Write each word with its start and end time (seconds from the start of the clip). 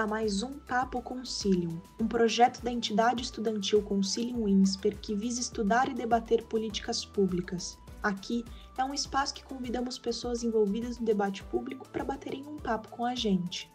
a 0.00 0.06
mais 0.06 0.42
um 0.42 0.58
Papo 0.66 1.02
Concilium, 1.02 1.78
um 2.00 2.08
projeto 2.08 2.62
da 2.64 2.72
entidade 2.72 3.22
estudantil 3.22 3.82
Concilium 3.82 4.48
INSPER 4.48 4.96
que 4.98 5.14
visa 5.14 5.42
estudar 5.42 5.90
e 5.90 5.94
debater 5.94 6.42
políticas 6.44 7.04
públicas. 7.04 7.78
Aqui 8.02 8.42
é 8.78 8.82
um 8.82 8.94
espaço 8.94 9.34
que 9.34 9.44
convidamos 9.44 9.98
pessoas 9.98 10.42
envolvidas 10.42 10.98
no 10.98 11.04
debate 11.04 11.44
público 11.44 11.86
para 11.90 12.02
baterem 12.02 12.46
um 12.48 12.56
papo 12.56 12.88
com 12.88 13.04
a 13.04 13.14
gente. 13.14 13.70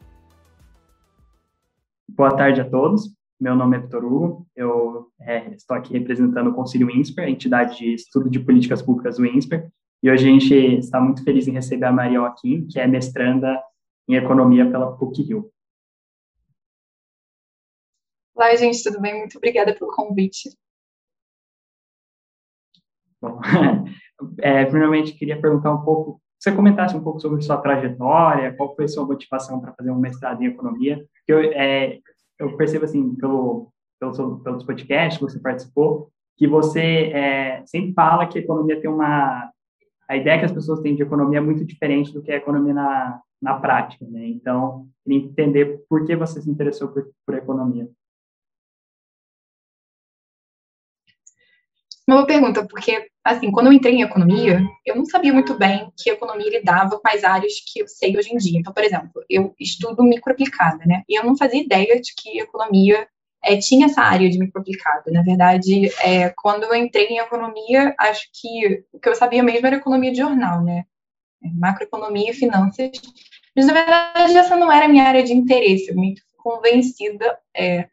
Boa 2.09 2.35
tarde 2.35 2.59
a 2.59 2.67
todos. 2.67 3.15
Meu 3.39 3.55
nome 3.55 3.77
é 3.77 3.81
Vitor 3.81 4.03
Hugo. 4.03 4.47
Eu 4.55 5.11
é, 5.21 5.53
estou 5.53 5.77
aqui 5.77 5.93
representando 5.93 6.47
o 6.49 6.55
Concílio 6.55 6.89
INSPER, 6.89 7.25
a 7.25 7.29
entidade 7.29 7.77
de 7.77 7.93
estudo 7.93 8.31
de 8.31 8.39
políticas 8.39 8.81
públicas 8.81 9.17
do 9.17 9.27
INSPER. 9.27 9.69
E 10.01 10.09
hoje 10.09 10.27
a 10.27 10.31
gente 10.31 10.55
está 10.55 10.99
muito 10.99 11.23
feliz 11.23 11.47
em 11.47 11.51
receber 11.51 11.85
a 11.85 11.91
Maria 11.91 12.17
Joaquim, 12.17 12.65
que 12.65 12.79
é 12.79 12.87
mestranda 12.87 13.61
em 14.09 14.15
economia 14.15 14.67
pela 14.71 14.91
PUC-Rio. 14.97 15.51
Olá, 18.35 18.53
gente, 18.57 18.83
tudo 18.83 18.99
bem? 18.99 19.17
Muito 19.17 19.37
obrigada 19.37 19.73
pelo 19.73 19.89
convite. 19.91 20.49
Bom, 23.21 23.39
é, 24.43 24.65
primeiramente 24.65 25.13
queria 25.13 25.39
perguntar 25.39 25.73
um 25.73 25.85
pouco, 25.85 26.21
você 26.37 26.51
comentasse 26.51 26.97
um 26.97 27.01
pouco 27.01 27.21
sobre 27.21 27.41
sua 27.41 27.55
trajetória, 27.55 28.53
qual 28.57 28.75
foi 28.75 28.89
sua 28.89 29.05
motivação 29.05 29.61
para 29.61 29.73
fazer 29.73 29.89
um 29.89 29.97
mestrado 29.97 30.43
em 30.43 30.47
economia? 30.47 31.01
Eu, 31.25 31.39
é, 31.39 31.99
eu 32.37 32.57
percebo, 32.57 32.83
assim, 32.83 33.15
pelo, 33.15 33.71
pelo, 33.97 34.39
pelos 34.39 34.65
podcasts 34.65 35.17
que 35.17 35.23
você 35.23 35.39
participou, 35.39 36.11
que 36.35 36.45
você 36.45 37.11
é, 37.13 37.63
sempre 37.65 37.93
fala 37.93 38.27
que 38.27 38.37
a 38.37 38.41
economia 38.41 38.81
tem 38.81 38.89
uma... 38.89 39.49
A 40.09 40.17
ideia 40.17 40.39
que 40.39 40.45
as 40.45 40.51
pessoas 40.51 40.81
têm 40.81 40.93
de 40.93 41.03
economia 41.03 41.37
é 41.37 41.41
muito 41.41 41.63
diferente 41.63 42.11
do 42.11 42.21
que 42.21 42.31
é 42.31 42.35
a 42.35 42.39
economia 42.39 42.73
na, 42.73 43.21
na 43.41 43.53
prática, 43.61 44.05
né? 44.05 44.27
Então, 44.27 44.87
queria 45.05 45.19
entender 45.19 45.85
por 45.87 46.05
que 46.05 46.17
você 46.17 46.41
se 46.41 46.49
interessou 46.49 46.89
por, 46.89 47.09
por 47.25 47.35
economia. 47.35 47.89
Uma 52.07 52.17
boa 52.17 52.27
pergunta, 52.27 52.63
porque, 52.67 53.07
assim, 53.23 53.51
quando 53.51 53.67
eu 53.67 53.73
entrei 53.73 53.95
em 53.95 54.03
economia, 54.03 54.61
eu 54.85 54.95
não 54.95 55.05
sabia 55.05 55.33
muito 55.33 55.57
bem 55.57 55.91
que 55.97 56.11
economia 56.11 56.51
lidava 56.51 56.99
com 56.99 57.07
as 57.07 57.23
áreas 57.23 57.53
que 57.65 57.81
eu 57.81 57.87
sei 57.87 58.15
hoje 58.15 58.31
em 58.31 58.37
dia. 58.37 58.59
Então, 58.59 58.71
por 58.71 58.83
exemplo, 58.83 59.23
eu 59.27 59.55
estudo 59.59 60.03
microaplicada, 60.03 60.85
né? 60.85 61.01
E 61.09 61.17
eu 61.17 61.23
não 61.23 61.35
fazia 61.35 61.59
ideia 61.59 61.99
de 61.99 62.13
que 62.15 62.39
economia 62.39 63.07
é, 63.43 63.57
tinha 63.57 63.87
essa 63.87 64.01
área 64.01 64.29
de 64.29 64.37
microaplicada. 64.37 65.11
Na 65.11 65.23
verdade, 65.23 65.89
é, 65.99 66.31
quando 66.37 66.63
eu 66.65 66.75
entrei 66.75 67.07
em 67.07 67.17
economia, 67.17 67.95
acho 67.99 68.27
que 68.39 68.83
o 68.93 68.99
que 68.99 69.09
eu 69.09 69.15
sabia 69.15 69.41
mesmo 69.41 69.65
era 69.65 69.77
economia 69.77 70.11
de 70.11 70.19
jornal, 70.19 70.63
né? 70.63 70.85
É, 71.43 71.49
macroeconomia 71.49 72.29
e 72.29 72.35
finanças. 72.35 72.91
Mas, 73.55 73.65
na 73.65 73.73
verdade, 73.73 74.37
essa 74.37 74.55
não 74.55 74.71
era 74.71 74.85
a 74.85 74.89
minha 74.89 75.05
área 75.05 75.23
de 75.23 75.33
interesse. 75.33 75.89
Eu 75.89 75.95
me 75.95 76.13
convencida 76.37 77.35
é, 77.55 77.87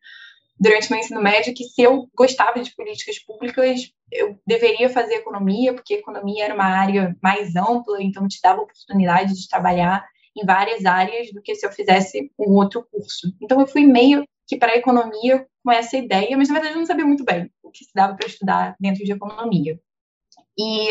durante 0.62 0.88
meu 0.90 1.00
ensino 1.00 1.20
médio 1.20 1.52
que 1.52 1.64
se 1.64 1.82
eu 1.82 2.08
gostava 2.16 2.62
de 2.62 2.74
políticas 2.76 3.18
públicas, 3.18 3.92
eu 4.12 4.38
deveria 4.46 4.88
fazer 4.88 5.14
economia, 5.14 5.74
porque 5.74 5.94
economia 5.94 6.44
era 6.44 6.54
uma 6.54 6.64
área 6.64 7.16
mais 7.20 7.56
ampla, 7.56 8.00
então 8.00 8.28
te 8.28 8.40
dava 8.40 8.62
oportunidade 8.62 9.34
de 9.34 9.48
trabalhar 9.48 10.06
em 10.36 10.46
várias 10.46 10.84
áreas 10.84 11.32
do 11.32 11.42
que 11.42 11.56
se 11.56 11.66
eu 11.66 11.72
fizesse 11.72 12.30
um 12.38 12.52
outro 12.52 12.86
curso. 12.92 13.34
Então 13.42 13.60
eu 13.60 13.66
fui 13.66 13.84
meio 13.84 14.24
que 14.46 14.56
para 14.56 14.72
a 14.72 14.76
economia 14.76 15.44
com 15.64 15.72
essa 15.72 15.96
ideia, 15.96 16.36
mas 16.36 16.48
na 16.48 16.54
verdade 16.54 16.74
eu 16.74 16.78
não 16.78 16.86
sabia 16.86 17.04
muito 17.04 17.24
bem 17.24 17.50
o 17.60 17.70
que 17.70 17.84
se 17.84 17.90
dava 17.92 18.14
para 18.14 18.28
estudar 18.28 18.76
dentro 18.78 19.04
de 19.04 19.12
economia. 19.12 19.80
E, 20.56 20.88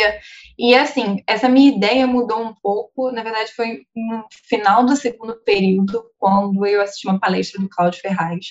e 0.57 0.75
assim, 0.75 1.17
essa 1.25 1.47
minha 1.47 1.73
ideia 1.73 2.05
mudou 2.07 2.41
um 2.41 2.53
pouco, 2.53 3.11
na 3.11 3.23
verdade 3.23 3.53
foi 3.53 3.85
no 3.95 4.25
final 4.49 4.85
do 4.85 4.95
segundo 4.95 5.35
período, 5.43 6.03
quando 6.17 6.65
eu 6.65 6.81
assisti 6.81 7.07
uma 7.07 7.19
palestra 7.19 7.61
do 7.61 7.69
Cláudio 7.69 8.01
Ferraz, 8.01 8.47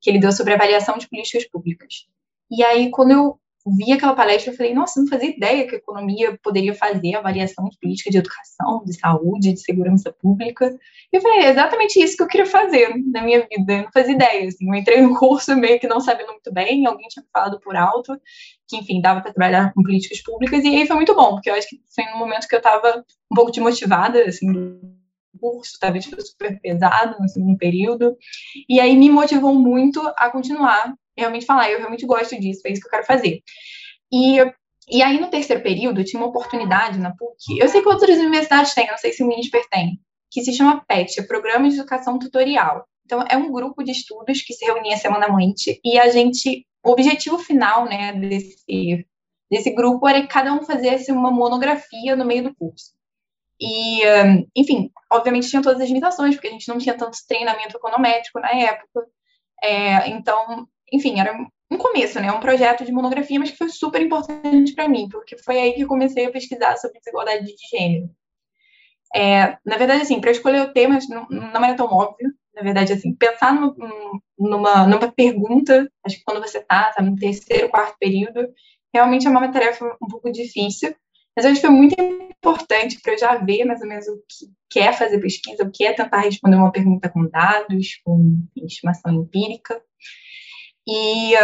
que 0.00 0.10
ele 0.10 0.18
deu 0.18 0.32
sobre 0.32 0.54
avaliação 0.54 0.98
de 0.98 1.08
políticas 1.08 1.48
públicas. 1.48 2.06
E 2.50 2.62
aí, 2.64 2.90
quando 2.90 3.10
eu 3.10 3.38
vi 3.76 3.92
aquela 3.92 4.14
palestra, 4.14 4.52
eu 4.52 4.56
falei, 4.56 4.72
nossa, 4.72 5.00
não 5.00 5.08
fazia 5.08 5.28
ideia 5.28 5.66
que 5.66 5.74
a 5.74 5.78
economia 5.78 6.38
poderia 6.42 6.74
fazer 6.74 7.14
avaliação 7.14 7.68
de 7.68 7.78
política 7.78 8.10
de 8.10 8.18
educação, 8.18 8.82
de 8.84 8.98
saúde, 8.98 9.52
de 9.52 9.60
segurança 9.60 10.12
pública. 10.12 10.74
E 11.12 11.16
eu 11.16 11.20
falei, 11.20 11.40
é 11.40 11.50
exatamente 11.50 12.00
isso 12.00 12.16
que 12.16 12.22
eu 12.22 12.26
queria 12.26 12.46
fazer 12.46 12.94
na 13.12 13.22
minha 13.22 13.40
vida. 13.40 13.72
Eu 13.72 13.82
não 13.82 13.92
fazia 13.92 14.14
ideia, 14.14 14.48
assim, 14.48 14.66
eu 14.66 14.74
entrei 14.74 15.00
no 15.02 15.18
curso 15.18 15.54
meio 15.56 15.78
que 15.78 15.86
não 15.86 16.00
sabendo 16.00 16.32
muito 16.32 16.52
bem, 16.52 16.86
alguém 16.86 17.08
tinha 17.08 17.24
falado 17.32 17.60
por 17.60 17.76
alto, 17.76 18.18
que, 18.66 18.76
enfim, 18.76 19.00
dava 19.00 19.20
para 19.20 19.32
trabalhar 19.32 19.72
com 19.74 19.82
políticas 19.82 20.22
públicas, 20.22 20.64
e 20.64 20.68
aí 20.68 20.86
foi 20.86 20.96
muito 20.96 21.14
bom, 21.14 21.34
porque 21.34 21.50
eu 21.50 21.54
acho 21.54 21.68
que 21.68 21.80
foi 21.94 22.04
no 22.12 22.18
momento 22.18 22.46
que 22.46 22.54
eu 22.54 22.58
estava 22.58 23.04
um 23.30 23.34
pouco 23.34 23.50
desmotivada, 23.50 24.22
assim, 24.24 24.80
curso, 25.38 25.78
talvez 25.80 26.06
foi 26.06 26.20
super 26.20 26.60
pesado 26.60 27.16
no 27.20 27.28
segundo 27.28 27.56
período, 27.56 28.16
e 28.68 28.80
aí 28.80 28.96
me 28.96 29.10
motivou 29.10 29.54
muito 29.54 30.00
a 30.16 30.30
continuar, 30.30 30.94
realmente 31.16 31.46
falar, 31.46 31.70
eu 31.70 31.78
realmente 31.78 32.06
gosto 32.06 32.38
disso, 32.38 32.62
é 32.64 32.72
isso 32.72 32.80
que 32.80 32.86
eu 32.86 32.90
quero 32.90 33.06
fazer. 33.06 33.40
E, 34.12 34.38
e 34.90 35.02
aí 35.02 35.20
no 35.20 35.30
terceiro 35.30 35.62
período, 35.62 36.00
eu 36.00 36.04
tinha 36.04 36.20
uma 36.20 36.28
oportunidade 36.28 36.98
na 36.98 37.14
PUC, 37.14 37.58
eu 37.58 37.68
sei 37.68 37.82
que 37.82 37.88
outras 37.88 38.18
universidades 38.18 38.74
têm, 38.74 38.86
não 38.86 38.98
sei 38.98 39.12
se 39.12 39.22
o 39.22 39.26
MINSPER 39.26 39.66
tem, 39.70 40.00
que 40.30 40.42
se 40.42 40.52
chama 40.52 40.84
PET, 40.86 41.20
é 41.20 41.22
Programa 41.22 41.68
de 41.68 41.76
Educação 41.76 42.18
Tutorial. 42.18 42.86
Então, 43.04 43.24
é 43.26 43.36
um 43.38 43.50
grupo 43.50 43.82
de 43.82 43.92
estudos 43.92 44.42
que 44.42 44.52
se 44.52 44.66
reunia 44.66 44.96
semanalmente, 44.98 45.80
e 45.82 45.98
a 45.98 46.10
gente, 46.10 46.66
o 46.84 46.90
objetivo 46.90 47.38
final, 47.38 47.86
né, 47.86 48.12
desse, 48.12 49.06
desse 49.50 49.70
grupo 49.70 50.06
era 50.06 50.20
que 50.20 50.28
cada 50.28 50.52
um 50.52 50.62
fizesse 50.62 51.10
uma 51.10 51.30
monografia 51.30 52.14
no 52.14 52.26
meio 52.26 52.44
do 52.44 52.54
curso. 52.54 52.97
E, 53.60 54.02
enfim, 54.54 54.90
obviamente 55.10 55.48
tinha 55.48 55.62
todas 55.62 55.80
as 55.80 55.88
limitações, 55.88 56.34
porque 56.34 56.48
a 56.48 56.52
gente 56.52 56.68
não 56.68 56.78
tinha 56.78 56.96
tanto 56.96 57.18
treinamento 57.26 57.76
econométrico 57.76 58.40
na 58.40 58.50
época. 58.50 59.06
É, 59.62 60.08
então, 60.08 60.66
enfim, 60.92 61.20
era 61.20 61.36
um 61.70 61.76
começo, 61.76 62.20
né? 62.20 62.32
Um 62.32 62.40
projeto 62.40 62.84
de 62.84 62.92
monografia, 62.92 63.38
mas 63.38 63.50
que 63.50 63.56
foi 63.56 63.68
super 63.68 64.00
importante 64.00 64.74
para 64.74 64.88
mim, 64.88 65.08
porque 65.08 65.36
foi 65.38 65.58
aí 65.58 65.72
que 65.74 65.82
eu 65.82 65.88
comecei 65.88 66.26
a 66.26 66.30
pesquisar 66.30 66.76
sobre 66.76 66.98
desigualdade 66.98 67.44
de 67.44 67.54
gênero. 67.70 68.10
É, 69.14 69.56
na 69.64 69.76
verdade, 69.76 70.02
assim, 70.02 70.20
para 70.20 70.30
escolher 70.30 70.62
o 70.62 70.72
tema 70.72 70.98
não, 71.08 71.26
não 71.28 71.64
era 71.64 71.76
tão 71.76 71.86
óbvio. 71.86 72.32
Na 72.54 72.62
verdade, 72.62 72.92
assim, 72.92 73.14
pensar 73.14 73.54
numa, 73.54 73.74
numa, 74.38 74.86
numa 74.86 75.12
pergunta, 75.12 75.90
acho 76.04 76.16
que 76.16 76.24
quando 76.24 76.40
você 76.40 76.58
está 76.58 76.92
tá 76.92 77.02
no 77.02 77.16
terceiro, 77.16 77.68
quarto 77.68 77.96
período, 77.98 78.48
realmente 78.92 79.26
é 79.26 79.30
uma 79.30 79.50
tarefa 79.52 79.84
um 80.02 80.08
pouco 80.08 80.30
difícil. 80.30 80.94
Mas 81.38 81.46
acho 81.46 81.60
que 81.60 81.68
foi 81.68 81.70
muito 81.70 81.94
importante 82.00 83.00
para 83.00 83.12
eu 83.12 83.18
já 83.20 83.36
ver 83.36 83.64
mais 83.64 83.80
ou 83.80 83.86
menos 83.86 84.08
o 84.08 84.20
que 84.68 84.80
é 84.80 84.92
fazer 84.92 85.20
pesquisa, 85.20 85.62
o 85.62 85.70
que 85.70 85.84
é 85.84 85.92
tentar 85.92 86.22
responder 86.22 86.56
uma 86.56 86.72
pergunta 86.72 87.08
com 87.08 87.28
dados, 87.28 88.00
com 88.04 88.40
estimação 88.56 89.12
empírica. 89.12 89.80
E, 90.84 91.34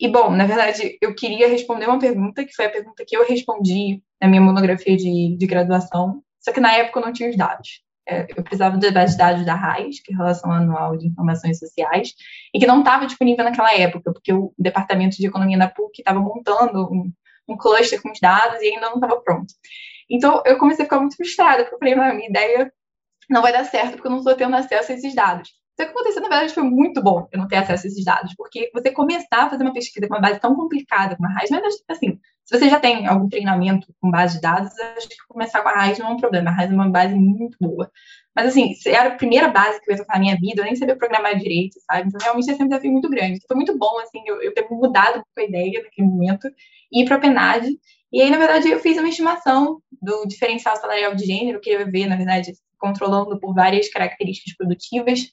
e, 0.00 0.08
bom, 0.08 0.30
na 0.30 0.46
verdade, 0.46 0.96
eu 1.02 1.12
queria 1.12 1.48
responder 1.48 1.86
uma 1.86 1.98
pergunta, 1.98 2.44
que 2.44 2.54
foi 2.54 2.66
a 2.66 2.70
pergunta 2.70 3.04
que 3.04 3.16
eu 3.16 3.26
respondi 3.26 4.00
na 4.20 4.28
minha 4.28 4.40
monografia 4.40 4.96
de, 4.96 5.36
de 5.36 5.46
graduação, 5.48 6.22
só 6.38 6.52
que 6.52 6.60
na 6.60 6.74
época 6.74 7.00
eu 7.00 7.04
não 7.04 7.12
tinha 7.12 7.28
os 7.28 7.36
dados. 7.36 7.82
É, 8.08 8.28
eu 8.36 8.44
precisava 8.44 8.78
de 8.78 8.92
dados 8.92 9.16
da 9.16 9.54
RAIS, 9.56 10.00
que 10.00 10.12
é 10.12 10.14
a 10.14 10.18
Relação 10.18 10.52
Anual 10.52 10.96
de 10.96 11.08
Informações 11.08 11.58
Sociais, 11.58 12.14
e 12.54 12.60
que 12.60 12.66
não 12.66 12.78
estava 12.78 13.06
disponível 13.06 13.44
naquela 13.44 13.74
época, 13.74 14.12
porque 14.12 14.32
o 14.32 14.54
Departamento 14.56 15.16
de 15.16 15.26
Economia 15.26 15.58
da 15.58 15.68
PUC 15.68 15.98
estava 15.98 16.20
montando 16.20 16.88
um, 16.92 17.12
um 17.48 17.56
cluster 17.56 18.00
com 18.00 18.10
os 18.10 18.20
dados 18.20 18.60
e 18.60 18.66
ainda 18.66 18.88
não 18.88 18.94
estava 18.94 19.20
pronto. 19.20 19.52
Então, 20.10 20.42
eu 20.44 20.58
comecei 20.58 20.84
a 20.84 20.86
ficar 20.86 21.00
muito 21.00 21.16
frustrada, 21.16 21.64
porque 21.64 21.74
eu 21.74 21.78
falei, 21.78 22.14
minha 22.14 22.28
ideia 22.28 22.72
não 23.30 23.42
vai 23.42 23.52
dar 23.52 23.64
certo, 23.64 23.92
porque 23.92 24.06
eu 24.06 24.10
não 24.10 24.18
estou 24.18 24.34
tendo 24.34 24.54
acesso 24.54 24.92
a 24.92 24.94
esses 24.94 25.14
dados. 25.14 25.50
Só 25.78 25.86
que 25.86 25.90
aconteceu, 25.90 26.22
na 26.22 26.28
verdade, 26.28 26.52
foi 26.52 26.64
muito 26.64 27.02
bom 27.02 27.26
eu 27.32 27.38
não 27.38 27.48
ter 27.48 27.56
acesso 27.56 27.86
a 27.86 27.88
esses 27.88 28.04
dados, 28.04 28.34
porque 28.36 28.70
você 28.74 28.90
começar 28.90 29.44
a 29.44 29.50
fazer 29.50 29.64
uma 29.64 29.72
pesquisa 29.72 30.06
com 30.06 30.14
uma 30.14 30.20
base 30.20 30.38
tão 30.38 30.54
complicada 30.54 31.16
como 31.16 31.28
a 31.28 31.32
RAIS, 31.32 31.50
mas 31.50 31.62
assim, 31.88 32.20
se 32.44 32.58
você 32.58 32.68
já 32.68 32.78
tem 32.78 33.06
algum 33.06 33.28
treinamento 33.28 33.86
com 34.00 34.10
base 34.10 34.34
de 34.34 34.42
dados, 34.42 34.78
acho 34.78 35.08
que 35.08 35.16
começar 35.28 35.62
com 35.62 35.68
a 35.68 35.72
RAIS 35.72 35.98
não 35.98 36.08
é 36.08 36.10
um 36.10 36.16
problema. 36.18 36.50
A 36.50 36.54
RAIS 36.54 36.70
é 36.70 36.74
uma 36.74 36.90
base 36.90 37.14
muito 37.14 37.56
boa. 37.58 37.90
Mas, 38.34 38.48
assim, 38.48 38.74
era 38.86 39.10
a 39.10 39.16
primeira 39.16 39.48
base 39.48 39.80
que 39.80 39.90
eu 39.90 39.94
ia 39.94 40.00
tocar 40.00 40.14
na 40.14 40.20
minha 40.20 40.36
vida, 40.36 40.62
eu 40.62 40.64
nem 40.64 40.74
sabia 40.74 40.96
programar 40.96 41.38
direito, 41.38 41.78
sabe? 41.80 42.08
Então, 42.08 42.20
realmente, 42.20 42.50
esse 42.50 42.60
é 42.60 42.64
um 42.64 42.68
desafio 42.68 42.90
muito 42.90 43.10
grande. 43.10 43.40
Foi 43.46 43.56
muito 43.56 43.76
bom, 43.76 43.98
assim, 44.00 44.22
eu, 44.26 44.40
eu 44.42 44.54
ter 44.54 44.66
mudado 44.70 45.14
pouco 45.14 45.26
a 45.38 45.42
ideia 45.42 45.82
naquele 45.82 46.08
momento 46.08 46.48
e 46.90 47.02
ir 47.02 47.04
para 47.04 47.16
a 47.16 47.20
PENAD. 47.20 47.78
E 48.10 48.22
aí, 48.22 48.30
na 48.30 48.38
verdade, 48.38 48.70
eu 48.70 48.80
fiz 48.80 48.96
uma 48.96 49.08
estimação 49.08 49.82
do 50.00 50.26
diferencial 50.26 50.76
salarial 50.76 51.14
de 51.14 51.26
gênero, 51.26 51.60
que 51.60 51.70
eu 51.70 51.80
ia 51.80 51.90
ver, 51.90 52.06
na 52.06 52.16
verdade, 52.16 52.52
controlando 52.78 53.38
por 53.38 53.54
várias 53.54 53.90
características 53.90 54.56
produtivas. 54.56 55.30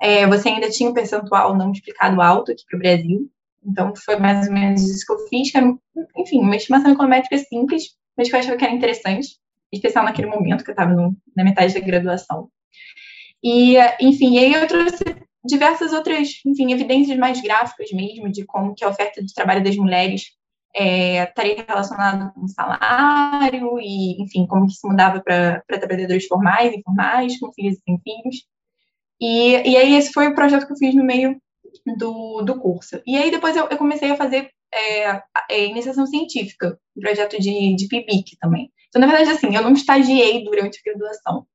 É, 0.00 0.26
você 0.26 0.48
ainda 0.48 0.68
tinha 0.68 0.90
um 0.90 0.94
percentual 0.94 1.56
não 1.56 1.70
explicado 1.70 2.20
alto 2.20 2.50
aqui 2.50 2.64
para 2.68 2.76
o 2.76 2.80
Brasil. 2.80 3.30
Então, 3.64 3.94
foi 3.94 4.16
mais 4.16 4.48
ou 4.48 4.52
menos 4.52 4.82
isso 4.82 5.06
que 5.06 5.12
eu 5.12 5.28
fiz, 5.28 5.52
que 5.52 5.58
era, 5.58 5.72
enfim, 6.16 6.40
uma 6.40 6.56
estimação 6.56 6.90
econométrica 6.90 7.38
simples, 7.38 7.96
mas 8.16 8.28
que 8.28 8.34
eu 8.34 8.40
achava 8.40 8.56
que 8.56 8.64
era 8.64 8.74
interessante 8.74 9.40
especial 9.72 10.04
naquele 10.04 10.28
momento 10.28 10.64
que 10.64 10.70
eu 10.70 10.74
estava 10.74 10.94
na 11.36 11.44
metade 11.44 11.74
da 11.74 11.80
graduação. 11.80 12.48
E, 13.42 13.76
enfim, 14.00 14.38
aí 14.38 14.52
eu 14.52 14.66
trouxe 14.68 15.02
diversas 15.44 15.92
outras, 15.92 16.40
enfim, 16.46 16.72
evidências 16.72 17.18
mais 17.18 17.40
gráficas 17.40 17.90
mesmo 17.92 18.30
de 18.30 18.44
como 18.44 18.74
que 18.74 18.84
a 18.84 18.88
oferta 18.88 19.22
de 19.22 19.34
trabalho 19.34 19.64
das 19.64 19.76
mulheres 19.76 20.26
é, 20.74 21.24
estaria 21.24 21.64
relacionada 21.66 22.32
com 22.34 22.46
salário 22.46 23.78
e, 23.80 24.22
enfim, 24.22 24.46
como 24.46 24.66
que 24.66 24.74
se 24.74 24.86
mudava 24.86 25.20
para 25.20 25.62
trabalhadores 25.66 26.26
formais, 26.26 26.72
informais, 26.72 27.38
com 27.38 27.52
filhos 27.52 27.76
e 27.76 27.80
sem 27.82 27.98
filhos. 28.00 28.44
E, 29.20 29.70
e 29.70 29.76
aí 29.76 29.94
esse 29.94 30.12
foi 30.12 30.28
o 30.28 30.34
projeto 30.34 30.66
que 30.66 30.72
eu 30.72 30.76
fiz 30.76 30.94
no 30.94 31.04
meio 31.04 31.40
do, 31.96 32.42
do 32.42 32.60
curso. 32.60 33.00
E 33.06 33.16
aí 33.16 33.30
depois 33.30 33.56
eu, 33.56 33.66
eu 33.68 33.76
comecei 33.76 34.10
a 34.10 34.16
fazer 34.16 34.50
é, 34.72 35.22
é, 35.50 35.66
iniciação 35.66 36.06
científica, 36.06 36.78
um 36.96 37.00
projeto 37.00 37.38
de, 37.38 37.74
de 37.76 37.88
PIBIC 37.88 38.36
também. 38.40 38.72
Então, 38.92 39.00
na 39.00 39.06
verdade, 39.06 39.30
assim, 39.30 39.56
eu 39.56 39.62
não 39.62 39.72
estagiei 39.72 40.44
durante 40.44 40.78
a 40.78 40.90
graduação. 40.90 41.46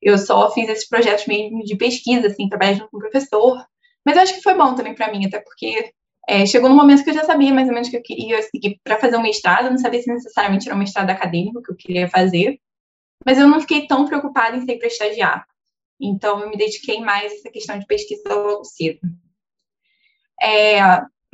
Eu 0.00 0.16
só 0.16 0.52
fiz 0.52 0.68
esses 0.68 0.88
projetos 0.88 1.26
mesmo 1.26 1.64
de 1.64 1.74
pesquisa, 1.76 2.28
assim, 2.28 2.48
trabalhar 2.48 2.74
junto 2.74 2.90
com 2.90 2.98
o 2.98 3.00
professor. 3.00 3.66
Mas 4.06 4.14
eu 4.14 4.22
acho 4.22 4.34
que 4.34 4.42
foi 4.42 4.54
bom 4.54 4.76
também 4.76 4.94
para 4.94 5.10
mim, 5.10 5.26
até 5.26 5.40
porque 5.40 5.90
é, 6.28 6.46
chegou 6.46 6.70
no 6.70 6.76
momento 6.76 7.02
que 7.02 7.10
eu 7.10 7.14
já 7.14 7.24
sabia 7.24 7.52
mais 7.52 7.66
ou 7.66 7.74
menos 7.74 7.88
que 7.88 7.96
eu 7.96 8.02
queria 8.02 8.40
seguir 8.42 8.78
para 8.84 9.00
fazer 9.00 9.16
um 9.16 9.22
mestrado. 9.22 9.64
Eu 9.64 9.72
não 9.72 9.78
sabia 9.78 10.00
se 10.00 10.12
necessariamente 10.12 10.68
era 10.68 10.76
um 10.76 10.78
mestrado 10.78 11.10
acadêmico 11.10 11.60
que 11.60 11.72
eu 11.72 11.76
queria 11.76 12.08
fazer. 12.08 12.60
Mas 13.26 13.38
eu 13.38 13.48
não 13.48 13.60
fiquei 13.60 13.88
tão 13.88 14.06
preocupada 14.06 14.56
em 14.56 14.64
sair 14.64 14.78
para 14.78 14.86
estagiar. 14.86 15.44
Então, 16.00 16.40
eu 16.40 16.48
me 16.48 16.56
dediquei 16.56 17.00
mais 17.00 17.32
a 17.32 17.34
essa 17.34 17.50
questão 17.50 17.76
de 17.76 17.86
pesquisa 17.86 18.22
logo 18.32 18.62
cedo. 18.62 19.00
É, 20.40 20.78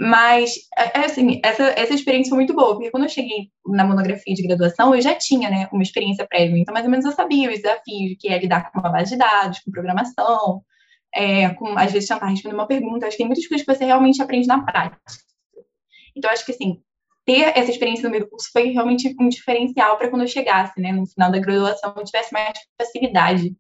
mas, 0.03 0.55
é, 0.79 1.01
é 1.01 1.05
assim, 1.05 1.43
essa, 1.45 1.63
essa 1.63 1.93
experiência 1.93 2.31
foi 2.31 2.39
muito 2.39 2.55
boa, 2.55 2.73
porque 2.73 2.91
quando 2.91 3.03
eu 3.03 3.09
cheguei 3.11 3.51
na 3.67 3.85
monografia 3.85 4.35
de 4.35 4.43
graduação, 4.43 4.95
eu 4.95 5.03
já 5.03 5.15
tinha, 5.15 5.51
né, 5.51 5.69
uma 5.71 5.83
experiência 5.83 6.27
prévia. 6.27 6.59
Então, 6.59 6.73
mais 6.73 6.87
ou 6.87 6.91
menos, 6.91 7.05
eu 7.05 7.13
sabia 7.13 7.51
os 7.51 7.57
desafios, 7.57 8.17
que 8.19 8.29
é 8.29 8.39
lidar 8.39 8.73
com 8.73 8.81
uma 8.81 8.89
base 8.89 9.11
de 9.11 9.19
dados, 9.19 9.59
com 9.59 9.71
programação, 9.71 10.65
é, 11.15 11.51
com, 11.51 11.77
às 11.77 11.93
vezes, 11.93 12.09
tentar 12.09 12.29
responder 12.29 12.55
uma 12.55 12.67
pergunta. 12.67 13.07
Acho 13.07 13.15
que 13.15 13.23
tem 13.23 13.27
muitas 13.27 13.47
coisas 13.47 13.67
que 13.67 13.75
você 13.75 13.85
realmente 13.85 14.23
aprende 14.23 14.47
na 14.49 14.65
prática. 14.65 14.99
Então, 16.17 16.31
acho 16.31 16.47
que, 16.47 16.53
assim, 16.53 16.81
ter 17.27 17.53
essa 17.55 17.71
experiência 17.71 18.05
no 18.05 18.11
meio 18.11 18.25
do 18.25 18.31
curso 18.31 18.49
foi 18.51 18.71
realmente 18.71 19.15
um 19.21 19.29
diferencial 19.29 19.99
para 19.99 20.09
quando 20.09 20.23
eu 20.23 20.29
chegasse, 20.29 20.81
né, 20.81 20.93
no 20.93 21.07
final 21.07 21.31
da 21.31 21.39
graduação, 21.39 21.93
eu 21.95 22.05
tivesse 22.05 22.33
mais 22.33 22.59
facilidade 22.81 23.55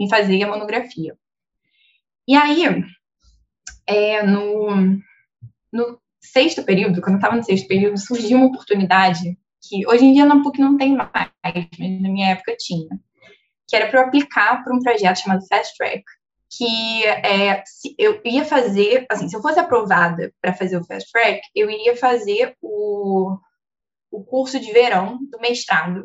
em 0.00 0.08
fazer 0.08 0.42
a 0.42 0.48
monografia. 0.48 1.16
E 2.26 2.34
aí, 2.34 2.64
é, 3.86 4.20
no, 4.24 5.00
no 5.72 6.00
sexto 6.20 6.62
período, 6.62 7.00
quando 7.00 7.14
eu 7.14 7.18
estava 7.18 7.36
no 7.36 7.42
sexto 7.42 7.66
período, 7.66 7.98
surgiu 7.98 8.38
uma 8.38 8.46
oportunidade 8.46 9.38
que 9.62 9.86
hoje 9.86 10.04
em 10.04 10.12
dia 10.12 10.24
na 10.24 10.42
PUC 10.42 10.60
não 10.60 10.76
tem 10.76 10.96
mais, 10.96 11.10
mas 11.12 11.54
na 12.00 12.08
minha 12.08 12.30
época 12.30 12.56
tinha, 12.58 12.88
que 13.68 13.76
era 13.76 13.88
para 13.88 14.00
eu 14.00 14.06
aplicar 14.06 14.64
para 14.64 14.74
um 14.74 14.80
projeto 14.80 15.20
chamado 15.20 15.46
Fast 15.46 15.76
Track, 15.76 16.02
que 16.50 17.04
é, 17.06 17.62
eu 17.96 18.20
ia 18.24 18.44
fazer, 18.44 19.06
assim, 19.08 19.28
se 19.28 19.36
eu 19.36 19.42
fosse 19.42 19.60
aprovada 19.60 20.32
para 20.40 20.54
fazer 20.54 20.76
o 20.76 20.84
Fast 20.84 21.10
Track, 21.12 21.42
eu 21.54 21.70
iria 21.70 21.96
fazer 21.96 22.56
o, 22.60 23.38
o 24.10 24.24
curso 24.24 24.58
de 24.58 24.72
verão 24.72 25.18
do 25.30 25.38
mestrado, 25.38 26.04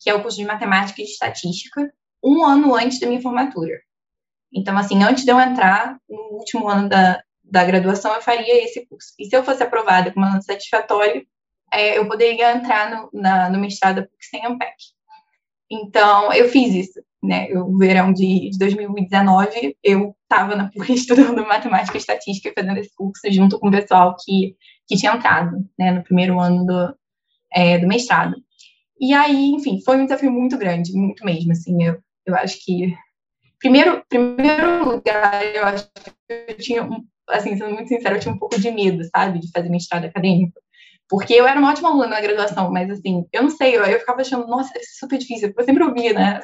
que 0.00 0.10
é 0.10 0.14
o 0.14 0.22
curso 0.22 0.38
de 0.38 0.44
Matemática 0.44 1.00
e 1.00 1.04
de 1.04 1.10
Estatística, 1.10 1.92
um 2.22 2.44
ano 2.44 2.74
antes 2.74 2.98
da 2.98 3.06
minha 3.06 3.22
formatura. 3.22 3.78
Então, 4.52 4.76
assim, 4.76 5.02
antes 5.02 5.24
de 5.24 5.30
eu 5.30 5.38
entrar 5.38 5.98
no 6.08 6.38
último 6.38 6.68
ano 6.68 6.88
da, 6.88 7.22
da 7.50 7.64
graduação, 7.64 8.14
eu 8.14 8.22
faria 8.22 8.64
esse 8.64 8.86
curso. 8.86 9.12
E 9.18 9.26
se 9.26 9.36
eu 9.36 9.44
fosse 9.44 9.62
aprovada 9.62 10.12
com 10.12 10.20
uma 10.20 10.30
nota 10.30 10.42
satisfatória, 10.42 11.24
é, 11.72 11.98
eu 11.98 12.06
poderia 12.06 12.52
entrar 12.52 12.90
no, 12.90 13.20
na, 13.20 13.50
no 13.50 13.58
mestrado 13.58 14.02
PUC 14.02 14.24
sem 14.24 14.44
AMPEC. 14.44 14.74
Então, 15.70 16.32
eu 16.32 16.48
fiz 16.48 16.74
isso, 16.74 17.00
né? 17.22 17.48
O 17.54 17.76
verão 17.76 18.12
de, 18.12 18.50
de 18.50 18.58
2019, 18.58 19.76
eu 19.82 20.14
estava 20.22 20.56
na 20.56 20.70
PUC 20.70 20.92
estudando 20.94 21.46
matemática 21.46 21.96
e 21.96 22.00
estatística 22.00 22.52
fazendo 22.58 22.78
esse 22.78 22.94
curso 22.94 23.20
junto 23.30 23.58
com 23.58 23.68
o 23.68 23.72
pessoal 23.72 24.16
que, 24.18 24.56
que 24.86 24.96
tinha 24.96 25.12
entrado, 25.12 25.56
né, 25.78 25.90
no 25.90 26.02
primeiro 26.02 26.38
ano 26.40 26.64
do, 26.64 26.96
é, 27.52 27.78
do 27.78 27.86
mestrado. 27.86 28.34
E 29.00 29.12
aí, 29.12 29.50
enfim, 29.50 29.80
foi 29.84 29.96
um 29.96 30.04
desafio 30.04 30.32
muito 30.32 30.58
grande, 30.58 30.92
muito 30.92 31.24
mesmo, 31.24 31.52
assim, 31.52 31.84
eu, 31.84 31.98
eu 32.26 32.34
acho 32.34 32.64
que 32.64 32.96
primeiro, 33.58 34.02
primeiro 34.08 34.88
lugar, 34.88 35.44
eu 35.54 35.64
acho 35.66 35.88
que 36.26 36.44
eu 36.48 36.56
tinha 36.56 36.88
assim, 37.28 37.56
sendo 37.56 37.74
muito 37.74 37.88
sincera, 37.88 38.16
eu 38.16 38.20
tinha 38.20 38.34
um 38.34 38.38
pouco 38.38 38.60
de 38.60 38.70
medo, 38.70 39.04
sabe, 39.04 39.38
de 39.38 39.50
fazer 39.50 39.68
mestrado 39.68 40.04
acadêmico. 40.04 40.58
Porque 41.08 41.32
eu 41.34 41.46
era 41.46 41.58
uma 41.58 41.70
ótima 41.70 41.88
aluna 41.88 42.08
na 42.08 42.20
graduação, 42.20 42.70
mas 42.70 42.90
assim, 42.90 43.24
eu 43.32 43.42
não 43.42 43.50
sei, 43.50 43.76
eu, 43.76 43.84
eu 43.84 43.98
ficava 43.98 44.20
achando, 44.20 44.46
nossa, 44.46 44.72
ser 44.72 44.80
super 44.98 45.18
difícil, 45.18 45.48
porque 45.48 45.62
eu 45.62 45.66
sempre 45.66 45.84
ouvia, 45.84 46.12
né? 46.12 46.40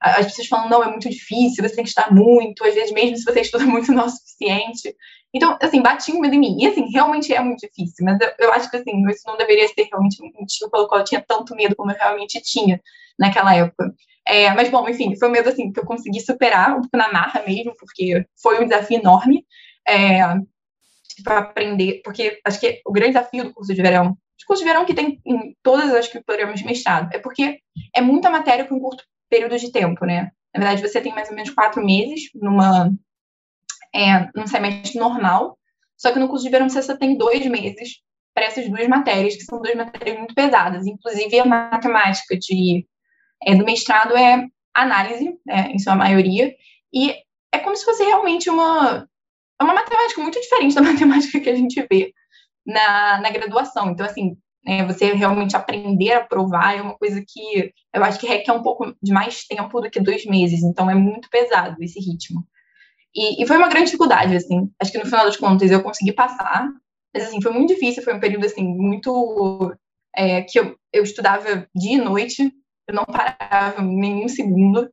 As 0.00 0.26
pessoas 0.26 0.48
falam, 0.48 0.68
não, 0.68 0.84
é 0.84 0.90
muito 0.90 1.08
difícil, 1.08 1.66
você 1.66 1.74
tem 1.74 1.84
que 1.84 1.88
estudar 1.88 2.12
muito, 2.12 2.62
às 2.62 2.74
vezes 2.74 2.92
mesmo 2.92 3.16
se 3.16 3.24
você 3.24 3.40
estuda 3.40 3.64
muito 3.66 3.90
não 3.92 4.02
é 4.02 4.06
o 4.06 4.10
suficiente. 4.10 4.94
Então, 5.32 5.56
assim, 5.60 5.82
batia 5.82 6.14
um 6.14 6.20
medo 6.20 6.34
em 6.34 6.38
mim. 6.38 6.56
E 6.60 6.66
assim, 6.66 6.90
realmente 6.92 7.32
é 7.32 7.40
muito 7.40 7.60
difícil, 7.60 8.04
mas 8.04 8.18
eu, 8.20 8.30
eu 8.38 8.52
acho 8.52 8.70
que 8.70 8.76
assim, 8.76 9.06
isso 9.08 9.22
não 9.26 9.36
deveria 9.36 9.66
ser 9.68 9.88
realmente 9.90 10.22
um 10.22 10.30
motivo 10.38 10.70
pelo 10.70 10.86
qual 10.86 11.00
eu 11.00 11.04
tinha 11.04 11.24
tanto 11.26 11.56
medo 11.56 11.74
como 11.74 11.90
eu 11.90 11.96
realmente 11.96 12.40
tinha 12.42 12.80
naquela 13.18 13.54
época. 13.54 13.94
É, 14.26 14.52
mas, 14.54 14.68
bom, 14.68 14.88
enfim, 14.88 15.16
foi 15.16 15.28
um 15.28 15.32
medo 15.32 15.48
assim 15.48 15.72
que 15.72 15.78
eu 15.78 15.84
consegui 15.84 16.20
superar 16.20 16.76
um 16.76 16.80
pouco 16.80 16.96
na 16.96 17.12
marra 17.12 17.42
mesmo, 17.46 17.74
porque 17.78 18.26
foi 18.42 18.62
um 18.62 18.68
desafio 18.68 18.98
enorme 18.98 19.46
é, 19.88 20.20
para 21.22 21.38
aprender, 21.38 22.00
porque 22.04 22.40
acho 22.44 22.60
que 22.60 22.80
o 22.84 22.92
grande 22.92 23.12
desafio 23.12 23.44
do 23.44 23.54
curso 23.54 23.74
de 23.74 23.82
verão, 23.82 24.10
o 24.10 24.46
curso 24.46 24.62
de 24.62 24.68
verão 24.68 24.84
que 24.84 24.94
tem 24.94 25.20
em 25.24 25.56
todas 25.62 25.92
as 25.94 26.08
que 26.08 26.22
programas 26.22 26.60
de 26.60 26.66
mestrado, 26.66 27.12
é 27.12 27.18
porque 27.18 27.60
é 27.94 28.00
muita 28.00 28.30
matéria 28.30 28.64
para 28.64 28.76
um 28.76 28.80
curto 28.80 29.04
período 29.28 29.58
de 29.58 29.72
tempo, 29.72 30.04
né? 30.04 30.30
Na 30.54 30.60
verdade, 30.60 30.86
você 30.86 31.00
tem 31.00 31.12
mais 31.12 31.28
ou 31.28 31.34
menos 31.34 31.50
quatro 31.50 31.84
meses 31.84 32.30
numa 32.34 32.90
é, 33.94 34.28
num 34.34 34.46
semestre 34.46 34.98
normal, 34.98 35.58
só 35.96 36.12
que 36.12 36.18
no 36.18 36.28
curso 36.28 36.44
de 36.44 36.50
verão 36.50 36.68
você 36.68 36.82
só 36.82 36.96
tem 36.96 37.16
dois 37.16 37.46
meses 37.46 38.00
para 38.34 38.44
essas 38.44 38.68
duas 38.68 38.86
matérias, 38.86 39.34
que 39.34 39.44
são 39.44 39.62
duas 39.62 39.74
matérias 39.74 40.18
muito 40.18 40.34
pesadas. 40.34 40.86
Inclusive, 40.86 41.40
a 41.40 41.46
matemática 41.46 42.36
de, 42.36 42.86
é, 43.42 43.54
do 43.54 43.64
mestrado 43.64 44.14
é 44.14 44.46
análise, 44.74 45.38
né, 45.46 45.70
em 45.70 45.78
sua 45.78 45.96
maioria, 45.96 46.54
e 46.92 47.14
é 47.50 47.58
como 47.58 47.74
se 47.74 47.84
fosse 47.84 48.04
realmente 48.04 48.50
uma 48.50 49.08
é 49.60 49.64
uma 49.64 49.74
matemática 49.74 50.20
muito 50.20 50.40
diferente 50.40 50.74
da 50.74 50.82
matemática 50.82 51.40
que 51.40 51.50
a 51.50 51.54
gente 51.54 51.84
vê 51.90 52.12
na, 52.66 53.20
na 53.20 53.30
graduação. 53.30 53.90
Então, 53.90 54.04
assim, 54.04 54.36
né, 54.64 54.84
você 54.84 55.12
realmente 55.12 55.56
aprender 55.56 56.12
a 56.12 56.24
provar 56.24 56.76
é 56.76 56.82
uma 56.82 56.96
coisa 56.96 57.22
que 57.26 57.72
eu 57.94 58.04
acho 58.04 58.18
que 58.18 58.26
requer 58.26 58.52
um 58.52 58.62
pouco 58.62 58.94
de 59.02 59.12
mais 59.12 59.44
tempo 59.44 59.80
do 59.80 59.90
que 59.90 60.00
dois 60.00 60.24
meses. 60.26 60.62
Então, 60.62 60.90
é 60.90 60.94
muito 60.94 61.28
pesado 61.30 61.76
esse 61.82 62.00
ritmo. 62.00 62.44
E, 63.14 63.42
e 63.42 63.46
foi 63.46 63.56
uma 63.56 63.68
grande 63.68 63.86
dificuldade, 63.86 64.36
assim. 64.36 64.70
Acho 64.80 64.92
que 64.92 64.98
no 64.98 65.06
final 65.06 65.24
das 65.24 65.36
contas 65.36 65.70
eu 65.70 65.82
consegui 65.82 66.12
passar, 66.12 66.68
mas, 67.14 67.24
assim, 67.24 67.40
foi 67.40 67.52
muito 67.52 67.72
difícil. 67.72 68.02
Foi 68.02 68.14
um 68.14 68.20
período, 68.20 68.44
assim, 68.44 68.64
muito. 68.64 69.74
É, 70.14 70.42
que 70.42 70.58
eu, 70.58 70.74
eu 70.92 71.02
estudava 71.02 71.68
dia 71.74 71.96
e 71.96 72.00
noite, 72.00 72.50
eu 72.88 72.94
não 72.94 73.04
parava 73.04 73.82
nenhum 73.82 74.28
segundo. 74.28 74.88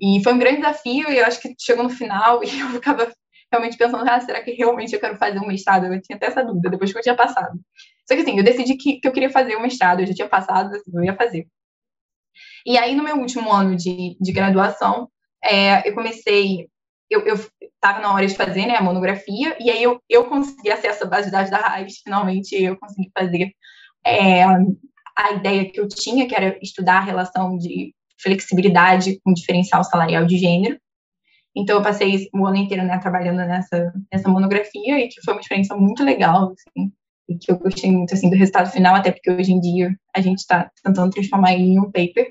E 0.00 0.22
foi 0.22 0.32
um 0.32 0.38
grande 0.38 0.58
desafio, 0.58 1.10
e 1.10 1.18
eu 1.18 1.24
acho 1.24 1.40
que 1.40 1.54
chegou 1.58 1.84
no 1.84 1.90
final 1.90 2.42
e 2.44 2.60
eu 2.60 2.68
ficava 2.68 3.10
realmente 3.50 3.76
pensando, 3.76 4.08
ah, 4.08 4.20
será 4.20 4.42
que 4.42 4.52
realmente 4.52 4.92
eu 4.92 5.00
quero 5.00 5.16
fazer 5.16 5.38
um 5.38 5.46
mestrado? 5.46 5.86
Eu 5.86 6.02
tinha 6.02 6.16
até 6.16 6.26
essa 6.26 6.44
dúvida 6.44 6.70
depois 6.70 6.92
que 6.92 6.98
eu 6.98 7.02
tinha 7.02 7.16
passado. 7.16 7.58
Só 8.06 8.14
que 8.14 8.22
assim, 8.22 8.36
eu 8.38 8.44
decidi 8.44 8.76
que, 8.76 9.00
que 9.00 9.08
eu 9.08 9.12
queria 9.12 9.30
fazer 9.30 9.56
um 9.56 9.62
mestrado, 9.62 10.00
eu 10.00 10.06
já 10.06 10.14
tinha 10.14 10.28
passado, 10.28 10.74
assim, 10.74 10.90
eu 10.94 11.04
ia 11.04 11.16
fazer. 11.16 11.46
E 12.64 12.76
aí, 12.76 12.94
no 12.94 13.02
meu 13.02 13.16
último 13.16 13.52
ano 13.52 13.76
de, 13.76 14.16
de 14.20 14.32
graduação, 14.32 15.08
é, 15.42 15.88
eu 15.88 15.94
comecei, 15.94 16.68
eu 17.10 17.22
estava 17.60 18.00
na 18.00 18.12
hora 18.12 18.26
de 18.26 18.34
fazer 18.34 18.66
né, 18.66 18.76
a 18.76 18.82
monografia, 18.82 19.56
e 19.60 19.70
aí 19.70 19.82
eu, 19.82 20.00
eu 20.08 20.24
consegui 20.24 20.70
acesso 20.70 21.04
à 21.04 21.06
base 21.06 21.26
de 21.26 21.32
dados 21.32 21.50
da 21.50 21.58
RAIS, 21.58 22.00
finalmente 22.02 22.54
eu 22.54 22.76
consegui 22.76 23.10
fazer 23.16 23.52
é, 24.04 24.44
a 24.44 25.32
ideia 25.32 25.70
que 25.70 25.80
eu 25.80 25.88
tinha, 25.88 26.26
que 26.26 26.34
era 26.34 26.58
estudar 26.62 26.98
a 26.98 27.04
relação 27.04 27.56
de 27.56 27.94
flexibilidade 28.20 29.20
com 29.22 29.32
diferencial 29.32 29.84
salarial 29.84 30.26
de 30.26 30.38
gênero. 30.38 30.78
Então, 31.58 31.76
eu 31.76 31.82
passei 31.82 32.28
o 32.32 32.46
ano 32.46 32.56
inteiro 32.56 32.84
né, 32.84 32.98
trabalhando 32.98 33.38
nessa, 33.38 33.92
nessa 34.12 34.28
monografia 34.28 34.98
e 35.00 35.08
que 35.08 35.20
foi 35.22 35.34
uma 35.34 35.40
experiência 35.40 35.74
muito 35.76 36.04
legal, 36.04 36.52
assim, 36.52 36.92
e 37.28 37.36
que 37.36 37.50
eu 37.50 37.58
gostei 37.58 37.90
muito 37.90 38.14
assim, 38.14 38.30
do 38.30 38.36
resultado 38.36 38.70
final, 38.70 38.94
até 38.94 39.10
porque 39.10 39.30
hoje 39.30 39.52
em 39.52 39.60
dia 39.60 39.94
a 40.14 40.20
gente 40.20 40.38
está 40.38 40.70
tentando 40.82 41.12
transformar 41.12 41.54
ele 41.54 41.64
em 41.64 41.80
um 41.80 41.90
paper. 41.90 42.30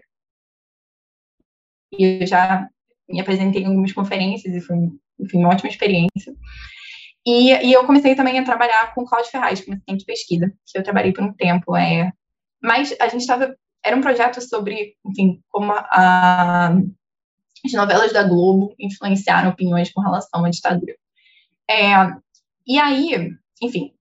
E 1.91 2.22
eu 2.22 2.27
já 2.27 2.67
me 3.10 3.19
apresentei 3.19 3.63
em 3.63 3.67
algumas 3.67 3.91
conferências 3.91 4.53
e 4.55 4.62
foi 4.62 4.77
enfim, 5.19 5.39
uma 5.39 5.50
ótima 5.50 5.69
experiência. 5.69 6.34
E, 7.25 7.51
e 7.51 7.74
eu 7.74 7.86
comecei 7.86 8.15
também 8.15 8.39
a 8.39 8.46
trabalhar 8.46 8.93
com 8.93 9.05
Cláudio 9.05 9.31
Ferraz, 9.31 9.62
como 9.62 9.75
assistente 9.75 10.00
de 10.00 10.05
pesquisa, 10.05 10.53
que 10.65 10.77
eu 10.77 10.84
trabalhei 10.84 11.12
por 11.12 11.24
um 11.24 11.34
tempo. 11.34 11.75
É, 11.75 12.12
mas 12.62 12.96
a 13.00 13.07
gente 13.07 13.22
estava. 13.22 13.53
Era 13.84 13.96
um 13.96 14.01
projeto 14.01 14.41
sobre, 14.41 14.96
enfim, 15.05 15.41
como 15.50 15.72
a, 15.74 16.75
as 17.67 17.74
novelas 17.74 18.13
da 18.13 18.24
Globo 18.24 18.74
influenciaram 18.79 19.50
opiniões 19.50 19.91
com 19.91 20.01
relação 20.01 20.43
à 20.43 20.50
ditadura. 20.50 20.95
É, 21.69 21.93
e 22.65 22.79
aí, 22.79 23.29
enfim, 23.62 23.91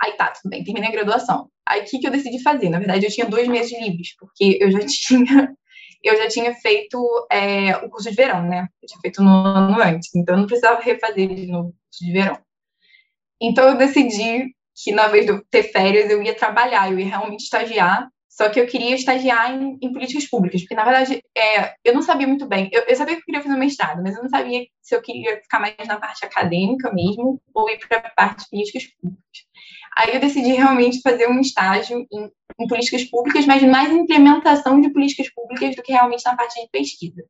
aí 0.00 0.12
tá, 0.12 0.30
tudo 0.30 0.50
bem, 0.50 0.64
terminei 0.64 0.88
a 0.88 0.92
graduação. 0.92 1.50
Aí 1.66 1.82
o 1.82 1.84
que, 1.84 1.98
que 1.98 2.06
eu 2.06 2.10
decidi 2.10 2.42
fazer? 2.42 2.68
Na 2.68 2.78
verdade, 2.78 3.06
eu 3.06 3.10
tinha 3.10 3.28
dois 3.28 3.48
meses 3.48 3.72
livres, 3.80 4.14
porque 4.16 4.58
eu 4.60 4.70
já 4.70 4.80
tinha, 4.86 5.56
eu 6.02 6.16
já 6.16 6.28
tinha 6.28 6.54
feito 6.54 7.26
é, 7.30 7.76
o 7.78 7.90
curso 7.90 8.08
de 8.08 8.16
verão, 8.16 8.42
né? 8.42 8.68
Eu 8.82 8.86
tinha 8.86 9.00
feito 9.00 9.22
no 9.22 9.30
ano 9.30 9.80
antes, 9.80 10.14
então 10.14 10.34
eu 10.34 10.40
não 10.40 10.46
precisava 10.46 10.80
refazer 10.80 11.34
de 11.34 11.46
novo 11.46 11.70
o 11.70 11.72
curso 11.72 12.04
de 12.04 12.12
verão. 12.12 12.38
Então 13.40 13.68
eu 13.68 13.76
decidi 13.76 14.54
que 14.74 14.92
na 14.92 15.08
vez 15.08 15.24
de 15.24 15.32
eu 15.32 15.44
ter 15.50 15.64
férias, 15.64 16.10
eu 16.10 16.22
ia 16.22 16.34
trabalhar, 16.34 16.90
eu 16.90 16.98
ia 16.98 17.06
realmente 17.06 17.44
estagiar 17.44 18.08
Só 18.36 18.50
que 18.50 18.60
eu 18.60 18.66
queria 18.66 18.94
estagiar 18.94 19.50
em, 19.50 19.78
em 19.80 19.90
políticas 19.90 20.26
públicas, 20.26 20.60
porque, 20.60 20.74
na 20.74 20.84
verdade, 20.84 21.22
é, 21.34 21.74
eu 21.82 21.94
não 21.94 22.02
sabia 22.02 22.26
muito 22.26 22.46
bem. 22.46 22.68
Eu, 22.70 22.82
eu, 22.82 22.94
sabia 22.94 23.14
que 23.14 23.22
eu 23.22 23.24
queria 23.24 23.40
fazer 23.40 23.54
um 23.54 23.58
mestrado, 23.58 24.02
mas 24.02 24.14
eu 24.14 24.22
não 24.22 24.28
sabia 24.28 24.66
se 24.82 24.94
eu 24.94 25.00
queria 25.00 25.40
ficar 25.40 25.58
mais 25.58 25.74
na 25.86 25.98
parte 25.98 26.22
acadêmica 26.22 26.92
mesmo 26.92 27.40
ou 27.54 27.70
ir 27.70 27.78
para 27.78 27.96
a 27.96 28.10
parte 28.10 28.44
de 28.44 28.50
políticas 28.50 28.84
públicas. 29.00 29.38
Aí 29.96 30.14
eu 30.14 30.20
decidi 30.20 30.52
realmente 30.52 31.00
fazer 31.00 31.26
um 31.28 31.40
estágio 31.40 32.06
em, 32.12 32.30
em 32.60 32.66
políticas 32.66 33.04
públicas, 33.04 33.46
mas 33.46 33.62
mais 33.62 33.90
em 33.90 34.00
implementação 34.00 34.82
de 34.82 34.92
políticas 34.92 35.32
públicas 35.32 35.74
do 35.74 35.82
que 35.82 35.92
realmente 35.92 36.26
na 36.26 36.36
parte 36.36 36.60
de 36.60 36.68
pesquisa. 36.68 37.24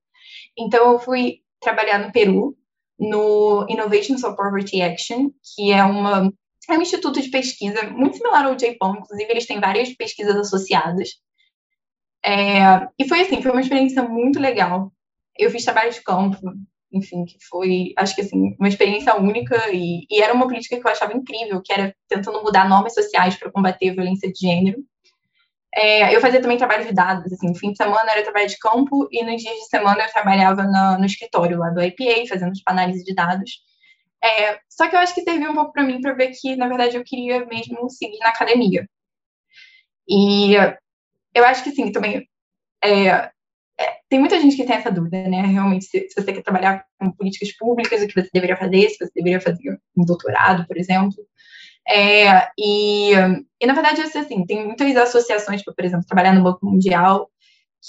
Então, 0.59 0.95
eu 0.95 0.99
fui 0.99 1.39
trabalhar 1.61 2.01
no 2.01 2.11
Peru, 2.11 2.57
no 2.99 3.65
Innovations 3.69 4.23
for 4.23 4.35
Poverty 4.35 4.83
Action, 4.83 5.31
que 5.55 5.71
é 5.71 5.85
uma 5.85 6.33
é 6.69 6.79
um 6.79 6.83
instituto 6.83 7.21
de 7.21 7.31
pesquisa 7.31 7.89
muito 7.91 8.17
similar 8.17 8.47
ao 8.47 8.57
JPOM, 8.57 8.97
inclusive 8.97 9.31
eles 9.31 9.47
têm 9.47 9.61
várias 9.61 9.93
pesquisas 9.95 10.37
associadas. 10.37 11.11
É, 12.25 12.89
e 12.99 13.09
foi 13.09 13.21
assim, 13.21 13.41
foi 13.41 13.53
uma 13.53 13.61
experiência 13.61 14.03
muito 14.03 14.41
legal. 14.41 14.93
Eu 15.39 15.51
fiz 15.51 15.65
trabalho 15.65 15.93
de 15.93 16.03
campo, 16.03 16.39
enfim, 16.93 17.25
que 17.25 17.37
foi, 17.49 17.93
acho 17.97 18.15
que 18.15 18.23
assim, 18.23 18.57
uma 18.59 18.69
experiência 18.69 19.15
única 19.17 19.71
e, 19.73 20.07
e 20.11 20.23
era 20.23 20.35
uma 20.35 20.47
política 20.47 20.77
que 20.77 20.87
eu 20.87 20.91
achava 20.91 21.17
incrível, 21.17 21.63
que 21.63 21.73
era 21.73 21.95
tentando 22.09 22.43
mudar 22.43 22.69
normas 22.69 22.95
sociais 22.95 23.37
para 23.37 23.51
combater 23.51 23.91
a 23.91 23.95
violência 23.95 24.33
de 24.33 24.39
gênero. 24.39 24.79
É, 25.75 26.15
eu 26.15 26.21
fazia 26.23 26.41
também 26.41 26.57
trabalho 26.57 26.87
de 26.87 26.95
dados, 26.95 27.31
assim, 27.33 27.55
fim 27.55 27.71
de 27.71 27.77
semana 27.77 28.11
era 28.11 28.23
trabalho 28.23 28.49
de 28.49 28.59
campo 28.59 29.07
e 29.13 29.23
nos 29.23 29.43
dias 29.43 29.57
de 29.57 29.67
semana 29.67 30.05
eu 30.05 30.13
trabalhava 30.13 30.63
no, 30.63 30.99
no 30.99 31.05
escritório 31.05 31.59
lá 31.59 31.69
do 31.69 31.83
IPA, 31.83 32.27
fazendo 32.29 32.53
tipo, 32.53 32.71
análise 32.71 33.05
de 33.05 33.15
dados. 33.15 33.66
É, 34.27 34.59
só 34.69 34.89
que 34.89 34.97
eu 34.97 35.01
acho 35.01 35.15
que 35.15 35.23
serviu 35.23 35.51
um 35.53 35.55
pouco 35.55 35.73
para 35.73 35.85
mim 35.85 36.01
para 36.01 36.15
ver 36.15 36.33
que, 36.33 36.57
na 36.57 36.67
verdade, 36.67 36.97
eu 36.97 37.05
queria 37.05 37.47
mesmo 37.47 37.89
seguir 37.89 38.19
na 38.19 38.31
academia. 38.31 38.89
E 40.09 40.55
eu 41.35 41.45
acho 41.45 41.63
que 41.63 41.71
sim, 41.71 41.93
também. 41.93 42.29
É, 42.83 43.31
é, 43.79 44.01
tem 44.09 44.19
muita 44.19 44.41
gente 44.41 44.57
que 44.57 44.65
tem 44.65 44.77
essa 44.77 44.91
dúvida, 44.91 45.29
né? 45.29 45.43
Realmente, 45.43 45.85
se, 45.85 46.09
se, 46.09 46.21
você 46.21 46.33
quer 46.33 46.43
trabalhar 46.43 46.85
com 46.99 47.13
políticas 47.13 47.53
públicas, 47.57 48.03
o 48.03 48.07
que 48.09 48.21
você 48.21 48.29
deveria 48.33 48.57
fazer, 48.57 48.89
se 48.89 48.99
você 48.99 49.13
deveria 49.15 49.41
fazer 49.41 49.81
um 49.97 50.05
doutorado, 50.05 50.67
por 50.67 50.77
exemplo. 50.77 51.17
É, 51.89 52.49
e, 52.59 53.13
e, 53.61 53.67
na 53.67 53.75
verdade, 53.75 54.01
assim, 54.01 54.45
tem 54.45 54.67
muitas 54.67 54.97
associações, 54.97 55.61
tipo, 55.61 55.75
por 55.75 55.85
exemplo, 55.85 56.07
trabalhar 56.07 56.35
no 56.35 56.43
Banco 56.43 56.67
Mundial, 56.67 57.31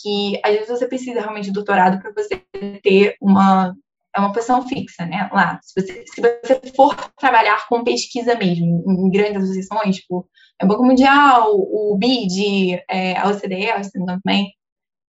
que 0.01 0.39
às 0.44 0.53
vezes 0.53 0.70
você 0.70 0.88
precisa 0.88 1.22
realmente 1.22 1.46
de 1.46 1.53
doutorado 1.53 2.00
para 2.00 2.12
você 2.12 2.44
ter 2.84 3.15
uma 3.20 3.75
é 4.17 4.19
uma 4.19 4.33
posição 4.33 4.67
fixa, 4.67 5.05
né? 5.05 5.29
Lá, 5.31 5.59
se 5.62 5.79
você, 5.79 6.03
se 6.07 6.21
você 6.21 6.74
for 6.75 6.95
trabalhar 7.19 7.67
com 7.67 7.83
pesquisa 7.83 8.36
mesmo, 8.36 8.83
em 8.88 9.12
grandes 9.12 9.43
associações, 9.43 9.97
tipo 9.97 10.27
é 10.59 10.65
o 10.65 10.67
Banco 10.67 10.83
Mundial, 10.83 11.53
o 11.53 11.95
BID, 12.00 12.81
é, 12.89 13.15
a 13.15 13.27
OCDE, 13.27 13.69
a 13.69 13.77
OCDE 13.77 14.05
também, 14.05 14.51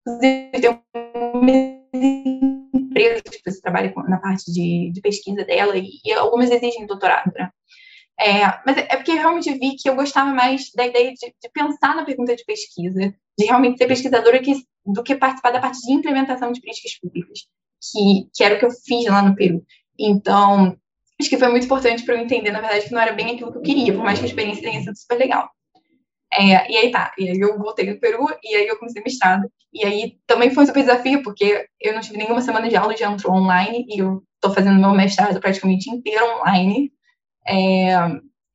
inclusive 0.06 0.52
tem 0.60 1.90
empresas 2.76 3.22
que 3.22 3.50
você 3.50 3.62
trabalha 3.62 3.94
na 4.10 4.20
parte 4.20 4.52
de, 4.52 4.92
de 4.92 5.00
pesquisa 5.00 5.46
dela 5.46 5.78
e, 5.78 5.88
e, 6.04 6.12
algumas 6.12 6.52
exigem 6.52 6.86
doutorado, 6.86 7.32
né? 7.34 7.50
É, 8.20 8.46
mas 8.66 8.78
é 8.78 8.98
porque 8.98 9.12
eu 9.12 9.18
realmente 9.18 9.54
vi 9.54 9.76
que 9.78 9.88
eu 9.88 9.96
gostava 9.96 10.34
mais 10.34 10.72
da 10.76 10.86
ideia 10.86 11.14
de, 11.14 11.28
de 11.28 11.50
pensar 11.54 11.96
na 11.96 12.04
pergunta 12.04 12.36
de 12.36 12.44
pesquisa, 12.44 13.14
de 13.40 13.46
realmente 13.46 13.78
ser 13.78 13.88
pesquisadora 13.88 14.40
que, 14.40 14.54
do 14.86 15.04
que 15.04 15.16
participar 15.16 15.52
da 15.52 15.62
parte 15.62 15.80
de 15.80 15.94
implementação 15.94 16.52
de 16.52 16.60
políticas 16.60 17.00
públicas 17.00 17.48
que, 17.82 18.30
que 18.34 18.44
era 18.44 18.56
o 18.56 18.60
que 18.60 18.66
eu 18.66 18.72
fiz 18.72 19.06
lá 19.06 19.22
no 19.22 19.36
Peru. 19.36 19.64
Então, 20.00 20.78
acho 21.20 21.30
que 21.30 21.38
foi 21.38 21.48
muito 21.50 21.66
importante 21.66 22.04
para 22.04 22.16
eu 22.16 22.22
entender, 22.22 22.52
na 22.52 22.62
verdade, 22.62 22.86
que 22.86 22.94
não 22.94 23.02
era 23.02 23.14
bem 23.14 23.32
aquilo 23.32 23.52
que 23.52 23.58
eu 23.58 23.62
queria, 23.62 23.94
por 23.94 24.04
mais 24.04 24.20
que 24.20 24.26
a 24.26 24.28
experiência 24.28 24.64
tenha 24.64 24.82
sido 24.82 24.98
super 24.98 25.18
legal. 25.18 25.50
É, 26.34 26.72
e 26.72 26.78
aí 26.78 26.92
tá, 26.92 27.14
e 27.18 27.30
aí 27.30 27.40
eu 27.40 27.58
voltei 27.58 27.90
no 27.90 28.00
Peru, 28.00 28.28
e 28.44 28.56
aí 28.56 28.68
eu 28.68 28.78
comecei 28.78 29.02
mestrado. 29.02 29.50
E 29.74 29.86
aí 29.86 30.18
também 30.28 30.52
foi 30.52 30.64
um 30.64 30.68
super 30.68 30.82
desafio, 30.82 31.24
porque 31.24 31.68
eu 31.82 31.94
não 31.94 32.02
tive 32.02 32.18
nenhuma 32.18 32.42
semana 32.42 32.70
de 32.70 32.76
aula, 32.76 32.96
já 32.96 33.12
entrou 33.12 33.34
online, 33.34 33.86
e 33.90 34.00
eu 34.00 34.24
tô 34.42 34.54
fazendo 34.54 34.80
meu 34.80 34.92
mestrado 34.92 35.40
praticamente 35.40 35.90
inteiro 35.90 36.26
online. 36.40 36.92
É, 37.48 37.96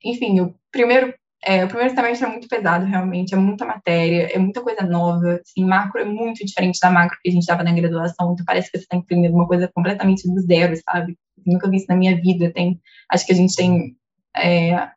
enfim, 0.04 0.40
o 0.40 0.54
primeiro 0.70 1.14
é, 1.44 1.64
o 1.64 1.68
primeiro 1.68 1.94
semestre 1.94 2.26
é 2.26 2.30
muito 2.30 2.48
pesado, 2.48 2.84
realmente, 2.86 3.34
é 3.34 3.36
muita 3.36 3.64
matéria, 3.64 4.30
é 4.32 4.38
muita 4.38 4.60
coisa 4.62 4.82
nova, 4.82 5.40
assim, 5.42 5.64
macro 5.64 6.00
é 6.00 6.04
muito 6.04 6.44
diferente 6.44 6.78
da 6.80 6.90
macro 6.90 7.18
que 7.20 7.28
a 7.28 7.32
gente 7.32 7.46
dava 7.46 7.64
na 7.64 7.72
graduação, 7.72 8.32
então 8.32 8.44
parece 8.46 8.70
que 8.70 8.78
você 8.78 8.84
está 8.84 8.96
aprendendo 8.96 9.34
uma 9.34 9.46
coisa 9.46 9.68
completamente 9.74 10.28
do 10.28 10.40
zero, 10.40 10.74
sabe? 10.88 11.18
Nunca 11.44 11.68
vi 11.68 11.78
isso 11.78 11.86
na 11.88 11.96
minha 11.96 12.20
vida, 12.20 12.52
tem, 12.52 12.80
acho 13.10 13.26
que 13.26 13.32
a 13.32 13.34
gente 13.34 13.56
tem, 13.56 13.96
é, 14.36 14.88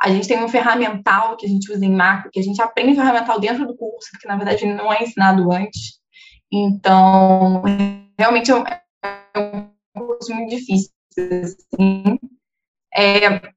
a 0.00 0.08
gente 0.08 0.26
tem 0.26 0.42
um 0.42 0.48
ferramental 0.48 1.36
que 1.36 1.44
a 1.44 1.48
gente 1.48 1.70
usa 1.70 1.84
em 1.84 1.94
macro, 1.94 2.30
que 2.32 2.40
a 2.40 2.42
gente 2.42 2.62
aprende 2.62 2.94
ferramental 2.94 3.38
dentro 3.38 3.66
do 3.66 3.76
curso, 3.76 4.08
que 4.20 4.26
na 4.26 4.36
verdade 4.36 4.64
não 4.66 4.90
é 4.90 5.02
ensinado 5.02 5.52
antes, 5.52 6.00
então, 6.50 7.62
realmente 8.18 8.50
é 8.50 8.54
um, 8.54 8.64
é 8.64 9.38
um 9.38 10.06
curso 10.06 10.34
muito 10.34 10.50
difícil, 10.50 10.90
assim, 11.18 12.18
é, 12.94 13.53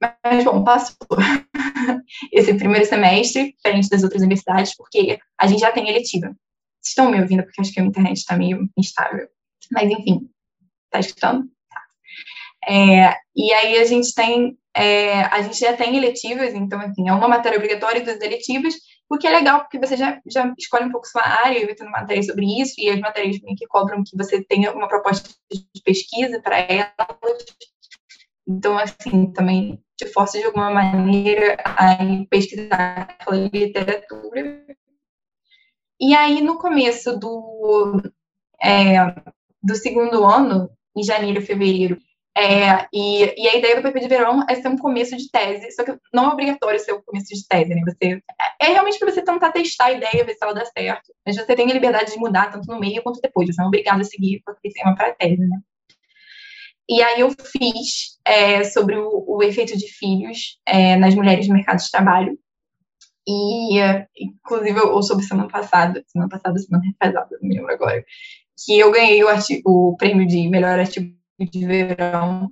mas, 0.00 0.44
bom, 0.44 0.64
passou 0.64 0.96
esse 2.32 2.54
primeiro 2.54 2.86
semestre, 2.86 3.52
diferente 3.52 3.88
das 3.88 4.02
outras 4.02 4.22
universidades, 4.22 4.74
porque 4.76 5.18
a 5.38 5.46
gente 5.46 5.60
já 5.60 5.70
tem 5.72 5.88
eletiva. 5.88 6.28
Vocês 6.80 6.88
estão 6.88 7.10
me 7.10 7.20
ouvindo? 7.20 7.42
Porque 7.42 7.60
acho 7.60 7.72
que 7.72 7.80
a 7.80 7.84
internet 7.84 8.16
está 8.16 8.36
meio 8.36 8.68
instável. 8.76 9.28
Mas, 9.70 9.90
enfim, 9.90 10.30
tá 10.90 11.00
escutando? 11.00 11.44
Tá. 11.68 11.82
É, 12.72 13.14
e 13.36 13.52
aí 13.52 13.78
a 13.78 13.84
gente 13.84 14.14
tem, 14.14 14.58
é, 14.74 15.20
a 15.24 15.42
gente 15.42 15.58
já 15.58 15.76
tem 15.76 15.96
eletivas, 15.96 16.54
então, 16.54 16.82
enfim, 16.82 17.08
é 17.08 17.12
uma 17.12 17.28
matéria 17.28 17.58
obrigatória 17.58 18.02
das 18.02 18.20
eletivas, 18.20 18.74
o 19.10 19.18
que 19.18 19.26
é 19.26 19.30
legal, 19.30 19.60
porque 19.60 19.78
você 19.78 19.96
já, 19.96 20.20
já 20.26 20.54
escolhe 20.56 20.84
um 20.84 20.92
pouco 20.92 21.06
sua 21.06 21.22
área, 21.22 21.58
eu 21.58 21.74
tendo 21.74 21.90
matéria 21.90 22.22
sobre 22.22 22.46
isso, 22.60 22.74
e 22.78 22.88
as 22.88 23.00
matérias 23.00 23.38
que 23.38 23.66
cobram 23.66 24.04
que 24.04 24.16
você 24.16 24.42
tenha 24.44 24.72
uma 24.72 24.88
proposta 24.88 25.28
de 25.50 25.82
pesquisa 25.84 26.40
para 26.40 26.58
elas. 26.60 26.94
Então, 28.50 28.76
assim, 28.76 29.32
também 29.32 29.80
te 29.96 30.06
força 30.06 30.36
de 30.36 30.44
alguma 30.44 30.70
maneira 30.70 31.56
a 31.64 31.96
pesquisar 32.28 33.02
aquela 33.02 33.48
literatura. 33.52 34.66
E 36.00 36.12
aí, 36.14 36.40
no 36.40 36.58
começo 36.58 37.16
do, 37.16 38.02
é, 38.60 38.96
do 39.62 39.76
segundo 39.76 40.24
ano, 40.24 40.68
em 40.96 41.02
janeiro, 41.04 41.40
fevereiro, 41.40 41.96
é, 42.36 42.88
e, 42.92 43.40
e, 43.40 43.48
a 43.48 43.56
ideia 43.56 43.76
do 43.76 43.82
PP 43.82 44.00
de 44.00 44.08
verão 44.08 44.44
é 44.48 44.54
ser 44.56 44.68
um 44.68 44.78
começo 44.78 45.16
de 45.16 45.30
tese, 45.30 45.70
só 45.72 45.84
que 45.84 45.96
não 46.12 46.30
é 46.30 46.32
obrigatório 46.32 46.80
ser 46.80 46.92
o 46.92 47.02
começo 47.02 47.28
de 47.28 47.46
tese, 47.46 47.74
né? 47.74 47.82
Você, 47.84 48.20
é, 48.60 48.66
é 48.66 48.72
realmente 48.72 48.98
para 48.98 49.12
você 49.12 49.22
tentar 49.22 49.52
testar 49.52 49.86
a 49.86 49.92
ideia, 49.92 50.24
ver 50.24 50.34
se 50.34 50.42
ela 50.42 50.54
dá 50.54 50.64
certo. 50.64 51.12
Mas 51.24 51.36
você 51.36 51.54
tem 51.54 51.70
a 51.70 51.74
liberdade 51.74 52.12
de 52.12 52.18
mudar 52.18 52.50
tanto 52.50 52.66
no 52.66 52.80
meio 52.80 53.02
quanto 53.02 53.20
depois. 53.20 53.48
Você 53.48 53.60
não 53.60 53.66
é 53.66 53.68
obrigado 53.68 54.00
a 54.00 54.04
seguir 54.04 54.42
aquele 54.46 54.74
tema 54.74 54.94
para 54.96 55.08
a 55.08 55.14
tese, 55.14 55.46
né? 55.46 55.58
E 56.90 57.00
aí 57.00 57.20
eu 57.20 57.30
fiz 57.30 58.18
é, 58.24 58.64
sobre 58.64 58.96
o, 58.96 59.24
o, 59.24 59.42
efeito 59.44 59.78
de 59.78 59.86
filhos 59.86 60.58
é, 60.66 60.96
nas 60.96 61.14
mulheres 61.14 61.46
no 61.46 61.54
mercado 61.54 61.78
de 61.78 61.88
trabalho. 61.88 62.36
E, 63.28 63.78
inclusive, 64.18 64.80
ou 64.80 65.00
sobre 65.00 65.24
semana 65.24 65.48
passada, 65.48 66.02
semana 66.08 66.28
passada, 66.28 66.58
semana 66.58 66.84
retrasada, 66.84 67.38
não 67.40 67.48
me 67.48 67.54
lembro 67.54 67.72
agora, 67.72 68.04
que 68.64 68.76
eu 68.76 68.90
ganhei 68.90 69.22
o, 69.22 69.28
artigo, 69.28 69.70
o 69.70 69.96
prêmio 69.96 70.26
de 70.26 70.48
melhor 70.48 70.80
artigo 70.80 71.14
de 71.38 71.64
verão, 71.64 72.50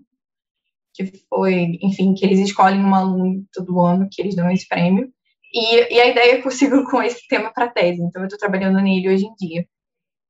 que 0.94 1.10
foi, 1.28 1.76
enfim, 1.82 2.14
que 2.14 2.24
eles 2.24 2.38
escolhem 2.38 2.84
um 2.84 2.94
aluno 2.94 3.44
todo 3.52 3.80
ano, 3.80 4.08
que 4.08 4.22
eles 4.22 4.36
dão 4.36 4.48
esse 4.52 4.68
prêmio. 4.68 5.12
E, 5.52 5.94
e 5.94 6.00
a 6.00 6.06
ideia 6.06 6.34
é 6.34 6.42
possível 6.42 6.84
com 6.84 7.02
esse 7.02 7.26
tema 7.26 7.52
para 7.52 7.72
tese, 7.72 8.00
então 8.00 8.22
eu 8.22 8.26
estou 8.26 8.38
trabalhando 8.38 8.80
nele 8.80 9.08
hoje 9.08 9.24
em 9.24 9.34
dia. 9.34 9.66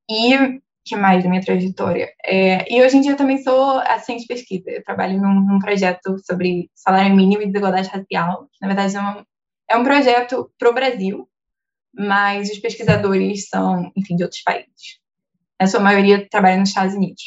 E 0.08 0.60
que 0.88 0.96
mais 0.96 1.22
da 1.22 1.28
minha 1.28 1.42
trajetória? 1.42 2.12
É, 2.24 2.72
e 2.72 2.82
hoje 2.82 2.96
em 2.96 3.00
dia 3.00 3.12
eu 3.12 3.16
também 3.16 3.42
sou 3.42 3.78
assistente 3.80 4.22
de 4.22 4.26
pesquisa. 4.26 4.70
Eu 4.70 4.82
trabalho 4.82 5.20
num, 5.20 5.40
num, 5.40 5.58
projeto 5.58 6.16
sobre 6.24 6.70
salário 6.74 7.14
mínimo 7.14 7.42
e 7.42 7.46
desigualdade 7.46 7.88
racial, 7.88 8.48
que 8.52 8.58
na 8.60 8.68
verdade 8.68 8.96
é 8.96 9.00
um, 9.00 9.24
é 9.70 9.76
um 9.76 9.84
projeto 9.84 10.50
para 10.58 10.70
o 10.70 10.74
Brasil, 10.74 11.28
mas 11.94 12.50
os 12.50 12.58
pesquisadores 12.58 13.48
são, 13.48 13.92
enfim, 13.96 14.16
de 14.16 14.22
outros 14.22 14.42
países. 14.42 14.98
A 15.58 15.66
sua 15.66 15.80
maioria 15.80 16.26
trabalha 16.28 16.56
nos 16.56 16.70
Estados 16.70 16.94
Unidos. 16.94 17.22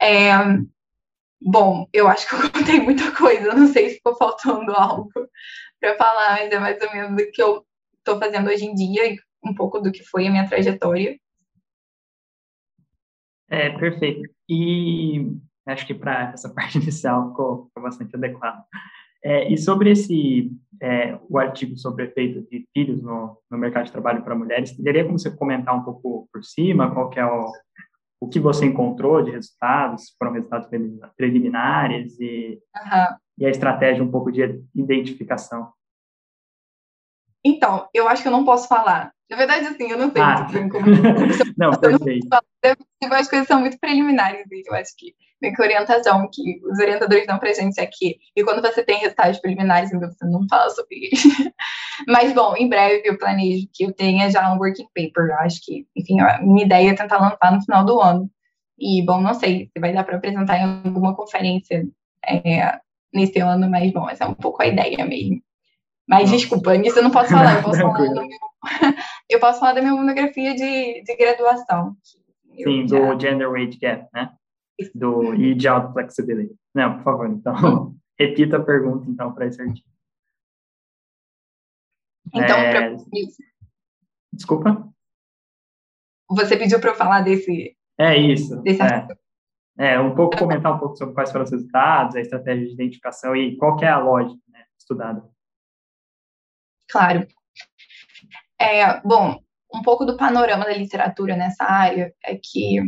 É, 0.00 0.32
bom, 1.40 1.86
eu 1.92 2.08
acho 2.08 2.28
que 2.28 2.34
eu 2.34 2.40
contei 2.50 2.80
muita 2.80 3.12
coisa, 3.12 3.54
não 3.54 3.68
sei 3.68 3.90
se 3.90 3.94
ficou 3.96 4.16
faltando 4.16 4.72
algo 4.72 5.10
para 5.80 5.96
falar, 5.96 6.40
mas 6.40 6.50
é 6.50 6.58
mais 6.58 6.80
ou 6.80 6.92
menos 6.92 7.22
o 7.22 7.30
que 7.30 7.42
eu 7.42 7.64
estou 7.98 8.18
fazendo 8.18 8.48
hoje 8.48 8.64
em 8.64 8.74
dia 8.74 9.12
e 9.12 9.16
um 9.44 9.54
pouco 9.54 9.80
do 9.80 9.92
que 9.92 10.02
foi 10.04 10.26
a 10.26 10.30
minha 10.30 10.48
trajetória. 10.48 11.16
É, 13.52 13.68
perfeito. 13.68 14.30
E 14.48 15.30
acho 15.66 15.86
que 15.86 15.94
para 15.94 16.32
essa 16.32 16.48
parte 16.54 16.78
inicial 16.78 17.28
ficou, 17.28 17.66
ficou 17.66 17.82
bastante 17.82 18.16
adequado. 18.16 18.64
É, 19.24 19.52
e 19.52 19.58
sobre 19.58 19.90
esse, 19.90 20.50
é, 20.80 21.16
o 21.28 21.38
artigo 21.38 21.76
sobre 21.76 22.02
o 22.02 22.06
efeito 22.06 22.42
de 22.50 22.66
filhos 22.72 23.00
no, 23.02 23.38
no 23.48 23.58
mercado 23.58 23.84
de 23.84 23.92
trabalho 23.92 24.24
para 24.24 24.34
mulheres, 24.34 24.76
teria 24.76 25.04
como 25.04 25.18
você 25.18 25.30
comentar 25.30 25.76
um 25.76 25.84
pouco 25.84 26.28
por 26.32 26.42
cima, 26.42 26.92
qual 26.92 27.08
que 27.08 27.20
é 27.20 27.24
o, 27.24 27.52
o 28.20 28.28
que 28.28 28.40
você 28.40 28.66
encontrou 28.66 29.22
de 29.22 29.30
resultados, 29.30 30.14
foram 30.18 30.32
resultados 30.32 30.68
preliminares 31.16 32.18
e, 32.18 32.58
uhum. 32.74 33.16
e 33.38 33.46
a 33.46 33.50
estratégia 33.50 34.02
um 34.02 34.10
pouco 34.10 34.32
de 34.32 34.60
identificação? 34.74 35.70
então, 37.44 37.88
eu 37.92 38.08
acho 38.08 38.22
que 38.22 38.28
eu 38.28 38.32
não 38.32 38.44
posso 38.44 38.66
falar. 38.66 39.12
Na 39.30 39.36
verdade, 39.36 39.66
assim, 39.66 39.90
eu 39.90 39.98
não 39.98 40.10
sei 40.10 40.22
ah. 40.22 40.46
como. 40.70 40.84
não, 41.62 41.78
perfeito. 41.78 42.28
Tipo, 43.02 43.14
as 43.14 43.28
coisas 43.28 43.48
são 43.48 43.60
muito 43.60 43.78
preliminares, 43.78 44.46
eu 44.50 44.74
acho 44.74 44.96
que 44.96 45.14
meio 45.42 45.54
que 45.54 45.62
orientação 45.62 46.28
que 46.32 46.60
os 46.64 46.78
orientadores 46.78 47.26
dão 47.26 47.38
pra 47.38 47.52
gente 47.52 47.80
aqui. 47.80 48.16
E 48.36 48.44
quando 48.44 48.62
você 48.62 48.82
tem 48.84 49.00
resultados 49.00 49.40
preliminares, 49.40 49.90
você 49.90 50.24
não 50.24 50.46
fala 50.48 50.70
sobre 50.70 51.06
eles. 51.06 51.22
Mas, 52.06 52.32
bom, 52.32 52.56
em 52.56 52.68
breve 52.68 53.02
eu 53.04 53.18
planejo 53.18 53.66
que 53.72 53.84
eu 53.84 53.92
tenha 53.92 54.30
já 54.30 54.52
um 54.52 54.58
working 54.58 54.86
paper. 54.94 55.30
Eu 55.30 55.38
acho 55.40 55.60
que, 55.64 55.84
enfim, 55.96 56.20
a 56.20 56.40
minha 56.40 56.64
ideia 56.64 56.90
é 56.90 56.94
tentar 56.94 57.18
lançar 57.18 57.52
no 57.52 57.62
final 57.62 57.84
do 57.84 58.00
ano. 58.00 58.30
E, 58.78 59.04
bom, 59.04 59.20
não 59.20 59.34
sei 59.34 59.68
se 59.72 59.80
vai 59.80 59.92
dar 59.92 60.04
para 60.04 60.16
apresentar 60.16 60.58
em 60.58 60.86
alguma 60.86 61.14
conferência 61.14 61.84
é, 62.24 62.78
nesse 63.12 63.40
ano, 63.40 63.68
mas, 63.68 63.92
bom, 63.92 64.08
essa 64.08 64.24
é 64.24 64.28
um 64.28 64.34
pouco 64.34 64.62
a 64.62 64.66
ideia 64.66 65.04
mesmo. 65.04 65.42
Mas 66.12 66.30
desculpa, 66.30 66.76
nisso 66.76 66.98
eu 66.98 67.04
não 67.04 67.10
posso 67.10 67.30
falar. 67.30 67.56
Eu 67.56 67.62
posso, 67.62 67.80
falar, 67.80 67.98
meu, 67.98 68.28
eu 69.30 69.40
posso 69.40 69.60
falar 69.60 69.72
da 69.72 69.80
minha 69.80 69.94
monografia 69.94 70.54
de, 70.54 71.02
de 71.02 71.16
graduação. 71.16 71.96
Sim, 72.54 72.86
já... 72.86 73.14
do 73.14 73.18
Gender 73.18 73.50
Wage 73.50 73.78
Gap, 73.78 74.06
né? 74.12 74.30
Do, 74.94 75.34
e 75.34 75.54
de 75.54 75.66
Auto 75.66 75.90
Flexibility. 75.94 76.54
Não, 76.74 76.96
por 76.96 77.04
favor, 77.04 77.30
então, 77.30 77.54
uhum. 77.54 77.96
repita 78.20 78.58
a 78.58 78.62
pergunta, 78.62 79.08
então, 79.08 79.32
para 79.32 79.46
esse 79.46 79.62
artigo. 79.62 79.88
Então, 82.34 82.58
é... 82.58 82.90
pra... 82.90 83.04
Desculpa? 84.34 84.92
Você 86.30 86.58
pediu 86.58 86.78
para 86.78 86.90
eu 86.90 86.94
falar 86.94 87.22
desse... 87.22 87.74
É 87.98 88.18
isso. 88.18 88.60
Desse 88.60 88.82
é. 88.82 89.06
é. 89.78 89.98
um 90.00 90.14
pouco 90.14 90.36
comentar 90.36 90.74
um 90.74 90.78
pouco 90.78 90.94
sobre 90.96 91.14
quais 91.14 91.32
foram 91.32 91.44
os 91.44 91.50
resultados, 91.50 92.16
a 92.16 92.20
estratégia 92.20 92.66
de 92.66 92.72
identificação 92.74 93.34
e 93.34 93.56
qual 93.56 93.78
é 93.80 93.88
a 93.88 93.98
lógica 93.98 94.40
né, 94.50 94.64
estudada. 94.78 95.32
Claro. 96.92 97.26
É, 98.60 99.00
bom, 99.00 99.38
um 99.74 99.80
pouco 99.80 100.04
do 100.04 100.16
panorama 100.16 100.66
da 100.66 100.74
literatura 100.74 101.34
nessa 101.34 101.64
área 101.64 102.12
é 102.22 102.36
que, 102.36 102.80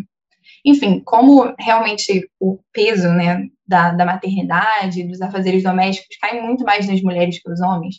enfim, 0.62 1.00
como 1.00 1.54
realmente 1.58 2.28
o 2.38 2.60
peso 2.70 3.08
né, 3.08 3.48
da, 3.66 3.92
da 3.92 4.04
maternidade, 4.04 5.08
dos 5.08 5.22
afazeres 5.22 5.62
domésticos 5.62 6.18
cai 6.20 6.38
muito 6.38 6.64
mais 6.64 6.86
nas 6.86 7.00
mulheres 7.00 7.42
que 7.42 7.48
nos 7.48 7.62
homens, 7.62 7.96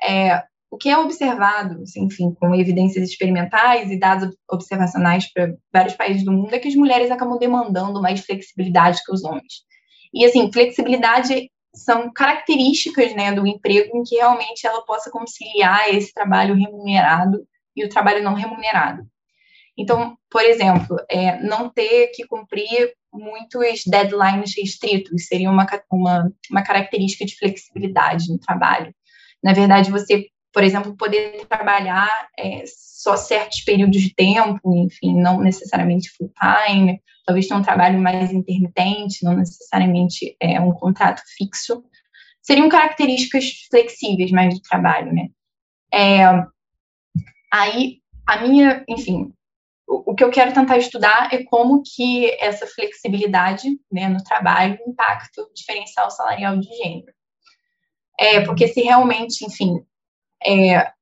é, 0.00 0.40
o 0.70 0.78
que 0.78 0.88
é 0.88 0.96
observado, 0.96 1.82
enfim, 1.96 2.32
com 2.32 2.54
evidências 2.54 3.10
experimentais 3.10 3.90
e 3.90 3.98
dados 3.98 4.32
observacionais 4.48 5.30
para 5.32 5.52
vários 5.72 5.94
países 5.94 6.24
do 6.24 6.30
mundo, 6.30 6.54
é 6.54 6.60
que 6.60 6.68
as 6.68 6.76
mulheres 6.76 7.10
acabam 7.10 7.36
demandando 7.38 8.00
mais 8.00 8.20
flexibilidade 8.20 9.02
que 9.04 9.12
os 9.12 9.24
homens. 9.24 9.64
E, 10.14 10.24
assim, 10.24 10.50
flexibilidade 10.52 11.50
são 11.74 12.12
características 12.12 13.14
né, 13.14 13.32
do 13.32 13.46
emprego 13.46 13.96
em 13.96 14.02
que 14.02 14.16
realmente 14.16 14.66
ela 14.66 14.82
possa 14.82 15.10
conciliar 15.10 15.88
esse 15.88 16.12
trabalho 16.12 16.54
remunerado 16.54 17.46
e 17.76 17.84
o 17.84 17.88
trabalho 17.88 18.22
não 18.22 18.34
remunerado. 18.34 19.06
Então, 19.78 20.16
por 20.28 20.42
exemplo, 20.42 20.96
é, 21.08 21.40
não 21.40 21.70
ter 21.70 22.08
que 22.08 22.26
cumprir 22.26 22.92
muitos 23.12 23.82
deadlines 23.86 24.54
restritos 24.56 25.26
seria 25.26 25.50
uma, 25.50 25.66
uma, 25.90 26.30
uma 26.50 26.62
característica 26.62 27.24
de 27.24 27.36
flexibilidade 27.36 28.30
no 28.30 28.38
trabalho. 28.38 28.94
Na 29.42 29.52
verdade, 29.52 29.90
você, 29.90 30.26
por 30.52 30.64
exemplo, 30.64 30.96
poder 30.96 31.46
trabalhar 31.46 32.28
é, 32.38 32.64
só 32.66 33.16
certos 33.16 33.60
períodos 33.60 34.00
de 34.00 34.14
tempo, 34.14 34.76
enfim, 34.76 35.20
não 35.20 35.40
necessariamente 35.40 36.10
full 36.10 36.32
time, 36.38 37.00
talvez 37.24 37.46
ter 37.46 37.54
um 37.54 37.62
trabalho 37.62 37.98
mais 37.98 38.32
intermitente, 38.32 39.24
não 39.24 39.36
necessariamente 39.36 40.36
é, 40.40 40.60
um 40.60 40.72
contrato 40.72 41.22
fixo, 41.36 41.84
seriam 42.42 42.68
características 42.68 43.66
flexíveis 43.70 44.30
mais 44.32 44.54
do 44.54 44.60
trabalho, 44.60 45.12
né? 45.12 45.28
É, 45.92 46.24
aí, 47.52 47.98
a 48.26 48.40
minha, 48.40 48.84
enfim, 48.88 49.32
o, 49.86 50.12
o, 50.12 50.14
que 50.14 50.24
eu 50.24 50.30
quero 50.30 50.52
tentar 50.52 50.78
estudar 50.78 51.32
é 51.32 51.44
como 51.44 51.82
que 51.82 52.30
essa 52.40 52.66
flexibilidade 52.66 53.68
né, 53.90 54.08
no 54.08 54.22
trabalho 54.22 54.78
impacta 54.86 55.42
o 55.42 55.52
diferencial 55.54 56.10
salarial 56.10 56.58
de 56.58 56.68
gênero. 56.76 57.12
É, 58.18 58.40
porque 58.42 58.68
se 58.68 58.82
realmente, 58.82 59.44
enfim, 59.44 59.82
é, 60.44 60.92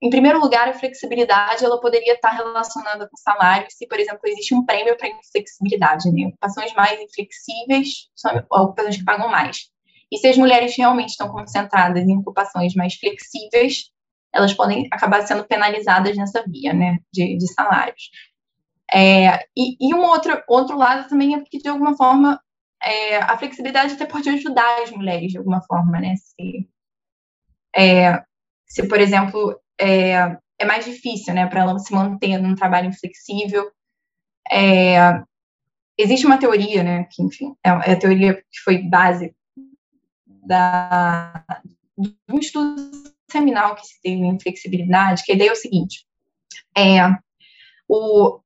em 0.00 0.08
primeiro 0.08 0.38
lugar, 0.38 0.68
a 0.68 0.74
flexibilidade 0.74 1.64
ela 1.64 1.80
poderia 1.80 2.14
estar 2.14 2.30
relacionada 2.30 3.08
com 3.08 3.16
salário, 3.16 3.66
se, 3.70 3.86
por 3.88 3.98
exemplo, 3.98 4.20
existe 4.24 4.54
um 4.54 4.64
prêmio 4.64 4.96
para 4.96 5.08
inflexibilidade, 5.08 6.10
né? 6.12 6.28
Ocupações 6.28 6.72
mais 6.74 7.00
inflexíveis 7.00 8.08
são 8.14 8.36
ocupações 8.50 8.96
que 8.96 9.04
pagam 9.04 9.28
mais. 9.28 9.68
E 10.12 10.18
se 10.18 10.28
as 10.28 10.36
mulheres 10.36 10.76
realmente 10.76 11.10
estão 11.10 11.28
concentradas 11.28 12.06
em 12.06 12.16
ocupações 12.16 12.74
mais 12.74 12.94
flexíveis, 12.94 13.90
elas 14.32 14.54
podem 14.54 14.86
acabar 14.92 15.26
sendo 15.26 15.44
penalizadas 15.44 16.16
nessa 16.16 16.44
via, 16.46 16.72
né, 16.72 16.98
de, 17.12 17.36
de 17.36 17.52
salários. 17.52 18.10
É, 18.92 19.38
e, 19.56 19.76
e 19.80 19.94
um 19.94 20.02
outro, 20.02 20.40
outro 20.48 20.76
lado 20.76 21.08
também 21.08 21.34
é 21.34 21.40
que, 21.40 21.58
de 21.58 21.68
alguma 21.68 21.96
forma, 21.96 22.40
é, 22.80 23.16
a 23.16 23.36
flexibilidade 23.36 23.94
até 23.94 24.06
pode 24.06 24.28
ajudar 24.28 24.82
as 24.82 24.90
mulheres, 24.92 25.32
de 25.32 25.38
alguma 25.38 25.62
forma, 25.62 25.98
né, 25.98 26.14
se, 26.16 26.68
é, 27.74 28.22
se 28.66 28.86
por 28.88 29.00
exemplo, 29.00 29.58
é, 29.80 30.36
é 30.58 30.64
mais 30.64 30.84
difícil, 30.84 31.34
né, 31.34 31.46
para 31.46 31.60
ela 31.62 31.78
se 31.78 31.92
manter 31.92 32.38
num 32.38 32.54
trabalho 32.54 32.88
inflexível. 32.88 33.70
É, 34.50 35.22
existe 35.98 36.26
uma 36.26 36.38
teoria, 36.38 36.82
né, 36.82 37.06
que, 37.10 37.22
enfim, 37.22 37.54
é, 37.64 37.70
é 37.70 37.92
a 37.92 37.98
teoria 37.98 38.34
que 38.34 38.60
foi 38.64 38.78
base 38.78 39.34
da, 40.26 41.44
de 41.96 42.14
um 42.28 42.38
estudo 42.38 42.90
seminal 43.30 43.74
que 43.74 43.86
se 43.86 44.00
teve 44.00 44.22
em 44.22 44.38
flexibilidade, 44.38 45.24
que 45.24 45.32
a 45.32 45.34
ideia 45.34 45.48
é 45.48 45.52
o 45.52 45.56
seguinte, 45.56 46.06
é, 46.76 47.00
o, 47.88 48.40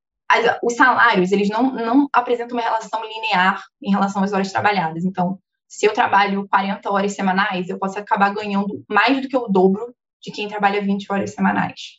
os 0.62 0.74
salários, 0.74 1.32
eles 1.32 1.48
não, 1.48 1.72
não 1.72 2.08
apresentam 2.12 2.56
uma 2.56 2.62
relação 2.62 3.02
linear 3.02 3.62
em 3.82 3.90
relação 3.90 4.22
às 4.22 4.32
horas 4.32 4.52
trabalhadas. 4.52 5.04
Então, 5.04 5.38
se 5.66 5.86
eu 5.86 5.92
trabalho 5.92 6.48
40 6.48 6.90
horas 6.90 7.14
semanais, 7.14 7.68
eu 7.68 7.78
posso 7.78 7.98
acabar 7.98 8.32
ganhando 8.34 8.84
mais 8.88 9.20
do 9.20 9.28
que 9.28 9.36
o 9.36 9.48
dobro 9.48 9.94
de 10.22 10.32
quem 10.32 10.48
trabalha 10.48 10.82
20 10.82 11.12
horas 11.12 11.34
semanais. 11.34 11.98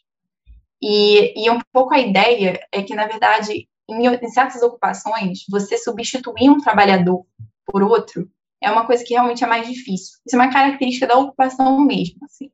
E, 0.81 1.45
e 1.45 1.49
um 1.49 1.59
pouco 1.73 1.93
a 1.93 1.99
ideia 1.99 2.59
é 2.71 2.81
que, 2.81 2.95
na 2.95 3.07
verdade, 3.07 3.67
em, 3.89 4.07
em 4.07 4.29
certas 4.29 4.61
ocupações, 4.61 5.45
você 5.49 5.77
substituir 5.77 6.49
um 6.49 6.59
trabalhador 6.59 7.25
por 7.65 7.83
outro 7.83 8.29
é 8.61 8.69
uma 8.69 8.85
coisa 8.85 9.03
que 9.03 9.13
realmente 9.13 9.43
é 9.43 9.47
mais 9.47 9.67
difícil. 9.67 10.17
Isso 10.25 10.35
é 10.35 10.39
uma 10.39 10.51
característica 10.51 11.07
da 11.07 11.17
ocupação 11.17 11.79
mesmo, 11.81 12.17
assim. 12.25 12.51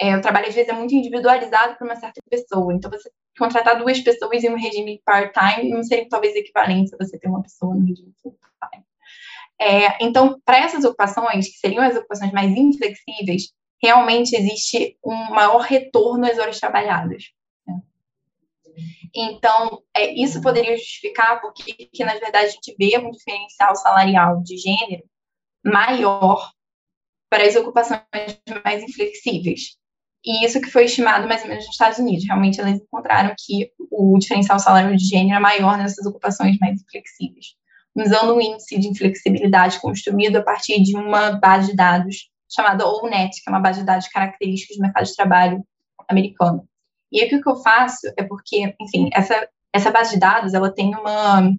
É, 0.00 0.16
o 0.16 0.20
trabalho, 0.20 0.48
às 0.48 0.54
vezes, 0.54 0.70
é 0.70 0.74
muito 0.74 0.94
individualizado 0.94 1.76
para 1.76 1.84
uma 1.84 1.96
certa 1.96 2.20
pessoa. 2.28 2.72
Então, 2.74 2.90
você 2.90 3.10
contratar 3.38 3.78
duas 3.78 4.00
pessoas 4.00 4.44
em 4.44 4.50
um 4.50 4.58
regime 4.58 5.00
part-time 5.04 5.70
não 5.70 5.82
seria, 5.82 6.08
talvez, 6.08 6.34
equivalente 6.34 6.94
a 6.94 6.98
você 6.98 7.18
ter 7.18 7.28
uma 7.28 7.42
pessoa 7.42 7.74
no 7.74 7.86
regime 7.86 8.12
full-time. 8.22 8.84
É, 9.60 10.04
então, 10.04 10.40
para 10.44 10.58
essas 10.58 10.84
ocupações, 10.84 11.46
que 11.48 11.58
seriam 11.58 11.84
as 11.84 11.96
ocupações 11.96 12.32
mais 12.32 12.50
inflexíveis, 12.50 13.52
realmente 13.82 14.36
existe 14.36 14.96
um 15.04 15.30
maior 15.30 15.60
retorno 15.60 16.26
às 16.26 16.38
horas 16.38 16.60
trabalhadas. 16.60 17.24
Né? 17.66 17.80
Então, 19.14 19.82
é, 19.94 20.12
isso 20.14 20.40
poderia 20.40 20.76
justificar 20.76 21.40
porque, 21.40 21.72
que, 21.72 22.04
na 22.04 22.14
verdade, 22.14 22.46
a 22.46 22.48
gente 22.48 22.74
vê 22.78 22.96
um 22.98 23.10
diferencial 23.10 23.74
salarial 23.74 24.40
de 24.42 24.56
gênero 24.56 25.02
maior 25.64 26.52
para 27.28 27.44
as 27.44 27.56
ocupações 27.56 28.04
mais 28.64 28.82
inflexíveis. 28.82 29.76
E 30.24 30.46
isso 30.46 30.60
que 30.60 30.70
foi 30.70 30.84
estimado 30.84 31.26
mais 31.26 31.42
ou 31.42 31.48
menos 31.48 31.64
nos 31.64 31.74
Estados 31.74 31.98
Unidos. 31.98 32.24
Realmente, 32.24 32.60
eles 32.60 32.80
encontraram 32.80 33.34
que 33.36 33.72
o 33.90 34.16
diferencial 34.18 34.60
salarial 34.60 34.94
de 34.94 35.04
gênero 35.04 35.36
é 35.36 35.40
maior 35.40 35.76
nessas 35.76 36.06
ocupações 36.06 36.56
mais 36.58 36.80
inflexíveis, 36.80 37.56
usando 37.96 38.34
um 38.34 38.40
índice 38.40 38.78
de 38.78 38.86
inflexibilidade 38.86 39.80
construído 39.80 40.36
a 40.36 40.42
partir 40.42 40.80
de 40.80 40.96
uma 40.96 41.32
base 41.32 41.70
de 41.70 41.76
dados 41.76 42.31
chamada 42.54 42.86
ONET, 42.86 43.42
que 43.42 43.48
é 43.48 43.50
uma 43.50 43.60
base 43.60 43.80
de 43.80 43.86
dados 43.86 44.04
de 44.04 44.10
características 44.10 44.76
do 44.76 44.82
mercado 44.82 45.04
de 45.04 45.16
trabalho 45.16 45.66
americano. 46.08 46.68
E 47.10 47.20
aí, 47.20 47.26
o 47.26 47.42
que 47.42 47.48
eu 47.48 47.56
faço 47.56 48.12
é 48.16 48.22
porque, 48.22 48.74
enfim, 48.80 49.10
essa, 49.12 49.48
essa 49.72 49.90
base 49.90 50.14
de 50.14 50.20
dados, 50.20 50.54
ela 50.54 50.72
tem 50.72 50.94
uma... 50.94 51.50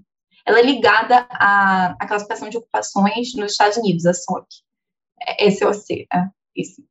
Ela 0.46 0.60
é 0.60 0.64
ligada 0.64 1.26
à, 1.32 1.96
à 2.00 2.08
classificação 2.08 2.50
de 2.50 2.58
ocupações 2.58 3.34
nos 3.36 3.54
Estados 3.54 3.78
Unidos, 3.78 4.06
a 4.06 4.14
SOC. 4.14 4.46
É, 5.40 5.50
SOC, 5.50 6.06
é, 6.14 6.28
isso. 6.56 6.84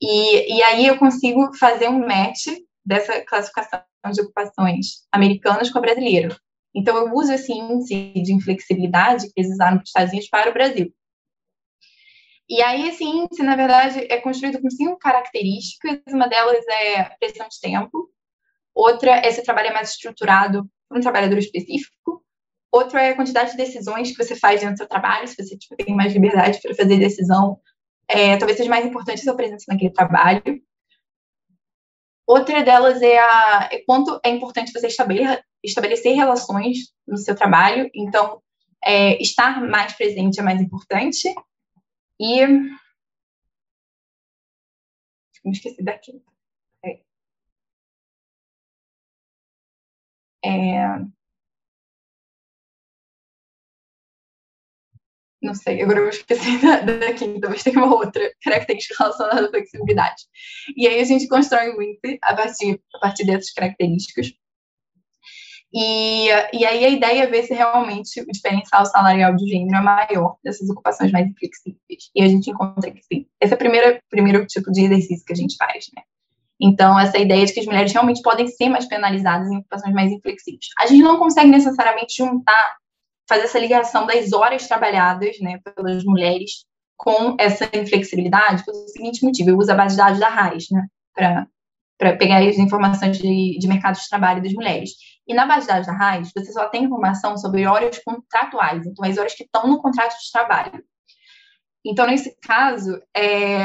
E, 0.00 0.56
e 0.56 0.62
aí 0.62 0.86
eu 0.86 0.98
consigo 0.98 1.54
fazer 1.56 1.88
um 1.88 2.06
match 2.06 2.46
dessa 2.84 3.20
classificação 3.22 3.82
de 4.12 4.20
ocupações 4.20 5.06
americanas 5.10 5.70
com 5.70 5.78
a 5.78 5.82
brasileira. 5.82 6.36
Então, 6.74 6.96
eu 6.96 7.14
uso 7.14 7.32
esse 7.32 7.52
índice 7.52 8.12
de 8.14 8.32
inflexibilidade 8.32 9.26
que 9.26 9.40
eles 9.40 9.52
usaram 9.52 9.76
para 9.76 9.84
os 9.84 9.88
Estados 9.88 10.10
Unidos 10.12 10.28
para 10.28 10.50
o 10.50 10.52
Brasil. 10.52 10.92
E 12.50 12.60
aí, 12.62 12.88
esse 12.88 13.04
índice, 13.04 13.44
na 13.44 13.54
verdade, 13.54 14.08
é 14.10 14.20
construído 14.20 14.60
com 14.60 14.68
cinco 14.68 14.98
características. 14.98 16.00
Uma 16.08 16.26
delas 16.26 16.66
é 16.68 17.04
pressão 17.20 17.46
de 17.48 17.60
tempo. 17.60 18.10
Outra 18.74 19.12
é 19.12 19.30
se 19.30 19.40
o 19.40 19.44
trabalho 19.44 19.68
é 19.68 19.72
mais 19.72 19.90
estruturado 19.90 20.68
para 20.88 20.98
um 20.98 21.00
trabalhador 21.00 21.38
específico. 21.38 22.24
Outra 22.72 23.02
é 23.02 23.10
a 23.10 23.14
quantidade 23.14 23.52
de 23.52 23.56
decisões 23.56 24.10
que 24.10 24.22
você 24.22 24.34
faz 24.34 24.60
dentro 24.60 24.74
do 24.74 24.78
seu 24.78 24.88
trabalho, 24.88 25.28
se 25.28 25.36
você 25.36 25.56
tipo, 25.56 25.76
tem 25.76 25.94
mais 25.94 26.12
liberdade 26.12 26.60
para 26.60 26.74
fazer 26.74 26.98
decisão. 26.98 27.60
É, 28.08 28.36
talvez 28.36 28.58
seja 28.58 28.68
mais 28.68 28.84
importante 28.84 29.20
a 29.20 29.24
sua 29.24 29.36
presença 29.36 29.66
naquele 29.68 29.92
trabalho. 29.92 30.60
outra 32.26 32.64
delas 32.64 33.00
é, 33.00 33.16
a, 33.16 33.68
é 33.70 33.78
quanto 33.86 34.18
é 34.24 34.28
importante 34.28 34.72
você 34.72 34.88
estabelecer, 34.88 35.40
estabelecer 35.62 36.16
relações 36.16 36.78
no 37.06 37.16
seu 37.16 37.36
trabalho. 37.36 37.88
Então, 37.94 38.42
é, 38.84 39.22
estar 39.22 39.60
mais 39.60 39.92
presente 39.92 40.40
é 40.40 40.42
mais 40.42 40.60
importante. 40.60 41.32
E. 42.20 42.46
Me 45.44 45.52
esqueci 45.52 45.82
daqui. 45.82 46.22
É. 46.84 47.00
É... 50.44 51.10
Não 55.42 55.54
sei, 55.54 55.80
agora 55.82 56.00
eu 56.00 56.08
esqueci 56.10 56.58
da, 56.60 56.80
da 56.80 57.14
quinta, 57.14 57.48
mas 57.48 57.62
tem 57.62 57.74
uma 57.74 57.94
outra 57.94 58.22
característica 58.42 58.94
relacionada 59.02 59.46
à 59.46 59.50
flexibilidade. 59.50 60.24
E 60.76 60.86
aí 60.86 61.00
a 61.00 61.04
gente 61.04 61.26
constrói 61.28 61.70
o 61.70 61.82
índice 61.82 62.18
a 62.22 62.34
partir, 62.36 62.82
a 62.94 62.98
partir 62.98 63.24
dessas 63.24 63.50
características. 63.52 64.32
E, 65.72 66.26
e 66.52 66.64
aí 66.64 66.84
a 66.84 66.88
ideia 66.88 67.22
é 67.22 67.26
ver 67.26 67.44
se 67.44 67.54
realmente 67.54 68.20
o 68.20 68.26
diferencial 68.26 68.84
salarial 68.86 69.34
de 69.36 69.46
gênero 69.46 69.76
é 69.76 69.80
maior 69.80 70.36
dessas 70.42 70.68
ocupações 70.68 71.12
mais 71.12 71.28
inflexíveis. 71.28 72.10
E 72.14 72.22
a 72.22 72.28
gente 72.28 72.50
encontra 72.50 72.90
que 72.90 73.02
sim. 73.02 73.26
Esse 73.40 73.52
é 73.52 73.56
o 73.56 73.58
primeiro, 73.58 74.00
primeiro 74.10 74.46
tipo 74.46 74.70
de 74.72 74.84
exercício 74.84 75.24
que 75.24 75.32
a 75.32 75.36
gente 75.36 75.56
faz, 75.56 75.86
né? 75.94 76.02
Então, 76.60 76.98
essa 76.98 77.16
ideia 77.16 77.46
de 77.46 77.54
que 77.54 77.60
as 77.60 77.66
mulheres 77.66 77.92
realmente 77.92 78.20
podem 78.20 78.46
ser 78.46 78.68
mais 78.68 78.86
penalizadas 78.86 79.48
em 79.48 79.58
ocupações 79.58 79.94
mais 79.94 80.12
inflexíveis. 80.12 80.66
A 80.78 80.86
gente 80.86 81.02
não 81.02 81.18
consegue 81.18 81.48
necessariamente 81.48 82.16
juntar, 82.18 82.76
fazer 83.26 83.44
essa 83.44 83.58
ligação 83.58 84.06
das 84.06 84.32
horas 84.32 84.66
trabalhadas 84.68 85.38
né, 85.40 85.58
pelas 85.74 86.04
mulheres 86.04 86.66
com 86.98 87.34
essa 87.38 87.64
inflexibilidade 87.74 88.62
pelo 88.64 88.86
seguinte 88.88 89.24
motivo: 89.24 89.50
eu 89.50 89.56
uso 89.56 89.72
a 89.72 89.74
base 89.74 89.94
de 89.94 90.02
dados 90.02 90.20
da 90.20 90.28
RAIS 90.28 90.66
né, 90.70 90.86
para 91.14 92.16
pegar 92.16 92.42
as 92.42 92.58
informações 92.58 93.16
de, 93.16 93.58
de 93.58 93.68
mercado 93.68 93.98
de 93.98 94.08
trabalho 94.08 94.42
das 94.42 94.52
mulheres. 94.52 94.90
E 95.30 95.34
na 95.34 95.46
base 95.46 95.60
de 95.60 95.68
dados 95.68 95.86
da 95.86 95.92
RAIS, 95.92 96.32
você 96.34 96.52
só 96.52 96.68
tem 96.68 96.82
informação 96.82 97.38
sobre 97.38 97.64
horas 97.64 98.00
contratuais, 98.00 98.84
então 98.84 99.08
as 99.08 99.16
horas 99.16 99.32
que 99.32 99.44
estão 99.44 99.64
no 99.68 99.80
contrato 99.80 100.18
de 100.18 100.32
trabalho. 100.32 100.84
Então, 101.86 102.04
nesse 102.04 102.36
caso, 102.42 103.00
é, 103.16 103.62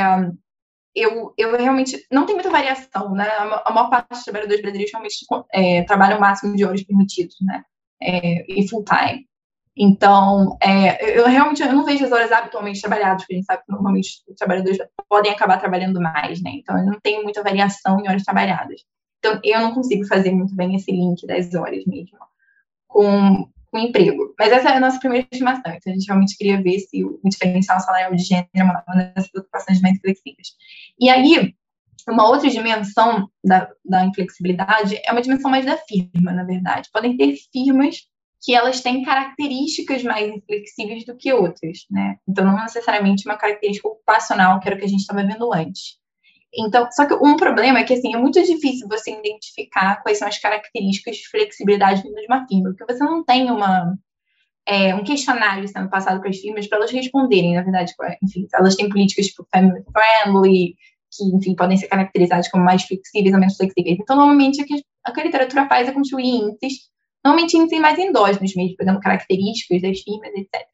eu, 0.93 1.33
eu 1.35 1.57
realmente 1.57 2.05
não 2.11 2.27
tem 2.27 2.35
muita 2.35 2.51
variação, 2.51 3.13
né? 3.13 3.27
A 3.65 3.71
maior 3.73 3.89
parte 3.89 4.09
dos 4.09 4.23
trabalhadores 4.23 4.61
brasileiros 4.61 4.91
realmente 4.91 5.15
é, 5.51 5.83
trabalham 5.85 6.19
o 6.19 6.21
máximo 6.21 6.55
de 6.55 6.63
horas 6.63 6.83
permitidos, 6.83 7.35
né? 7.41 7.63
É, 7.99 8.45
e 8.47 8.69
full 8.69 8.85
time. 8.85 9.27
Então, 9.75 10.55
é, 10.61 11.19
eu 11.19 11.25
realmente 11.25 11.63
eu 11.63 11.73
não 11.73 11.83
vejo 11.83 12.05
as 12.05 12.11
horas 12.11 12.31
habitualmente 12.31 12.79
trabalhadas, 12.79 13.23
porque 13.23 13.33
a 13.33 13.37
gente 13.37 13.45
sabe 13.45 13.63
que 13.65 13.71
normalmente 13.71 14.21
os 14.27 14.35
trabalhadores 14.35 14.77
podem 15.09 15.31
acabar 15.31 15.59
trabalhando 15.59 15.99
mais, 15.99 16.43
né? 16.43 16.51
Então, 16.53 16.77
eu 16.77 16.85
não 16.85 16.99
tenho 16.99 17.23
muita 17.23 17.41
variação 17.41 17.99
em 17.99 18.07
horas 18.07 18.21
trabalhadas. 18.21 18.81
Então, 19.25 19.39
eu 19.43 19.59
não 19.59 19.73
consigo 19.73 20.05
fazer 20.05 20.31
muito 20.31 20.55
bem 20.55 20.75
esse 20.75 20.91
link 20.91 21.25
das 21.25 21.51
horas 21.55 21.83
mesmo 21.85 22.19
com, 22.87 23.49
com 23.71 23.79
emprego. 23.79 24.35
Mas 24.37 24.51
essa 24.51 24.69
é 24.69 24.77
a 24.77 24.79
nossa 24.79 24.99
primeira 24.99 25.27
estimação. 25.31 25.73
Então, 25.73 25.91
a 25.91 25.95
gente 25.95 26.05
realmente 26.05 26.37
queria 26.37 26.61
ver 26.61 26.79
se 26.79 27.03
o 27.03 27.19
diferencial 27.25 27.79
salarial 27.79 28.13
de 28.13 28.23
gênero 28.23 28.49
é 28.53 28.63
uma 28.63 28.83
das 29.15 29.27
preocupações 29.29 29.81
mais 29.81 29.99
flexíveis. 29.99 30.49
E 30.99 31.09
aí, 31.09 31.55
uma 32.07 32.29
outra 32.29 32.51
dimensão 32.51 33.27
da, 33.43 33.67
da 33.83 34.05
inflexibilidade 34.05 35.01
é 35.03 35.11
uma 35.11 35.21
dimensão 35.23 35.49
mais 35.49 35.65
da 35.65 35.75
firma, 35.75 36.31
na 36.31 36.43
verdade. 36.43 36.89
Podem 36.93 37.17
ter 37.17 37.35
firmas 37.51 38.07
que 38.43 38.53
elas 38.53 38.79
têm 38.81 39.01
características 39.01 40.03
mais 40.03 40.31
inflexíveis 40.31 41.03
do 41.03 41.17
que 41.17 41.33
outras, 41.33 41.79
né? 41.89 42.17
Então, 42.27 42.45
não 42.45 42.57
necessariamente 42.57 43.27
uma 43.27 43.37
característica 43.37 43.87
ocupacional, 43.87 44.59
que 44.59 44.67
era 44.67 44.75
o 44.75 44.79
que 44.79 44.85
a 44.85 44.89
gente 44.89 44.99
estava 44.99 45.23
vendo 45.23 45.51
antes. 45.51 45.97
Então, 46.57 46.87
só 46.91 47.05
que 47.05 47.13
um 47.13 47.35
problema 47.35 47.79
é 47.79 47.83
que, 47.83 47.93
assim, 47.93 48.13
é 48.13 48.17
muito 48.17 48.41
difícil 48.41 48.87
você 48.87 49.11
identificar 49.11 50.01
quais 50.01 50.17
são 50.17 50.27
as 50.27 50.37
características 50.39 51.17
de 51.17 51.27
flexibilidade 51.29 52.03
de 52.03 52.25
uma 52.27 52.47
firma, 52.47 52.73
porque 52.75 52.93
você 52.93 53.03
não 53.03 53.23
tem 53.23 53.51
uma, 53.51 53.95
é, 54.65 54.95
um 54.95 55.03
questionário 55.03 55.67
sendo 55.67 55.89
passado 55.89 56.19
para 56.19 56.29
as 56.29 56.37
firmas 56.37 56.67
para 56.67 56.77
elas 56.77 56.91
responderem, 56.91 57.55
na 57.55 57.61
verdade, 57.61 57.93
enfim, 58.23 58.47
elas 58.53 58.75
têm 58.75 58.89
políticas 58.89 59.27
tipo 59.27 59.45
family 59.53 59.83
friendly, 59.91 60.75
que, 61.11 61.23
enfim, 61.35 61.55
podem 61.55 61.77
ser 61.77 61.87
caracterizadas 61.87 62.49
como 62.49 62.63
mais 62.63 62.83
flexíveis 62.83 63.33
ou 63.33 63.39
menos 63.39 63.57
flexíveis. 63.57 63.97
Então, 63.99 64.15
normalmente, 64.15 64.61
o 64.61 64.65
que 64.65 65.21
a 65.21 65.23
literatura 65.23 65.67
faz 65.67 65.87
é 65.87 65.91
construir 65.91 66.25
índices 66.25 66.89
normalmente 67.25 67.57
índices 67.57 67.79
mais 67.79 67.97
endógenos 67.97 68.53
mesmo, 68.55 68.77
pegando 68.77 68.99
características 68.99 69.81
das 69.81 69.99
firmas, 69.99 70.31
etc. 70.35 70.67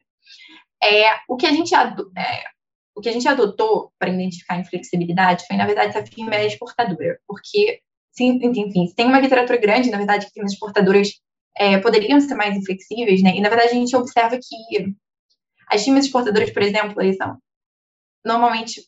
É, 0.82 1.14
o, 1.26 1.36
que 1.36 1.46
a 1.46 1.52
gente 1.52 1.74
é, 1.74 2.44
o 2.94 3.00
que 3.00 3.08
a 3.08 3.12
gente 3.12 3.26
adotou 3.26 3.92
para 3.98 4.10
identificar 4.10 4.58
inflexibilidade 4.58 5.46
foi, 5.46 5.56
na 5.56 5.66
verdade, 5.66 5.92
se 5.92 5.98
a 5.98 6.06
firma 6.06 6.34
é 6.34 6.46
exportadora, 6.46 7.18
porque, 7.26 7.80
sim, 8.10 8.38
enfim, 8.42 8.86
se 8.86 8.94
tem 8.94 9.06
uma 9.06 9.20
literatura 9.20 9.58
grande, 9.58 9.90
na 9.90 9.98
verdade, 9.98 10.26
que 10.26 10.32
firmas 10.32 10.52
exportadoras 10.52 11.10
é, 11.56 11.78
poderiam 11.78 12.20
ser 12.20 12.34
mais 12.34 12.56
inflexíveis, 12.56 13.22
né? 13.22 13.36
E, 13.36 13.40
na 13.40 13.48
verdade, 13.48 13.70
a 13.70 13.74
gente 13.74 13.96
observa 13.96 14.36
que 14.36 14.94
as 15.68 15.82
firmas 15.82 16.04
exportadoras, 16.04 16.50
por 16.50 16.62
exemplo, 16.62 16.94
são 17.16 17.38
normalmente 18.24 18.82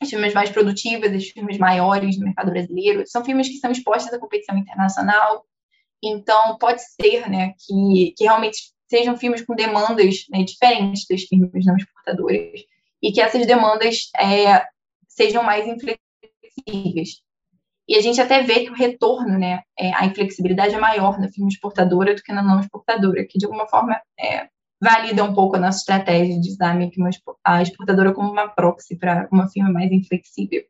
as 0.00 0.08
firmas 0.08 0.32
mais 0.32 0.50
produtivas, 0.50 1.12
as 1.12 1.28
firmas 1.28 1.58
maiores 1.58 2.16
do 2.16 2.24
mercado 2.24 2.50
brasileiro, 2.50 3.02
são 3.06 3.24
firmas 3.24 3.48
que 3.48 3.58
são 3.58 3.72
expostas 3.72 4.12
à 4.12 4.18
competição 4.18 4.56
internacional, 4.56 5.44
então, 6.02 6.56
pode 6.58 6.80
ser 6.82 7.28
né, 7.28 7.54
que, 7.58 8.14
que 8.16 8.24
realmente 8.24 8.72
sejam 8.88 9.16
firmas 9.16 9.42
com 9.42 9.54
demandas 9.54 10.24
né, 10.30 10.44
diferentes 10.44 11.06
das 11.08 11.22
firmas 11.22 11.64
não 11.66 11.76
exportadoras 11.76 12.60
e 13.02 13.12
que 13.12 13.20
essas 13.20 13.46
demandas 13.46 14.10
é, 14.16 14.66
sejam 15.08 15.42
mais 15.42 15.66
inflexíveis. 15.66 17.22
E 17.88 17.96
a 17.96 18.02
gente 18.02 18.20
até 18.20 18.42
vê 18.42 18.64
que 18.64 18.70
o 18.70 18.74
retorno, 18.74 19.38
né, 19.38 19.60
é, 19.78 19.94
a 19.94 20.04
inflexibilidade 20.04 20.74
é 20.74 20.78
maior 20.78 21.18
na 21.18 21.28
firma 21.28 21.48
exportadora 21.48 22.14
do 22.14 22.22
que 22.22 22.32
na 22.32 22.42
não 22.42 22.60
exportadora, 22.60 23.24
que 23.26 23.38
de 23.38 23.46
alguma 23.46 23.66
forma 23.66 23.98
é, 24.20 24.48
valida 24.80 25.24
um 25.24 25.34
pouco 25.34 25.56
a 25.56 25.58
nossa 25.58 25.78
estratégia 25.78 26.38
de 26.38 26.50
usar 26.50 26.76
a 27.44 27.62
exportadora 27.62 28.12
como 28.12 28.30
uma 28.30 28.48
proxy 28.48 28.96
para 28.96 29.28
uma 29.32 29.48
firma 29.48 29.70
mais 29.70 29.90
inflexível. 29.90 30.62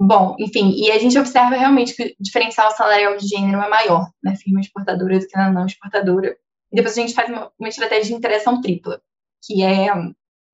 Bom, 0.00 0.34
enfim, 0.38 0.72
e 0.74 0.90
a 0.90 0.98
gente 0.98 1.16
observa 1.18 1.54
realmente 1.54 1.94
que 1.94 2.02
o 2.02 2.22
diferencial 2.22 2.70
salarial 2.72 3.16
de 3.16 3.28
gênero 3.28 3.60
é 3.60 3.68
maior 3.68 4.10
na 4.22 4.34
firma 4.34 4.60
exportadora 4.60 5.18
do 5.18 5.26
que 5.26 5.36
na 5.36 5.50
não 5.50 5.66
exportadora. 5.66 6.36
E 6.72 6.76
depois 6.76 6.96
a 6.96 7.00
gente 7.00 7.14
faz 7.14 7.28
uma, 7.28 7.52
uma 7.58 7.68
estratégia 7.68 8.06
de 8.06 8.14
interação 8.14 8.60
tripla, 8.60 9.00
que 9.44 9.62
é 9.62 9.92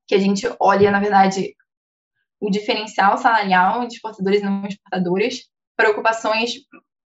que 0.09 0.15
a 0.15 0.19
gente 0.19 0.51
olha, 0.59 0.91
na 0.91 0.99
verdade, 0.99 1.55
o 2.41 2.51
diferencial 2.51 3.19
salarial 3.19 3.87
de 3.87 3.95
exportadores 3.95 4.41
e 4.41 4.45
não 4.45 4.67
exportadoras 4.67 5.43
para 5.77 5.91
ocupações 5.91 6.55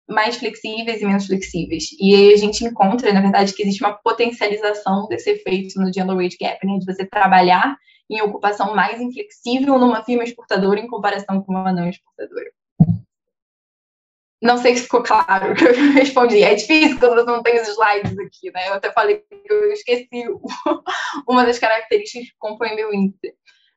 mais 0.09 0.37
flexíveis 0.37 1.01
e 1.01 1.07
menos 1.07 1.27
flexíveis. 1.27 1.85
E 2.01 2.15
aí 2.15 2.33
a 2.33 2.37
gente 2.37 2.65
encontra, 2.65 3.13
na 3.13 3.21
verdade, 3.21 3.55
que 3.55 3.63
existe 3.63 3.85
uma 3.85 3.93
potencialização 3.93 5.07
desse 5.07 5.31
efeito 5.31 5.81
no 5.81 5.93
gender 5.93 6.17
wage 6.17 6.37
gap, 6.41 6.67
né, 6.67 6.79
de 6.79 6.87
você 6.87 7.07
trabalhar 7.07 7.77
em 8.11 8.23
ocupação 8.23 8.75
mais 8.75 9.01
inflexível 9.01 9.79
numa 9.79 10.03
firma 10.03 10.25
exportadora 10.25 10.81
em 10.81 10.89
comparação 10.89 11.43
com 11.43 11.53
uma 11.53 11.73
não 11.73 11.89
exportadora. 11.89 12.51
Não 14.41 14.57
sei 14.57 14.77
se 14.77 14.85
ficou 14.85 15.03
claro 15.03 15.53
o 15.53 15.55
que 15.55 15.65
eu 15.65 15.73
respondi. 15.95 16.43
É 16.43 16.55
difícil 16.55 16.99
quando 16.99 17.17
você 17.17 17.27
não 17.27 17.43
tem 17.43 17.61
os 17.61 17.69
slides 17.69 18.19
aqui, 18.19 18.53
né? 18.53 18.69
Eu 18.69 18.75
até 18.75 18.93
falei 18.93 19.19
que 19.19 19.53
eu 19.53 19.73
esqueci 19.73 20.09
uma 21.29 21.45
das 21.45 21.59
características 21.59 22.29
que 22.29 22.35
compõem 22.39 22.77
meu 22.77 22.93
índice. 22.93 23.35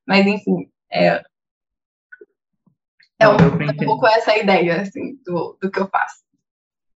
Mas, 0.07 0.25
enfim, 0.25 0.69
é, 0.91 1.23
é 3.21 3.29
um, 3.29 3.35
um 3.35 3.77
pouco 3.85 4.07
essa 4.07 4.35
ideia, 4.35 4.81
assim, 4.81 5.15
do, 5.23 5.57
do 5.61 5.69
que 5.69 5.79
eu 5.79 5.87
faço. 5.87 6.23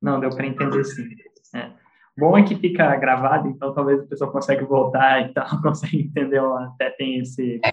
Não, 0.02 0.20
deu 0.20 0.30
para 0.30 0.46
entender 0.46 0.84
sim. 0.84 1.10
É. 1.56 1.72
Bom 2.18 2.38
é 2.38 2.44
que 2.44 2.56
fica 2.56 2.96
gravado, 2.98 3.48
então 3.48 3.74
talvez 3.74 4.00
a 4.00 4.06
pessoa 4.06 4.32
consiga 4.32 4.64
voltar 4.66 5.28
e 5.28 5.34
tal, 5.34 5.48
consegue 5.62 6.04
entender, 6.04 6.40
até 6.40 6.92
tem 6.92 7.20
esse, 7.20 7.60
é. 7.64 7.72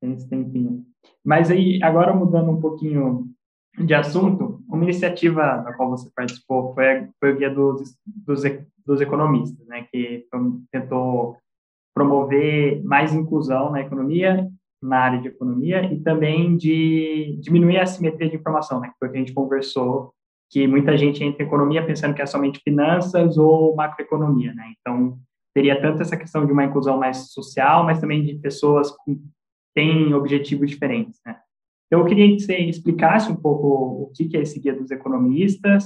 tem 0.00 0.12
esse 0.12 0.28
tempinho. 0.28 0.84
Mas 1.24 1.50
aí, 1.50 1.80
agora 1.82 2.14
mudando 2.14 2.52
um 2.52 2.60
pouquinho 2.60 3.26
de 3.78 3.94
assunto, 3.94 4.45
uma 4.76 4.84
iniciativa 4.84 5.58
da 5.58 5.72
qual 5.72 5.90
você 5.90 6.08
participou 6.14 6.74
foi, 6.74 7.08
foi 7.18 7.32
o 7.32 7.36
Guia 7.36 7.50
dos, 7.50 7.96
dos, 8.06 8.42
dos 8.84 9.00
Economistas, 9.00 9.66
né, 9.66 9.86
que 9.92 10.26
tentou 10.70 11.36
promover 11.94 12.84
mais 12.84 13.14
inclusão 13.14 13.70
na 13.70 13.80
economia, 13.80 14.48
na 14.82 14.98
área 14.98 15.20
de 15.20 15.28
economia, 15.28 15.82
e 15.92 16.00
também 16.00 16.56
de 16.56 17.38
diminuir 17.40 17.78
a 17.78 17.84
assimetria 17.84 18.28
de 18.28 18.36
informação, 18.36 18.80
né, 18.80 18.88
que 18.88 18.98
foi 18.98 19.08
o 19.08 19.10
que 19.12 19.16
a 19.16 19.20
gente 19.20 19.34
conversou 19.34 20.12
que 20.50 20.66
muita 20.66 20.96
gente 20.96 21.24
entra 21.24 21.42
em 21.42 21.46
economia 21.46 21.84
pensando 21.84 22.14
que 22.14 22.22
é 22.22 22.26
somente 22.26 22.60
finanças 22.62 23.36
ou 23.36 23.74
macroeconomia, 23.74 24.54
né? 24.54 24.72
Então, 24.78 25.18
teria 25.52 25.80
tanto 25.80 26.02
essa 26.02 26.16
questão 26.16 26.46
de 26.46 26.52
uma 26.52 26.64
inclusão 26.64 26.98
mais 26.98 27.32
social, 27.32 27.84
mas 27.84 28.00
também 28.00 28.24
de 28.24 28.34
pessoas 28.34 28.92
que 29.04 29.18
têm 29.74 30.14
objetivos 30.14 30.70
diferentes, 30.70 31.20
né? 31.26 31.36
Então, 31.86 32.00
eu 32.00 32.06
queria 32.06 32.34
que 32.34 32.40
você 32.40 32.56
explicasse 32.58 33.30
um 33.30 33.36
pouco 33.36 34.04
o 34.04 34.12
que 34.12 34.36
é 34.36 34.40
esse 34.40 34.58
guia 34.58 34.74
dos 34.74 34.90
economistas, 34.90 35.84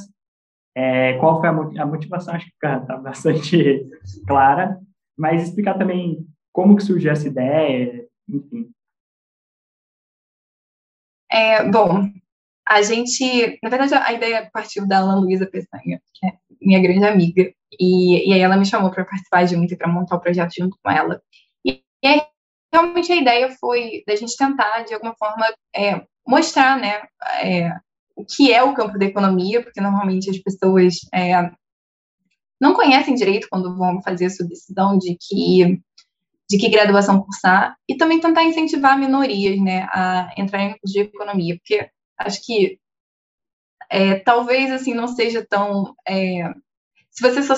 é, 0.74 1.14
qual 1.18 1.40
foi 1.40 1.48
a 1.48 1.86
motivação, 1.86 2.34
acho 2.34 2.46
que 2.46 2.52
está 2.66 2.96
bastante 2.96 3.86
clara, 4.26 4.80
mas 5.16 5.42
explicar 5.42 5.76
também 5.76 6.26
como 6.52 6.76
que 6.76 6.82
surgiu 6.82 7.12
essa 7.12 7.28
ideia, 7.28 8.06
enfim. 8.28 8.70
É, 11.30 11.68
bom, 11.70 12.10
a 12.66 12.82
gente, 12.82 13.58
na 13.62 13.68
verdade, 13.68 13.94
a 13.94 14.12
ideia 14.12 14.50
partiu 14.52 14.86
da 14.86 14.98
Ana 14.98 15.16
Luísa 15.16 15.46
Peçanha, 15.46 16.00
que 16.14 16.26
é 16.26 16.32
minha 16.60 16.80
grande 16.80 17.04
amiga, 17.04 17.52
e, 17.78 18.28
e 18.28 18.32
aí 18.32 18.40
ela 18.40 18.56
me 18.56 18.66
chamou 18.66 18.90
para 18.90 19.04
participar 19.04 19.46
junto 19.46 19.72
e 19.72 19.76
para 19.76 19.88
montar 19.88 20.16
o 20.16 20.20
projeto 20.20 20.52
junto 20.56 20.76
com 20.82 20.90
ela. 20.90 21.20
E, 21.64 21.82
e 22.02 22.06
aí, 22.06 22.22
realmente 22.72 23.12
a 23.12 23.16
ideia 23.16 23.50
foi 23.58 24.02
da 24.06 24.14
gente 24.16 24.36
tentar, 24.36 24.82
de 24.82 24.94
alguma 24.94 25.14
forma, 25.16 25.46
é, 25.74 26.04
mostrar, 26.26 26.78
né, 26.78 27.02
é, 27.42 27.72
o 28.14 28.24
que 28.24 28.52
é 28.52 28.62
o 28.62 28.74
campo 28.74 28.98
da 28.98 29.06
economia, 29.06 29.62
porque 29.62 29.80
normalmente 29.80 30.30
as 30.30 30.38
pessoas 30.38 30.94
é, 31.12 31.50
não 32.60 32.74
conhecem 32.74 33.14
direito 33.14 33.48
quando 33.50 33.76
vão 33.76 34.02
fazer 34.02 34.26
a 34.26 34.30
sua 34.30 34.46
decisão 34.46 34.98
de 34.98 35.16
que 35.20 35.80
de 36.48 36.58
que 36.58 36.68
graduação 36.68 37.22
cursar 37.22 37.76
e 37.88 37.96
também 37.96 38.18
tentar 38.18 38.42
incentivar 38.42 38.98
minorias, 38.98 39.56
né, 39.60 39.86
a 39.92 40.34
entrar 40.36 40.60
em 40.64 40.70
curso 40.70 40.92
de 40.92 41.00
economia, 41.02 41.56
porque 41.56 41.88
acho 42.18 42.44
que 42.44 42.76
é, 43.88 44.18
talvez 44.18 44.72
assim 44.72 44.92
não 44.92 45.06
seja 45.06 45.46
tão 45.48 45.94
é, 46.08 46.52
se 47.08 47.22
você 47.22 47.40
só 47.42 47.54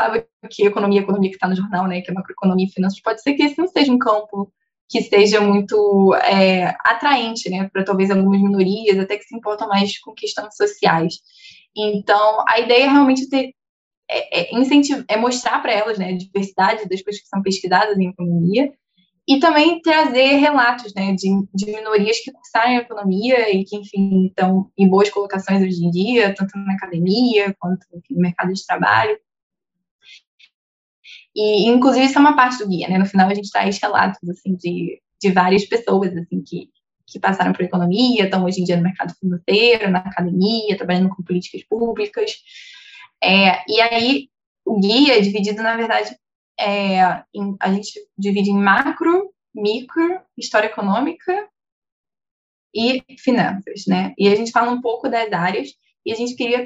sabe 0.00 0.26
que 0.50 0.66
economia, 0.66 1.00
economia 1.00 1.28
que 1.28 1.36
está 1.36 1.46
no 1.46 1.54
jornal, 1.54 1.86
né, 1.86 2.00
que 2.00 2.10
é 2.10 2.14
macroeconomia 2.14 2.66
e 2.66 2.72
finanças, 2.72 3.00
pode 3.00 3.22
ser 3.22 3.34
que 3.34 3.42
esse 3.42 3.58
não 3.58 3.68
seja 3.68 3.92
um 3.92 3.98
campo 3.98 4.50
que 4.88 5.02
seja 5.02 5.40
muito 5.40 6.14
é, 6.14 6.74
atraente, 6.84 7.48
né, 7.50 7.68
para 7.72 7.84
talvez 7.84 8.10
algumas 8.10 8.40
minorias, 8.40 8.98
até 8.98 9.16
que 9.16 9.24
se 9.24 9.36
importam 9.36 9.68
mais 9.68 9.98
com 10.00 10.12
questões 10.12 10.56
sociais. 10.56 11.14
Então, 11.76 12.44
a 12.48 12.58
ideia 12.58 12.84
é 12.84 12.88
realmente 12.88 13.28
ter, 13.28 13.52
é, 14.10 14.40
é, 14.40 14.58
incentivar, 14.58 15.04
é 15.08 15.16
mostrar 15.16 15.60
para 15.60 15.72
elas, 15.72 15.98
né, 15.98 16.08
a 16.08 16.16
diversidade 16.16 16.88
das 16.88 17.02
coisas 17.02 17.22
que 17.22 17.28
são 17.28 17.42
pesquisadas 17.42 17.96
em 17.98 18.08
economia, 18.08 18.72
e 19.28 19.38
também 19.38 19.80
trazer 19.80 20.38
relatos, 20.38 20.92
né, 20.92 21.14
de, 21.14 21.28
de 21.54 21.66
minorias 21.66 22.18
que 22.18 22.32
cursaram 22.32 22.72
economia 22.72 23.54
e 23.54 23.64
que, 23.64 23.76
enfim, 23.76 24.26
estão 24.26 24.68
em 24.76 24.88
boas 24.88 25.08
colocações 25.08 25.62
hoje 25.62 25.84
em 25.84 25.90
dia, 25.90 26.34
tanto 26.34 26.58
na 26.58 26.72
academia 26.72 27.54
quanto 27.60 27.86
enfim, 27.94 28.14
no 28.14 28.22
mercado 28.22 28.52
de 28.52 28.66
trabalho. 28.66 29.16
E, 31.40 31.68
inclusive, 31.68 32.04
isso 32.04 32.18
é 32.18 32.20
uma 32.20 32.36
parte 32.36 32.58
do 32.58 32.68
guia, 32.68 32.86
né? 32.86 32.98
No 32.98 33.06
final, 33.06 33.30
a 33.30 33.34
gente 33.34 33.50
traz 33.50 33.78
relatos, 33.78 34.28
assim, 34.28 34.54
de, 34.56 35.00
de 35.18 35.30
várias 35.32 35.64
pessoas, 35.64 36.14
assim, 36.14 36.42
que, 36.42 36.68
que 37.06 37.18
passaram 37.18 37.54
por 37.54 37.64
economia, 37.64 38.24
estão 38.24 38.44
hoje 38.44 38.60
em 38.60 38.64
dia 38.64 38.76
no 38.76 38.82
mercado 38.82 39.14
financeiro, 39.14 39.90
na 39.90 40.00
academia, 40.00 40.76
trabalhando 40.76 41.08
com 41.08 41.22
políticas 41.22 41.64
públicas. 41.64 42.32
É, 43.24 43.62
e 43.66 43.80
aí, 43.80 44.28
o 44.66 44.78
guia 44.78 45.16
é 45.16 45.20
dividido, 45.20 45.62
na 45.62 45.76
verdade, 45.76 46.14
é, 46.58 47.24
em, 47.34 47.56
a 47.58 47.72
gente 47.72 47.98
divide 48.18 48.50
em 48.50 48.58
macro, 48.58 49.32
micro, 49.54 50.20
história 50.36 50.66
econômica 50.66 51.48
e 52.74 53.02
finanças, 53.18 53.86
né? 53.88 54.12
E 54.18 54.28
a 54.28 54.36
gente 54.36 54.52
fala 54.52 54.70
um 54.70 54.82
pouco 54.82 55.08
das 55.08 55.32
áreas 55.32 55.70
e 56.04 56.12
a 56.12 56.16
gente 56.16 56.36
queria 56.36 56.64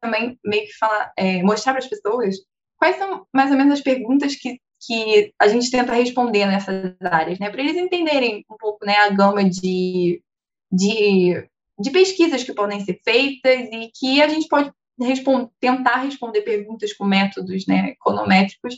também 0.00 0.38
meio 0.44 0.66
que 0.66 0.78
falar, 0.78 1.12
é, 1.16 1.42
mostrar 1.42 1.72
para 1.72 1.82
as 1.82 1.88
pessoas 1.88 2.36
quais 2.82 2.96
são 2.96 3.24
mais 3.32 3.48
ou 3.52 3.56
menos 3.56 3.74
as 3.74 3.80
perguntas 3.80 4.34
que, 4.34 4.58
que 4.84 5.32
a 5.38 5.46
gente 5.46 5.70
tenta 5.70 5.92
responder 5.92 6.46
nessas 6.46 6.96
áreas, 7.00 7.38
né? 7.38 7.48
Para 7.48 7.60
eles 7.60 7.76
entenderem 7.76 8.44
um 8.50 8.56
pouco, 8.56 8.84
né, 8.84 8.96
a 8.96 9.10
gama 9.10 9.48
de, 9.48 10.20
de, 10.68 11.48
de 11.78 11.90
pesquisas 11.92 12.42
que 12.42 12.52
podem 12.52 12.80
ser 12.80 13.00
feitas 13.04 13.68
e 13.70 13.88
que 13.94 14.20
a 14.20 14.26
gente 14.26 14.48
pode 14.48 14.72
respond, 15.00 15.48
tentar 15.60 15.98
responder 15.98 16.42
perguntas 16.42 16.92
com 16.92 17.04
métodos 17.04 17.68
né, 17.68 17.90
econométricos 17.90 18.76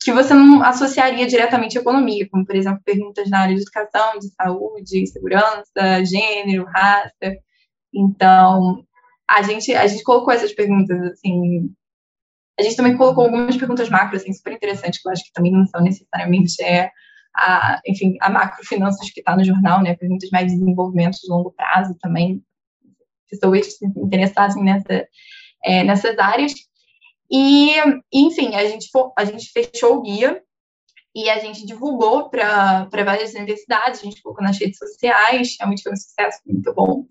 que 0.00 0.10
você 0.10 0.32
não 0.32 0.62
associaria 0.62 1.26
diretamente 1.26 1.76
à 1.76 1.82
economia, 1.82 2.26
como, 2.30 2.46
por 2.46 2.56
exemplo, 2.56 2.80
perguntas 2.82 3.28
na 3.28 3.40
área 3.40 3.54
de 3.54 3.60
educação, 3.60 4.18
de 4.18 4.30
saúde, 4.30 5.06
segurança, 5.06 6.04
gênero, 6.06 6.64
raça. 6.64 7.36
Então, 7.92 8.86
a 9.28 9.42
gente, 9.42 9.74
a 9.74 9.86
gente 9.86 10.02
colocou 10.02 10.32
essas 10.32 10.54
perguntas, 10.54 10.98
assim, 11.12 11.74
a 12.58 12.62
gente 12.62 12.76
também 12.76 12.96
colocou 12.96 13.24
algumas 13.24 13.56
perguntas 13.56 13.88
macro, 13.88 14.16
assim, 14.16 14.32
super 14.32 14.52
interessantes, 14.52 15.00
que 15.00 15.08
eu 15.08 15.12
acho 15.12 15.24
que 15.24 15.32
também 15.32 15.52
não 15.52 15.66
são 15.66 15.80
necessariamente 15.80 16.62
é, 16.62 16.90
a, 17.36 17.80
enfim, 17.86 18.16
a 18.20 18.28
macrofinanças 18.28 19.10
que 19.10 19.20
está 19.20 19.36
no 19.36 19.44
jornal, 19.44 19.82
né, 19.82 19.94
perguntas 19.94 20.28
mais 20.30 20.48
de 20.48 20.58
desenvolvimento 20.58 21.18
de 21.22 21.30
longo 21.30 21.52
prazo 21.52 21.96
também, 22.00 22.42
pessoas 23.30 23.66
que 23.66 23.72
se 23.72 23.86
interessassem 23.86 24.64
nessa, 24.64 25.06
é, 25.64 25.84
nessas 25.84 26.18
áreas. 26.18 26.52
E, 27.30 27.74
enfim, 28.12 28.54
a 28.54 28.66
gente, 28.66 28.88
a 29.16 29.24
gente 29.24 29.52
fechou 29.52 29.98
o 29.98 30.02
guia 30.02 30.42
e 31.14 31.28
a 31.30 31.38
gente 31.38 31.64
divulgou 31.64 32.28
para 32.28 32.88
várias 32.90 33.34
universidades, 33.34 34.00
a 34.00 34.04
gente 34.04 34.22
colocou 34.22 34.42
nas 34.42 34.58
redes 34.58 34.78
sociais, 34.78 35.56
realmente 35.58 35.82
foi 35.82 35.92
um 35.92 35.96
sucesso 35.96 36.40
muito 36.46 36.72
bom. 36.74 37.04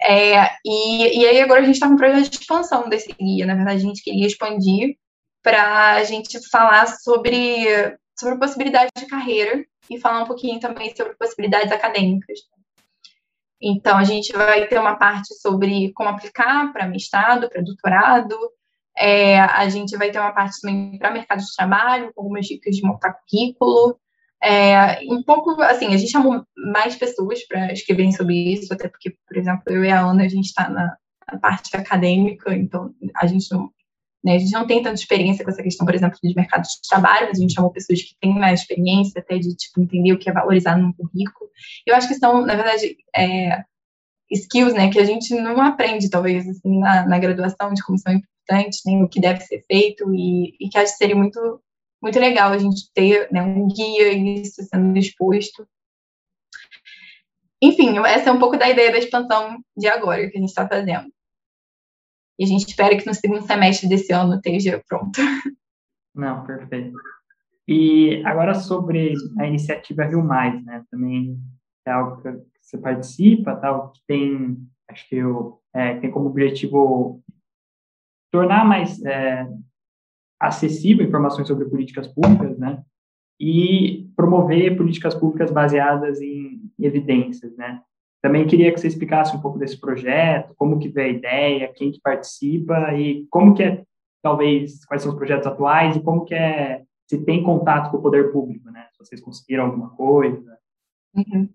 É, 0.00 0.50
e, 0.64 1.20
e 1.20 1.26
aí 1.26 1.40
agora 1.40 1.60
a 1.60 1.64
gente 1.64 1.76
está 1.76 1.88
com 1.88 1.94
um 1.94 1.98
projeto 1.98 2.30
de 2.30 2.36
expansão 2.36 2.88
desse 2.88 3.12
guia. 3.12 3.46
Na 3.46 3.54
verdade, 3.54 3.78
a 3.78 3.88
gente 3.88 4.02
queria 4.02 4.26
expandir 4.26 4.96
para 5.42 5.94
a 5.94 6.04
gente 6.04 6.38
falar 6.50 6.86
sobre, 6.86 7.66
sobre 8.18 8.38
possibilidades 8.38 8.90
de 8.96 9.06
carreira 9.06 9.64
e 9.88 9.98
falar 9.98 10.22
um 10.22 10.26
pouquinho 10.26 10.60
também 10.60 10.94
sobre 10.94 11.14
possibilidades 11.14 11.72
acadêmicas. 11.72 12.40
Então, 13.60 13.96
a 13.96 14.04
gente 14.04 14.32
vai 14.32 14.66
ter 14.66 14.78
uma 14.78 14.96
parte 14.96 15.34
sobre 15.34 15.92
como 15.94 16.10
aplicar 16.10 16.72
para 16.72 16.86
mestrado, 16.86 17.48
para 17.48 17.62
doutorado. 17.62 18.36
É, 18.98 19.40
a 19.40 19.68
gente 19.68 19.96
vai 19.96 20.10
ter 20.10 20.18
uma 20.18 20.32
parte 20.32 20.60
também 20.60 20.98
para 20.98 21.10
mercado 21.10 21.40
de 21.40 21.56
trabalho, 21.56 22.12
com 22.14 22.22
algumas 22.22 22.46
dicas 22.46 22.76
de 22.76 22.82
montar 22.82 23.14
currículo. 23.14 23.98
É, 24.42 25.00
um 25.10 25.22
pouco, 25.22 25.60
assim, 25.62 25.86
a 25.86 25.96
gente 25.96 26.10
chamou 26.10 26.44
mais 26.72 26.94
pessoas 26.94 27.46
para 27.46 27.72
escreverem 27.72 28.12
sobre 28.12 28.52
isso, 28.52 28.72
até 28.72 28.88
porque, 28.88 29.14
por 29.26 29.36
exemplo, 29.36 29.62
eu 29.66 29.84
e 29.84 29.90
a 29.90 30.00
Ana, 30.00 30.24
a 30.24 30.28
gente 30.28 30.46
está 30.46 30.68
na, 30.68 30.96
na, 31.30 31.38
parte 31.38 31.74
acadêmica, 31.76 32.54
então 32.54 32.94
a 33.16 33.26
gente 33.26 33.50
não, 33.50 33.70
né, 34.22 34.36
a 34.36 34.38
gente 34.38 34.52
não 34.52 34.66
tem 34.66 34.82
tanta 34.82 35.00
experiência 35.00 35.44
com 35.44 35.50
essa 35.50 35.62
questão, 35.62 35.86
por 35.86 35.94
exemplo, 35.94 36.18
de 36.22 36.34
mercado 36.34 36.62
de 36.62 36.88
trabalho, 36.88 37.28
mas 37.28 37.38
a 37.38 37.40
gente 37.40 37.54
chamou 37.54 37.70
pessoas 37.70 38.02
que 38.02 38.14
têm 38.20 38.38
mais 38.38 38.60
experiência, 38.60 39.20
até 39.20 39.38
de, 39.38 39.54
tipo, 39.56 39.80
entender 39.80 40.12
o 40.12 40.18
que 40.18 40.28
é 40.28 40.32
valorizar 40.32 40.76
num 40.76 40.92
currículo. 40.92 41.50
Eu 41.86 41.94
acho 41.96 42.08
que 42.08 42.14
são, 42.14 42.44
na 42.44 42.54
verdade, 42.54 42.96
é, 43.16 43.64
skills, 44.30 44.74
né, 44.74 44.90
que 44.90 44.98
a 44.98 45.04
gente 45.04 45.34
não 45.34 45.60
aprende, 45.62 46.10
talvez, 46.10 46.46
assim, 46.46 46.78
na, 46.78 47.06
na 47.06 47.18
graduação, 47.18 47.72
de 47.72 47.82
como 47.82 47.98
são 47.98 48.12
importantes, 48.12 48.82
nem 48.84 49.02
o 49.02 49.08
que 49.08 49.20
deve 49.20 49.40
ser 49.40 49.64
feito, 49.66 50.14
e, 50.14 50.54
e 50.60 50.68
que 50.68 50.78
acho 50.78 50.92
que 50.92 50.98
seria 50.98 51.16
muito 51.16 51.60
muito 52.02 52.18
legal 52.18 52.52
a 52.52 52.58
gente 52.58 52.92
ter 52.92 53.30
né, 53.32 53.42
um 53.42 53.68
guia 53.68 54.12
isso 54.12 54.62
sendo 54.62 54.96
exposto. 54.98 55.66
Enfim, 57.62 57.98
essa 57.98 58.30
é 58.30 58.32
um 58.32 58.38
pouco 58.38 58.56
da 58.56 58.68
ideia 58.68 58.92
da 58.92 58.98
expansão 58.98 59.58
de 59.76 59.88
agora 59.88 60.28
que 60.28 60.36
a 60.36 60.40
gente 60.40 60.50
está 60.50 60.68
fazendo. 60.68 61.10
E 62.38 62.44
a 62.44 62.46
gente 62.46 62.68
espera 62.68 62.96
que 62.96 63.06
no 63.06 63.14
segundo 63.14 63.46
semestre 63.46 63.88
desse 63.88 64.12
ano 64.12 64.34
esteja 64.34 64.82
pronto. 64.86 65.20
Não, 66.14 66.44
perfeito. 66.46 66.96
E 67.66 68.22
agora 68.24 68.54
sobre 68.54 69.14
a 69.38 69.46
iniciativa 69.46 70.04
Rio 70.04 70.22
Mais, 70.22 70.62
né? 70.64 70.84
Também 70.90 71.38
é 71.86 71.90
algo 71.90 72.22
que 72.22 72.28
você 72.60 72.78
participa, 72.78 73.56
tal, 73.56 73.92
que 73.92 74.00
tem, 74.06 74.56
acho 74.88 75.08
que 75.08 75.16
eu, 75.16 75.60
é, 75.74 75.98
tem 75.98 76.10
como 76.10 76.28
objetivo 76.28 77.22
tornar 78.30 78.64
mais 78.64 79.02
é, 79.04 79.48
acessível 80.40 81.06
informações 81.06 81.48
sobre 81.48 81.66
políticas 81.66 82.06
públicas, 82.08 82.58
né? 82.58 82.82
E 83.40 84.08
promover 84.16 84.76
políticas 84.76 85.14
públicas 85.14 85.50
baseadas 85.50 86.20
em 86.20 86.70
evidências, 86.78 87.56
né? 87.56 87.82
Também 88.22 88.46
queria 88.46 88.72
que 88.72 88.80
você 88.80 88.88
explicasse 88.88 89.36
um 89.36 89.40
pouco 89.40 89.58
desse 89.58 89.78
projeto, 89.78 90.54
como 90.56 90.78
que 90.78 90.88
veio 90.88 91.14
a 91.14 91.18
ideia, 91.18 91.72
quem 91.72 91.92
que 91.92 92.00
participa 92.00 92.94
e 92.94 93.26
como 93.30 93.54
que 93.54 93.62
é, 93.62 93.84
talvez, 94.22 94.84
quais 94.86 95.02
são 95.02 95.12
os 95.12 95.18
projetos 95.18 95.46
atuais 95.46 95.96
e 95.96 96.00
como 96.02 96.24
que 96.24 96.34
é, 96.34 96.82
se 97.08 97.24
tem 97.24 97.42
contato 97.42 97.90
com 97.90 97.98
o 97.98 98.02
poder 98.02 98.32
público, 98.32 98.70
né? 98.70 98.88
Se 98.92 98.98
vocês 98.98 99.20
conseguiram 99.20 99.66
alguma 99.66 99.90
coisa. 99.90 100.58
Uhum. 101.14 101.48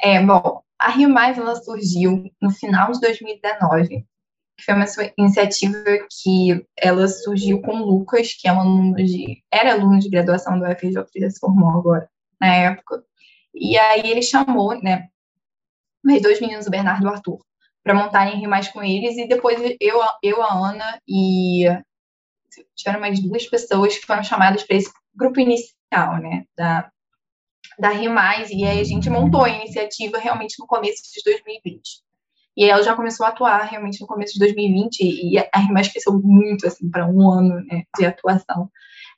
É, 0.00 0.24
bom, 0.24 0.62
a 0.78 0.90
Rio 0.90 1.08
Mais, 1.08 1.38
ela 1.38 1.56
surgiu 1.56 2.30
no 2.40 2.50
final 2.50 2.92
de 2.92 3.00
2019, 3.00 4.06
que 4.58 4.64
foi 4.64 4.74
uma 4.74 4.86
iniciativa 5.16 5.78
que 6.10 6.66
ela 6.76 7.06
surgiu 7.06 7.62
com 7.62 7.76
o 7.76 7.86
Lucas, 7.86 8.34
que 8.34 8.48
é 8.48 8.52
um 8.52 8.60
aluno 8.60 8.96
de, 8.96 9.40
era 9.52 9.72
aluno 9.72 10.00
de 10.00 10.10
graduação 10.10 10.58
do 10.58 10.66
UFRJ, 10.66 11.04
que 11.12 11.30
se 11.30 11.38
formou 11.38 11.70
agora, 11.70 12.10
na 12.40 12.52
época. 12.52 13.04
E 13.54 13.78
aí 13.78 14.10
ele 14.10 14.20
chamou, 14.20 14.76
né, 14.82 15.08
mais 16.02 16.20
dois 16.20 16.40
meninos, 16.40 16.66
o 16.66 16.70
Bernardo 16.70 17.04
e 17.04 17.06
o 17.06 17.12
Arthur, 17.12 17.38
para 17.84 17.94
montarem 17.94 18.40
rimais 18.40 18.68
com 18.68 18.82
eles, 18.82 19.16
e 19.16 19.28
depois 19.28 19.58
eu, 19.80 20.00
eu, 20.22 20.42
a 20.42 20.52
Ana 20.52 21.00
e 21.06 21.64
tiveram 22.74 23.00
mais 23.00 23.20
duas 23.20 23.46
pessoas 23.46 23.96
que 23.96 24.06
foram 24.06 24.24
chamadas 24.24 24.64
para 24.64 24.76
esse 24.76 24.90
grupo 25.14 25.38
inicial, 25.38 26.18
né, 26.20 26.44
da, 26.56 26.90
da 27.78 27.90
Rimais, 27.90 28.50
e 28.50 28.64
aí 28.64 28.80
a 28.80 28.84
gente 28.84 29.08
montou 29.08 29.44
a 29.44 29.50
iniciativa 29.50 30.18
realmente 30.18 30.56
no 30.58 30.66
começo 30.66 31.02
de 31.14 31.22
2020. 31.24 32.07
E 32.58 32.68
ela 32.68 32.82
já 32.82 32.96
começou 32.96 33.24
a 33.24 33.28
atuar 33.28 33.62
realmente 33.62 34.00
no 34.00 34.06
começo 34.06 34.32
de 34.32 34.40
2020 34.40 35.00
e 35.00 35.38
a 35.38 35.58
Rimas 35.60 35.88
cresceu 35.88 36.20
muito, 36.20 36.66
assim, 36.66 36.90
para 36.90 37.06
um 37.06 37.30
ano 37.30 37.64
né, 37.66 37.84
de 37.96 38.04
atuação. 38.04 38.68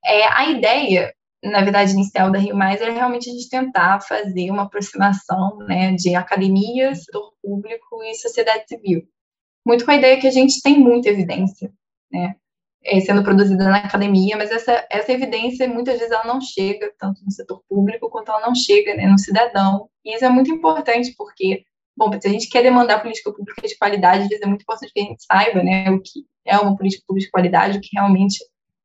É, 0.04 0.26
a 0.26 0.50
ideia 0.50 1.12
na 1.42 1.62
verdade, 1.62 1.92
inicial 1.92 2.30
da 2.30 2.38
Rio 2.38 2.54
Mais 2.54 2.80
era 2.80 2.92
realmente 2.92 3.30
a 3.30 3.32
gente 3.32 3.48
tentar 3.48 4.00
fazer 4.02 4.50
uma 4.50 4.64
aproximação 4.64 5.56
né, 5.58 5.94
de 5.94 6.14
academia, 6.14 6.94
setor 6.94 7.32
público 7.42 8.02
e 8.04 8.14
sociedade 8.14 8.64
civil. 8.68 9.02
Muito 9.66 9.84
com 9.84 9.90
a 9.90 9.96
ideia 9.96 10.20
que 10.20 10.26
a 10.26 10.30
gente 10.30 10.60
tem 10.62 10.78
muita 10.78 11.08
evidência, 11.08 11.72
né, 12.12 12.34
é, 12.84 13.00
sendo 13.00 13.22
produzida 13.22 13.64
na 13.64 13.78
academia, 13.78 14.36
mas 14.36 14.50
essa, 14.50 14.86
essa 14.90 15.12
evidência, 15.12 15.68
muitas 15.68 15.98
vezes, 15.98 16.12
ela 16.12 16.24
não 16.24 16.40
chega 16.40 16.92
tanto 16.98 17.24
no 17.24 17.30
setor 17.30 17.62
público 17.68 18.10
quanto 18.10 18.30
ela 18.30 18.46
não 18.46 18.54
chega 18.54 18.94
né, 18.94 19.06
no 19.06 19.18
cidadão. 19.18 19.88
E 20.04 20.14
isso 20.14 20.24
é 20.24 20.28
muito 20.28 20.50
importante, 20.50 21.14
porque, 21.16 21.64
bom, 22.00 22.18
se 22.18 22.26
a 22.26 22.30
gente 22.30 22.48
quer 22.48 22.62
demandar 22.62 23.02
política 23.02 23.30
pública 23.30 23.68
de 23.68 23.76
qualidade, 23.76 24.34
é 24.34 24.46
muito 24.46 24.62
importante 24.62 24.92
que 24.92 25.00
a 25.00 25.04
gente 25.04 25.22
saiba 25.22 25.62
né, 25.62 25.90
o 25.90 26.00
que 26.00 26.24
é 26.46 26.56
uma 26.56 26.74
política 26.74 27.04
pública 27.06 27.26
de 27.26 27.30
qualidade, 27.30 27.78
o 27.78 27.80
que 27.80 27.90
realmente 27.92 28.38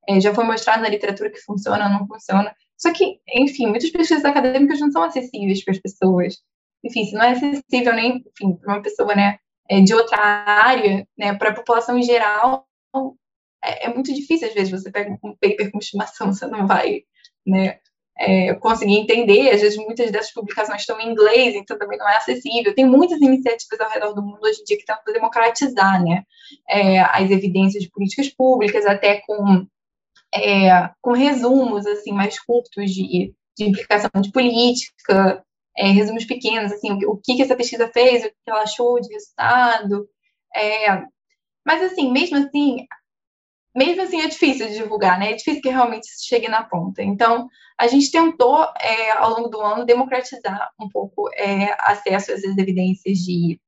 é, 0.07 0.19
já 0.19 0.33
foi 0.33 0.43
mostrado 0.43 0.83
na 0.83 0.89
literatura 0.89 1.29
que 1.29 1.39
funciona 1.39 1.87
não 1.87 2.05
funciona. 2.05 2.53
Só 2.77 2.91
que, 2.91 3.19
enfim, 3.33 3.67
muitas 3.67 3.89
pesquisas 3.89 4.25
acadêmicas 4.25 4.81
não 4.81 4.91
são 4.91 5.03
acessíveis 5.03 5.63
para 5.63 5.73
as 5.73 5.79
pessoas. 5.79 6.35
Enfim, 6.83 7.05
se 7.05 7.13
não 7.13 7.23
é 7.23 7.31
acessível 7.31 7.93
nem, 7.93 8.21
para 8.61 8.73
uma 8.73 8.81
pessoa, 8.81 9.15
né, 9.15 9.37
é, 9.69 9.79
de 9.79 9.93
outra 9.93 10.17
área, 10.17 11.07
né, 11.17 11.33
para 11.35 11.51
a 11.51 11.55
população 11.55 11.97
em 11.97 12.03
geral, 12.03 12.67
é, 13.63 13.85
é, 13.85 13.93
muito 13.93 14.13
difícil, 14.13 14.49
às 14.49 14.53
vezes, 14.53 14.71
você 14.71 14.91
pega 14.91 15.17
um 15.23 15.35
paper 15.35 15.71
com 15.71 15.79
estimação, 15.79 16.33
você 16.33 16.45
não 16.47 16.67
vai, 16.67 17.03
né, 17.47 17.79
é, 18.17 18.53
conseguir 18.55 18.97
entender, 18.97 19.49
às 19.49 19.61
vezes 19.61 19.77
muitas 19.77 20.09
dessas 20.11 20.31
publicações 20.31 20.81
estão 20.81 20.99
em 20.99 21.09
inglês, 21.11 21.55
então 21.55 21.77
também 21.77 21.97
não 21.97 22.07
é 22.07 22.17
acessível. 22.17 22.73
Tem 22.73 22.85
muitas 22.85 23.19
iniciativas 23.21 23.79
ao 23.79 23.89
redor 23.89 24.13
do 24.13 24.21
mundo 24.21 24.39
hoje 24.41 24.61
em 24.61 24.63
dia 24.63 24.77
que 24.77 24.85
tentam 24.85 25.13
democratizar 25.13 26.03
né, 26.03 26.23
é, 26.69 26.99
as 26.99 27.29
evidências 27.29 27.83
de 27.83 27.89
políticas 27.89 28.29
públicas, 28.29 28.85
até 28.85 29.21
com 29.25 29.65
é, 30.33 30.89
com 31.01 31.13
resumos 31.13 31.85
assim 31.85 32.11
mais 32.11 32.39
curtos 32.39 32.91
de, 32.91 33.33
de 33.57 33.63
implicação 33.63 34.09
de 34.21 34.31
política, 34.31 35.43
é, 35.77 35.89
resumos 35.89 36.25
pequenos, 36.25 36.71
assim, 36.71 36.91
o, 36.91 37.11
o, 37.11 37.17
que, 37.17 37.35
que 37.35 37.41
essa 37.41 37.55
pesquisa 37.55 37.89
fez, 37.93 38.23
o 38.23 38.29
que 38.29 38.35
ela 38.47 38.63
achou 38.63 38.99
de 38.99 39.13
resultado. 39.13 40.07
É, 40.55 41.03
mas, 41.65 41.81
assim, 41.81 42.11
mesmo 42.11 42.37
assim, 42.37 42.85
mesmo 43.75 44.01
assim 44.03 44.21
é 44.21 44.27
difícil 44.27 44.67
de 44.67 44.75
divulgar, 44.75 45.19
né? 45.19 45.31
É 45.31 45.35
difícil 45.35 45.61
que 45.61 45.69
realmente 45.69 46.07
chegue 46.25 46.47
na 46.47 46.63
ponta. 46.63 47.03
Então, 47.03 47.49
a 47.77 47.87
gente 47.87 48.09
tentou, 48.09 48.63
é, 48.79 49.11
ao 49.11 49.31
longo 49.31 49.49
do 49.49 49.59
ano, 49.59 49.85
democratizar 49.85 50.71
um 50.79 50.87
pouco 50.87 51.29
é, 51.35 51.75
acesso 51.79 52.31
a 52.31 52.35
essas 52.35 52.57
evidências 52.57 53.17
de, 53.17 53.59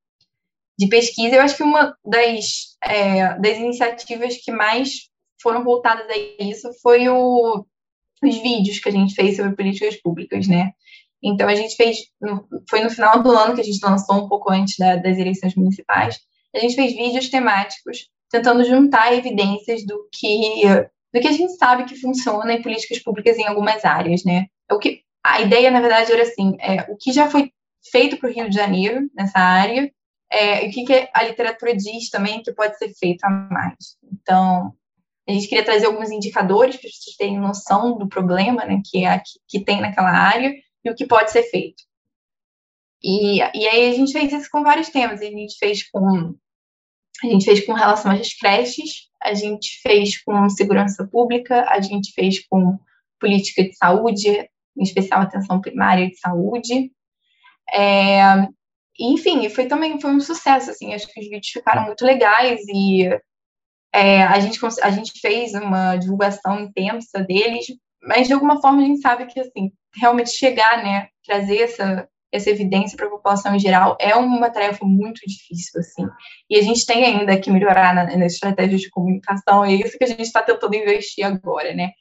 de 0.79 0.87
pesquisa. 0.87 1.35
Eu 1.35 1.41
acho 1.41 1.57
que 1.57 1.63
uma 1.63 1.93
das, 2.05 2.77
é, 2.81 3.37
das 3.37 3.57
iniciativas 3.57 4.37
que 4.37 4.51
mais 4.51 5.09
foram 5.41 5.63
voltadas 5.63 6.07
a 6.09 6.43
isso 6.43 6.69
foi 6.81 7.09
o, 7.09 7.65
os 8.23 8.37
vídeos 8.37 8.79
que 8.79 8.87
a 8.87 8.93
gente 8.93 9.13
fez 9.13 9.35
sobre 9.35 9.57
políticas 9.57 9.97
públicas, 10.01 10.47
né? 10.47 10.71
Então, 11.21 11.49
a 11.49 11.55
gente 11.55 11.75
fez, 11.75 11.97
foi 12.69 12.79
no 12.79 12.89
final 12.89 13.21
do 13.21 13.31
ano 13.31 13.55
que 13.55 13.61
a 13.61 13.63
gente 13.63 13.83
lançou, 13.83 14.23
um 14.23 14.29
pouco 14.29 14.51
antes 14.51 14.77
da, 14.77 14.95
das 14.95 15.17
eleições 15.17 15.53
municipais, 15.55 16.17
a 16.55 16.59
gente 16.59 16.75
fez 16.75 16.93
vídeos 16.93 17.29
temáticos 17.29 18.07
tentando 18.29 18.63
juntar 18.63 19.13
evidências 19.13 19.85
do 19.85 20.07
que, 20.11 20.63
do 21.13 21.21
que 21.21 21.27
a 21.27 21.31
gente 21.31 21.53
sabe 21.57 21.85
que 21.85 21.99
funciona 21.99 22.53
em 22.53 22.61
políticas 22.61 22.99
públicas 22.99 23.37
em 23.37 23.45
algumas 23.45 23.83
áreas, 23.85 24.23
né? 24.23 24.47
É 24.69 24.73
o 24.73 24.79
que, 24.79 25.01
a 25.23 25.41
ideia, 25.41 25.71
na 25.71 25.81
verdade, 25.81 26.11
era 26.11 26.23
assim, 26.23 26.55
é, 26.59 26.81
o 26.91 26.97
que 26.97 27.11
já 27.11 27.29
foi 27.29 27.51
feito 27.91 28.17
para 28.17 28.29
o 28.29 28.33
Rio 28.33 28.49
de 28.49 28.55
Janeiro, 28.55 29.09
nessa 29.15 29.39
área, 29.39 29.91
é, 30.31 30.65
e 30.65 30.69
o 30.69 30.71
que, 30.71 30.83
que 30.85 31.09
a 31.13 31.23
literatura 31.23 31.75
diz 31.75 32.09
também 32.09 32.41
que 32.41 32.51
pode 32.51 32.77
ser 32.77 32.93
feito 32.93 33.23
a 33.23 33.29
mais. 33.29 33.97
Então, 34.11 34.73
a 35.27 35.31
gente 35.31 35.47
queria 35.47 35.63
trazer 35.63 35.87
alguns 35.87 36.09
indicadores 36.09 36.77
para 36.77 36.89
vocês 36.89 37.15
terem 37.17 37.39
noção 37.39 37.97
do 37.97 38.07
problema 38.07 38.65
né, 38.65 38.81
que, 38.85 39.05
é, 39.05 39.19
que, 39.19 39.59
que 39.59 39.65
tem 39.65 39.81
naquela 39.81 40.11
área 40.11 40.53
e 40.83 40.89
o 40.89 40.95
que 40.95 41.05
pode 41.05 41.31
ser 41.31 41.43
feito. 41.43 41.83
E, 43.03 43.37
e 43.37 43.67
aí 43.67 43.89
a 43.89 43.93
gente 43.93 44.11
fez 44.11 44.31
isso 44.33 44.49
com 44.51 44.63
vários 44.63 44.89
temas. 44.89 45.21
A 45.21 45.25
gente 45.25 45.57
fez 45.57 45.89
com 45.89 46.35
a 47.23 47.27
gente 47.27 47.45
fez 47.45 47.65
com 47.65 47.73
relação 47.73 48.11
às 48.11 48.33
creches, 48.33 49.07
a 49.21 49.33
gente 49.33 49.81
fez 49.81 50.21
com 50.23 50.49
segurança 50.49 51.07
pública, 51.07 51.65
a 51.69 51.81
gente 51.81 52.11
fez 52.13 52.45
com 52.47 52.77
política 53.19 53.63
de 53.63 53.75
saúde, 53.75 54.29
em 54.77 54.83
especial 54.83 55.21
atenção 55.21 55.59
primária 55.59 56.07
de 56.07 56.17
saúde. 56.17 56.91
É, 57.73 58.47
enfim, 58.99 59.49
foi 59.49 59.65
também 59.65 59.99
foi 59.99 60.11
um 60.11 60.19
sucesso, 60.19 60.71
assim, 60.71 60.93
acho 60.93 61.07
que 61.07 61.19
os 61.19 61.27
vídeos 61.27 61.49
ficaram 61.49 61.85
muito 61.85 62.05
legais 62.05 62.61
e 62.67 63.09
é, 63.93 64.23
a, 64.23 64.39
gente, 64.39 64.59
a 64.81 64.91
gente 64.91 65.19
fez 65.19 65.53
uma 65.53 65.97
divulgação 65.97 66.59
intensa 66.59 67.23
deles, 67.23 67.65
mas 68.01 68.27
de 68.27 68.33
alguma 68.33 68.61
forma 68.61 68.81
a 68.81 68.85
gente 68.85 69.01
sabe 69.01 69.25
que, 69.25 69.39
assim, 69.39 69.71
realmente 69.95 70.31
chegar, 70.31 70.83
né, 70.83 71.09
trazer 71.25 71.61
essa, 71.61 72.07
essa 72.37 72.49
evidência 72.49 72.95
para 72.95 73.07
a 73.07 73.11
população 73.11 73.55
em 73.55 73.59
geral 73.59 73.97
é 73.99 74.15
uma 74.15 74.49
tarefa 74.49 74.85
muito 74.85 75.19
difícil, 75.25 75.79
assim. 75.79 76.07
E 76.49 76.57
a 76.57 76.61
gente 76.61 76.85
tem 76.85 77.05
ainda 77.05 77.37
que 77.39 77.51
melhorar 77.51 77.93
na, 77.93 78.05
nas 78.17 78.33
estratégias 78.33 78.81
de 78.81 78.89
comunicação, 78.89 79.65
e 79.65 79.73
é 79.73 79.85
isso 79.85 79.97
que 79.97 80.03
a 80.03 80.07
gente 80.07 80.21
está 80.21 80.41
tentando 80.41 80.75
investir 80.75 81.25
agora, 81.25 81.73
né, 81.73 81.91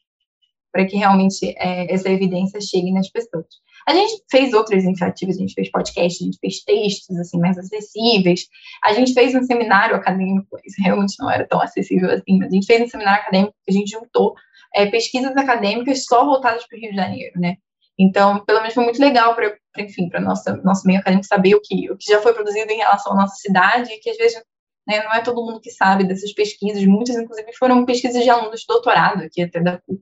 para 0.72 0.86
que 0.86 0.96
realmente 0.96 1.54
é, 1.56 1.92
essa 1.92 2.08
evidência 2.08 2.60
chegue 2.60 2.92
nas 2.92 3.10
pessoas. 3.10 3.46
A 3.88 3.94
gente 3.94 4.22
fez 4.28 4.52
outras 4.52 4.82
iniciativas, 4.82 5.36
a 5.36 5.40
gente 5.40 5.54
fez 5.54 5.70
podcast, 5.70 6.22
a 6.22 6.26
gente 6.26 6.38
fez 6.38 6.64
textos, 6.64 7.16
assim, 7.18 7.38
mais 7.38 7.56
acessíveis. 7.56 8.48
A 8.82 8.92
gente 8.92 9.14
fez 9.14 9.32
um 9.32 9.44
seminário 9.44 9.94
acadêmico, 9.94 10.58
isso 10.64 10.82
realmente 10.82 11.14
não 11.20 11.30
era 11.30 11.46
tão 11.46 11.60
acessível 11.60 12.10
assim, 12.10 12.36
mas 12.38 12.48
a 12.48 12.54
gente 12.54 12.66
fez 12.66 12.82
um 12.82 12.88
seminário 12.88 13.22
acadêmico 13.22 13.54
que 13.64 13.70
a 13.70 13.78
gente 13.78 13.90
juntou 13.90 14.34
é, 14.74 14.86
pesquisas 14.86 15.36
acadêmicas 15.36 16.04
só 16.04 16.24
voltadas 16.24 16.66
para 16.66 16.76
o 16.76 16.80
Rio 16.80 16.90
de 16.90 16.96
Janeiro, 16.96 17.40
né? 17.40 17.56
Então, 17.98 18.44
pelo 18.44 18.60
menos 18.60 18.74
foi 18.74 18.84
muito 18.84 19.00
legal 19.00 19.34
para, 19.34 19.56
enfim, 19.78 20.08
para 20.08 20.20
nosso 20.20 20.86
meio 20.86 21.00
acadêmico 21.00 21.26
saber 21.26 21.54
o 21.54 21.60
que, 21.60 21.90
o 21.90 21.96
que 21.96 22.10
já 22.10 22.20
foi 22.20 22.34
produzido 22.34 22.70
em 22.70 22.78
relação 22.78 23.12
à 23.12 23.16
nossa 23.16 23.36
cidade, 23.36 23.98
que 24.00 24.10
às 24.10 24.16
vezes 24.16 24.42
né, 24.86 25.02
não 25.02 25.14
é 25.14 25.22
todo 25.22 25.44
mundo 25.44 25.60
que 25.60 25.70
sabe 25.70 26.04
dessas 26.04 26.32
pesquisas, 26.32 26.84
muitas, 26.84 27.16
inclusive, 27.16 27.52
foram 27.54 27.84
pesquisas 27.86 28.22
de 28.22 28.30
alunos 28.30 28.60
de 28.60 28.66
doutorado 28.66 29.22
aqui 29.24 29.42
até 29.42 29.60
da 29.60 29.78
PUC, 29.78 30.00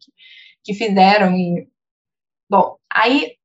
que 0.64 0.74
fizeram, 0.74 1.33
e, 1.37 1.68
bom, 2.50 2.76
aí 2.92 3.37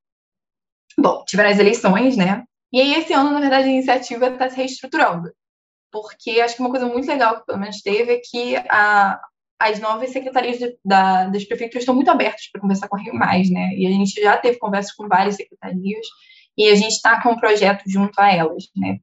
Bom, 0.99 1.23
tiveram 1.25 1.49
as 1.49 1.59
eleições, 1.59 2.17
né? 2.17 2.43
E 2.73 2.81
aí, 2.81 2.93
esse 2.95 3.13
ano, 3.13 3.31
na 3.31 3.39
verdade, 3.39 3.69
a 3.69 3.71
iniciativa 3.71 4.27
está 4.27 4.49
se 4.49 4.57
reestruturando. 4.57 5.31
Porque 5.91 6.41
acho 6.41 6.55
que 6.55 6.61
uma 6.61 6.69
coisa 6.69 6.85
muito 6.85 7.07
legal 7.07 7.39
que 7.39 7.45
pelo 7.45 7.59
menos 7.59 7.81
teve 7.81 8.13
é 8.13 8.21
que 8.23 8.55
a, 8.69 9.19
as 9.59 9.79
novas 9.79 10.11
secretarias 10.11 10.57
de, 10.57 10.77
da, 10.83 11.25
das 11.25 11.43
prefeituras 11.43 11.83
estão 11.83 11.95
muito 11.95 12.09
abertas 12.09 12.49
para 12.51 12.61
conversar 12.61 12.87
com 12.87 12.95
a 12.95 12.99
Rio 12.99 13.13
Mais, 13.13 13.49
né? 13.49 13.71
E 13.75 13.85
a 13.85 13.89
gente 13.89 14.21
já 14.21 14.37
teve 14.37 14.57
conversas 14.57 14.93
com 14.93 15.07
várias 15.07 15.35
secretarias 15.35 16.07
e 16.57 16.69
a 16.69 16.75
gente 16.75 16.93
está 16.93 17.21
com 17.21 17.31
um 17.31 17.39
projeto 17.39 17.83
junto 17.87 18.19
a 18.19 18.31
elas, 18.33 18.65
né? 18.75 18.99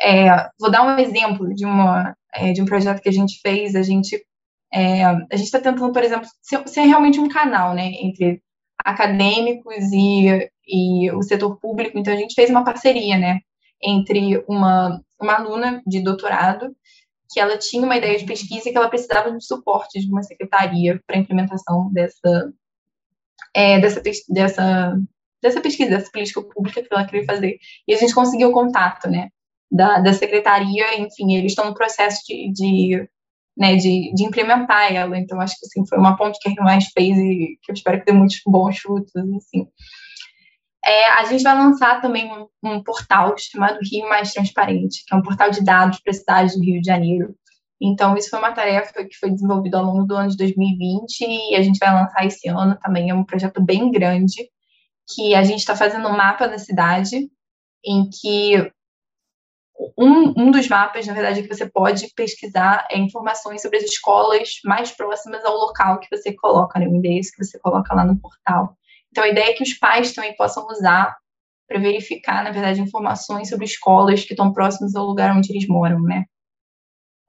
É, 0.00 0.48
vou 0.58 0.70
dar 0.70 0.82
um 0.82 0.98
exemplo 0.98 1.54
de, 1.54 1.64
uma, 1.64 2.16
é, 2.34 2.52
de 2.52 2.60
um 2.60 2.64
projeto 2.64 3.00
que 3.02 3.08
a 3.08 3.12
gente 3.12 3.40
fez. 3.40 3.76
A 3.76 3.82
gente 3.82 4.20
é, 4.72 5.04
a 5.04 5.14
gente 5.32 5.44
está 5.44 5.60
tentando, 5.60 5.92
por 5.92 6.02
exemplo, 6.02 6.28
ser, 6.42 6.66
ser, 6.68 6.82
realmente 6.82 7.18
um 7.18 7.28
canal, 7.28 7.74
né, 7.74 7.86
entre 8.00 8.40
acadêmicos 8.84 9.92
e, 9.92 10.48
e 10.66 11.10
o 11.12 11.22
setor 11.22 11.58
público. 11.58 11.98
Então, 11.98 12.14
a 12.14 12.16
gente 12.16 12.34
fez 12.34 12.50
uma 12.50 12.64
parceria, 12.64 13.18
né, 13.18 13.40
entre 13.82 14.44
uma, 14.48 15.00
uma 15.20 15.34
aluna 15.34 15.82
de 15.86 16.00
doutorado, 16.00 16.74
que 17.30 17.38
ela 17.38 17.56
tinha 17.56 17.84
uma 17.84 17.96
ideia 17.96 18.18
de 18.18 18.24
pesquisa 18.24 18.68
e 18.68 18.72
que 18.72 18.76
ela 18.76 18.88
precisava 18.88 19.30
de 19.30 19.44
suporte 19.44 20.00
de 20.00 20.10
uma 20.10 20.22
secretaria 20.22 21.00
para 21.06 21.16
a 21.16 21.20
implementação 21.20 21.90
dessa, 21.92 22.52
é, 23.54 23.78
dessa, 23.78 24.02
dessa, 24.28 25.00
dessa 25.42 25.60
pesquisa, 25.60 25.90
dessa 25.90 26.10
política 26.10 26.42
pública 26.42 26.82
que 26.82 26.88
ela 26.90 27.06
queria 27.06 27.24
fazer. 27.24 27.58
E 27.86 27.94
a 27.94 27.96
gente 27.96 28.14
conseguiu 28.14 28.50
o 28.50 28.52
contato, 28.52 29.08
né, 29.08 29.28
da, 29.70 30.00
da 30.00 30.12
secretaria, 30.12 30.98
enfim, 30.98 31.34
eles 31.34 31.52
estão 31.52 31.66
no 31.66 31.74
processo 31.74 32.20
de, 32.26 32.52
de 32.52 33.08
né, 33.56 33.76
de, 33.76 34.12
de 34.14 34.24
implementar 34.24 34.92
ela. 34.92 35.18
Então, 35.18 35.40
acho 35.40 35.54
que 35.58 35.66
assim, 35.66 35.86
foi 35.86 35.98
uma 35.98 36.16
ponte 36.16 36.38
que 36.40 36.58
a 36.58 36.64
Mais 36.64 36.86
fez 36.86 37.16
e 37.18 37.58
que 37.62 37.70
eu 37.70 37.74
espero 37.74 38.00
que 38.00 38.06
dê 38.06 38.12
muitos 38.12 38.40
bons 38.46 38.78
frutos. 38.78 39.14
Assim. 39.14 39.68
É, 40.84 41.10
a 41.10 41.24
gente 41.24 41.42
vai 41.42 41.54
lançar 41.54 42.00
também 42.00 42.32
um, 42.32 42.46
um, 42.62 42.82
portal 42.82 43.34
chamado 43.36 43.78
Rio 43.82 44.08
Mais 44.08 44.32
Transparente, 44.32 45.04
que 45.06 45.14
é 45.14 45.16
um 45.16 45.22
portal 45.22 45.50
de 45.50 45.62
dados 45.62 46.00
para 46.00 46.10
a 46.10 46.14
cidade 46.14 46.54
do 46.54 46.64
Rio 46.64 46.80
de 46.80 46.86
Janeiro. 46.86 47.34
Então, 47.80 48.16
isso 48.16 48.30
foi 48.30 48.38
uma 48.38 48.52
tarefa 48.52 49.04
que 49.04 49.16
foi 49.16 49.30
desenvolvida 49.30 49.78
ao 49.78 49.84
longo 49.84 50.04
do 50.04 50.14
ano 50.14 50.30
de 50.30 50.36
2020 50.36 51.20
e 51.20 51.54
a 51.54 51.62
gente 51.62 51.78
vai 51.78 51.92
lançar 51.92 52.26
esse 52.26 52.48
ano 52.48 52.78
também. 52.78 53.10
É 53.10 53.14
um 53.14 53.24
projeto 53.24 53.62
bem 53.62 53.90
grande, 53.90 54.48
que 55.14 55.34
a 55.34 55.42
gente 55.42 55.60
está 55.60 55.74
fazendo 55.74 56.08
um 56.08 56.16
mapa 56.16 56.46
da 56.46 56.58
cidade, 56.58 57.30
em 57.84 58.08
que 58.10 58.70
um, 59.96 60.34
um 60.36 60.50
dos 60.50 60.68
mapas, 60.68 61.06
na 61.06 61.14
verdade, 61.14 61.42
que 61.42 61.54
você 61.54 61.68
pode 61.68 62.12
pesquisar 62.14 62.86
é 62.90 62.98
informações 62.98 63.62
sobre 63.62 63.78
as 63.78 63.84
escolas 63.84 64.60
mais 64.64 64.90
próximas 64.90 65.44
ao 65.44 65.56
local 65.56 65.98
que 66.00 66.14
você 66.14 66.34
coloca, 66.34 66.78
né, 66.78 66.86
o 66.86 66.94
endereço 66.94 67.32
que 67.32 67.44
você 67.44 67.58
coloca 67.58 67.94
lá 67.94 68.04
no 68.04 68.18
portal. 68.18 68.76
Então, 69.10 69.24
a 69.24 69.28
ideia 69.28 69.50
é 69.50 69.52
que 69.52 69.62
os 69.62 69.74
pais 69.74 70.12
também 70.12 70.34
possam 70.36 70.66
usar 70.68 71.16
para 71.68 71.78
verificar, 71.78 72.42
na 72.42 72.50
verdade, 72.50 72.80
informações 72.80 73.48
sobre 73.48 73.64
escolas 73.64 74.24
que 74.24 74.32
estão 74.32 74.52
próximas 74.52 74.94
ao 74.94 75.06
lugar 75.06 75.36
onde 75.36 75.52
eles 75.52 75.68
moram, 75.68 76.00
né? 76.02 76.24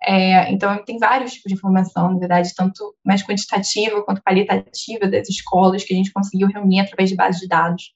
É, 0.04 0.52
então, 0.52 0.84
tem 0.84 0.98
vários 0.98 1.34
tipos 1.34 1.52
de 1.52 1.54
informação, 1.54 2.12
na 2.12 2.20
verdade, 2.20 2.56
tanto 2.56 2.96
mais 3.06 3.22
quantitativa 3.24 4.04
quanto 4.04 4.22
qualitativa 4.24 5.08
das 5.08 5.30
escolas 5.30 5.84
que 5.84 5.94
a 5.94 5.98
gente 5.98 6.12
conseguiu 6.12 6.48
reunir 6.48 6.80
através 6.80 7.10
de 7.10 7.16
bases 7.16 7.40
de 7.40 7.48
dados. 7.48 7.94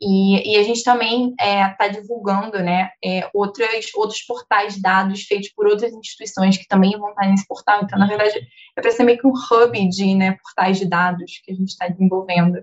E, 0.00 0.52
e 0.52 0.56
a 0.56 0.62
gente 0.62 0.82
também 0.82 1.30
está 1.30 1.44
é, 1.44 1.68
tá 1.70 1.88
divulgando 1.88 2.58
né, 2.58 2.90
é, 3.02 3.30
outras, 3.32 3.86
outros 3.94 4.22
portais 4.22 4.74
de 4.74 4.82
dados 4.82 5.22
feitos 5.22 5.50
por 5.54 5.66
outras 5.66 5.92
instituições 5.92 6.58
que 6.58 6.66
também 6.66 6.98
vão 6.98 7.10
estar 7.10 7.26
nesse 7.28 7.46
portal. 7.46 7.80
Então, 7.82 7.98
na 7.98 8.06
verdade, 8.06 8.38
é 8.76 8.82
para 8.82 8.90
ser 8.90 9.04
meio 9.04 9.18
que 9.18 9.26
um 9.26 9.32
hub 9.32 9.88
de 9.88 10.14
né, 10.14 10.36
portais 10.42 10.78
de 10.78 10.86
dados 10.86 11.40
que 11.42 11.52
a 11.52 11.54
gente 11.54 11.68
está 11.68 11.88
desenvolvendo. 11.88 12.58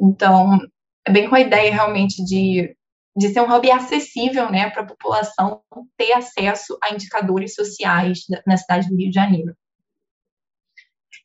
Então, 0.00 0.58
é 1.06 1.10
bem 1.10 1.28
com 1.28 1.34
a 1.34 1.40
ideia 1.40 1.72
realmente 1.72 2.24
de, 2.24 2.76
de 3.16 3.28
ser 3.30 3.40
um 3.40 3.52
hub 3.52 3.70
acessível 3.70 4.50
né, 4.50 4.70
para 4.70 4.82
a 4.82 4.86
população 4.86 5.62
ter 5.96 6.12
acesso 6.12 6.78
a 6.82 6.92
indicadores 6.92 7.54
sociais 7.54 8.20
na 8.46 8.56
cidade 8.56 8.88
do 8.88 8.96
Rio 8.96 9.08
de 9.08 9.14
Janeiro. 9.14 9.54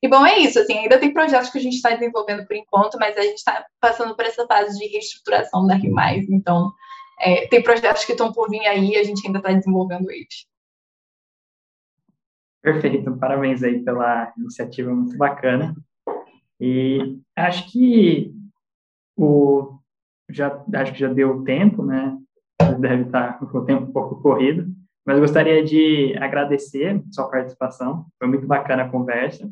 E 0.02 0.08
bom, 0.08 0.26
é 0.26 0.38
isso, 0.40 0.60
assim, 0.60 0.80
ainda 0.80 1.00
tem 1.00 1.14
projetos 1.14 1.50
que 1.50 1.58
a 1.58 1.62
gente 1.62 1.76
está 1.76 1.92
desenvolvendo 1.92 2.46
por 2.46 2.56
enquanto, 2.56 2.98
mas 3.00 3.16
a 3.18 3.22
gente 3.22 3.38
está 3.38 3.66
passando 3.80 4.14
por 4.16 4.26
essa 4.26 4.46
fase 4.46 4.78
de 4.78 4.88
reestruturação 4.88 5.66
da 5.66 5.76
RIMAIS, 5.76 6.30
então 6.30 6.74
é, 7.20 7.48
tem 7.48 7.64
projetos 7.64 8.04
que 8.04 8.12
estão 8.12 8.34
por 8.34 8.50
vir 8.50 8.66
aí 8.68 8.92
e 8.92 8.98
a 8.98 9.04
gente 9.04 9.26
ainda 9.26 9.40
está 9.40 9.54
desenvolvendo 9.54 10.12
eles. 10.12 10.46
Perfeito, 12.62 13.18
parabéns 13.18 13.64
aí 13.64 13.82
pela 13.82 14.34
iniciativa 14.38 14.94
muito 14.94 15.18
bacana. 15.18 15.74
E 16.60 17.20
acho 17.36 17.72
que 17.72 18.34
o 19.18 19.80
já 20.30 20.64
acho 20.76 20.94
que 20.94 21.00
já 21.00 21.12
deu 21.12 21.44
tempo, 21.44 21.84
né? 21.84 22.18
Deve 22.80 23.04
estar 23.04 23.40
com 23.40 23.58
o 23.58 23.66
tempo 23.66 23.84
um 23.84 23.92
pouco 23.92 24.22
corrido, 24.22 24.68
mas 25.06 25.20
gostaria 25.20 25.64
de 25.64 26.16
agradecer 26.18 27.04
sua 27.12 27.30
participação. 27.30 28.06
Foi 28.18 28.28
muito 28.28 28.48
bacana 28.48 28.84
a 28.84 28.90
conversa. 28.90 29.50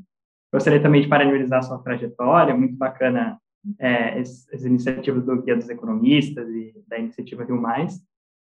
Gostaria 0.53 0.81
também 0.81 1.01
de 1.01 1.07
parabenizar 1.07 1.63
sua 1.63 1.79
trajetória, 1.79 2.55
muito 2.55 2.75
bacana 2.75 3.37
é, 3.79 4.19
as 4.19 4.63
iniciativas 4.63 5.23
do 5.25 5.41
Guia 5.41 5.55
dos 5.55 5.69
Economistas 5.69 6.49
e 6.49 6.73
da 6.87 6.97
iniciativa 6.97 7.43
Rio 7.43 7.61
Mais, 7.61 8.01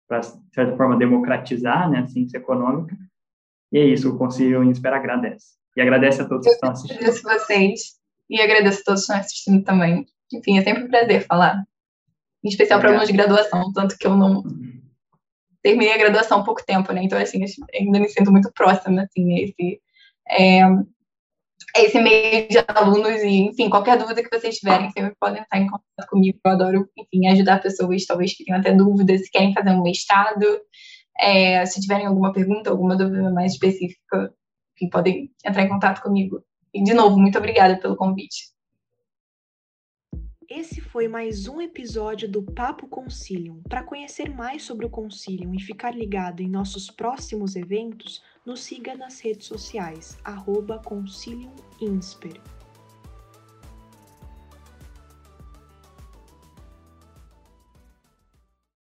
para, 0.08 0.20
de 0.20 0.54
certa 0.54 0.76
forma, 0.76 0.96
democratizar 0.96 1.90
né, 1.90 2.00
a 2.00 2.06
ciência 2.06 2.38
econômica. 2.38 2.96
E 3.72 3.78
é 3.78 3.84
isso, 3.84 4.10
o 4.10 4.18
Conselho 4.18 4.62
Insper 4.64 4.92
agradece. 4.92 5.56
E 5.76 5.80
agradece 5.80 6.22
a 6.22 6.28
todos 6.28 6.46
que 6.46 6.52
estão 6.52 6.70
assistindo. 6.70 6.96
Eu 6.96 7.08
agradeço 7.08 7.22
vocês 7.22 7.80
e 8.30 8.40
agradeço 8.40 8.80
a 8.80 8.84
todos 8.84 9.00
que 9.06 9.12
estão 9.12 9.16
assistindo 9.16 9.64
também. 9.64 10.06
Enfim, 10.33 10.59
é 10.59 10.62
sempre 10.62 10.85
um 10.85 10.89
prazer 10.89 11.27
falar. 11.27 11.64
Em 12.43 12.49
especial 12.49 12.81
para 12.81 12.91
alunos 12.91 13.07
de 13.07 13.14
graduação, 13.14 13.72
tanto 13.72 13.97
que 13.97 14.07
eu 14.07 14.16
não 14.16 14.43
terminei 15.62 15.95
a 15.95 15.99
graduação 15.99 16.41
há 16.41 16.45
pouco 16.45 16.64
tempo, 16.64 16.93
né? 16.93 17.03
Então, 17.03 17.18
assim, 17.18 17.43
ainda 17.75 17.99
me 17.99 18.09
sinto 18.09 18.31
muito 18.31 18.53
próxima, 18.53 19.03
assim, 19.03 19.33
a 19.33 19.43
esse, 19.43 19.81
é, 20.29 20.61
esse 21.77 21.99
meio 22.01 22.47
de 22.49 22.59
alunos 22.68 23.22
e, 23.22 23.47
enfim, 23.47 23.70
qualquer 23.70 23.97
dúvida 23.97 24.22
que 24.22 24.39
vocês 24.39 24.59
tiverem, 24.59 24.91
sempre 24.91 25.14
podem 25.18 25.43
estar 25.43 25.59
em 25.59 25.66
contato 25.66 26.09
comigo. 26.11 26.39
Eu 26.45 26.51
adoro, 26.53 26.91
enfim, 26.99 27.27
ajudar 27.29 27.62
pessoas, 27.62 28.05
talvez 28.05 28.37
que 28.37 28.45
tenham 28.45 28.61
até 28.61 28.72
dúvidas, 28.72 29.22
se 29.22 29.31
querem 29.31 29.55
fazer 29.55 29.70
um 29.70 29.83
mestrado, 29.83 30.45
é, 31.18 31.64
se 31.64 31.81
tiverem 31.81 32.07
alguma 32.07 32.33
pergunta, 32.33 32.70
alguma 32.70 32.95
dúvida 32.95 33.31
mais 33.31 33.55
específica, 33.55 34.35
enfim, 34.77 34.91
podem 34.91 35.31
entrar 35.45 35.62
em 35.62 35.68
contato 35.68 36.03
comigo. 36.03 36.45
E, 36.75 36.83
de 36.83 36.93
novo, 36.93 37.18
muito 37.18 37.39
obrigada 37.39 37.79
pelo 37.79 37.97
convite. 37.97 38.53
Esse 40.49 40.80
foi 40.80 41.09
mais 41.09 41.49
um 41.49 41.61
episódio 41.61 42.28
do 42.28 42.42
Papo 42.42 42.86
Concilium. 42.86 43.62
Para 43.62 43.82
conhecer 43.82 44.28
mais 44.28 44.62
sobre 44.62 44.84
o 44.84 44.90
Concilium 44.90 45.55
e 45.55 45.61
ficar 45.61 45.97
ligado 45.97 46.40
em 46.40 46.49
nossos 46.49 46.90
próximos 46.90 47.57
eventos, 47.57 48.22
nos 48.45 48.61
siga 48.61 48.95
nas 48.95 49.20
redes 49.20 49.47
sociais, 49.47 50.18
arroba 50.22 50.78
Concilium 50.78 51.55
Insper. 51.80 52.38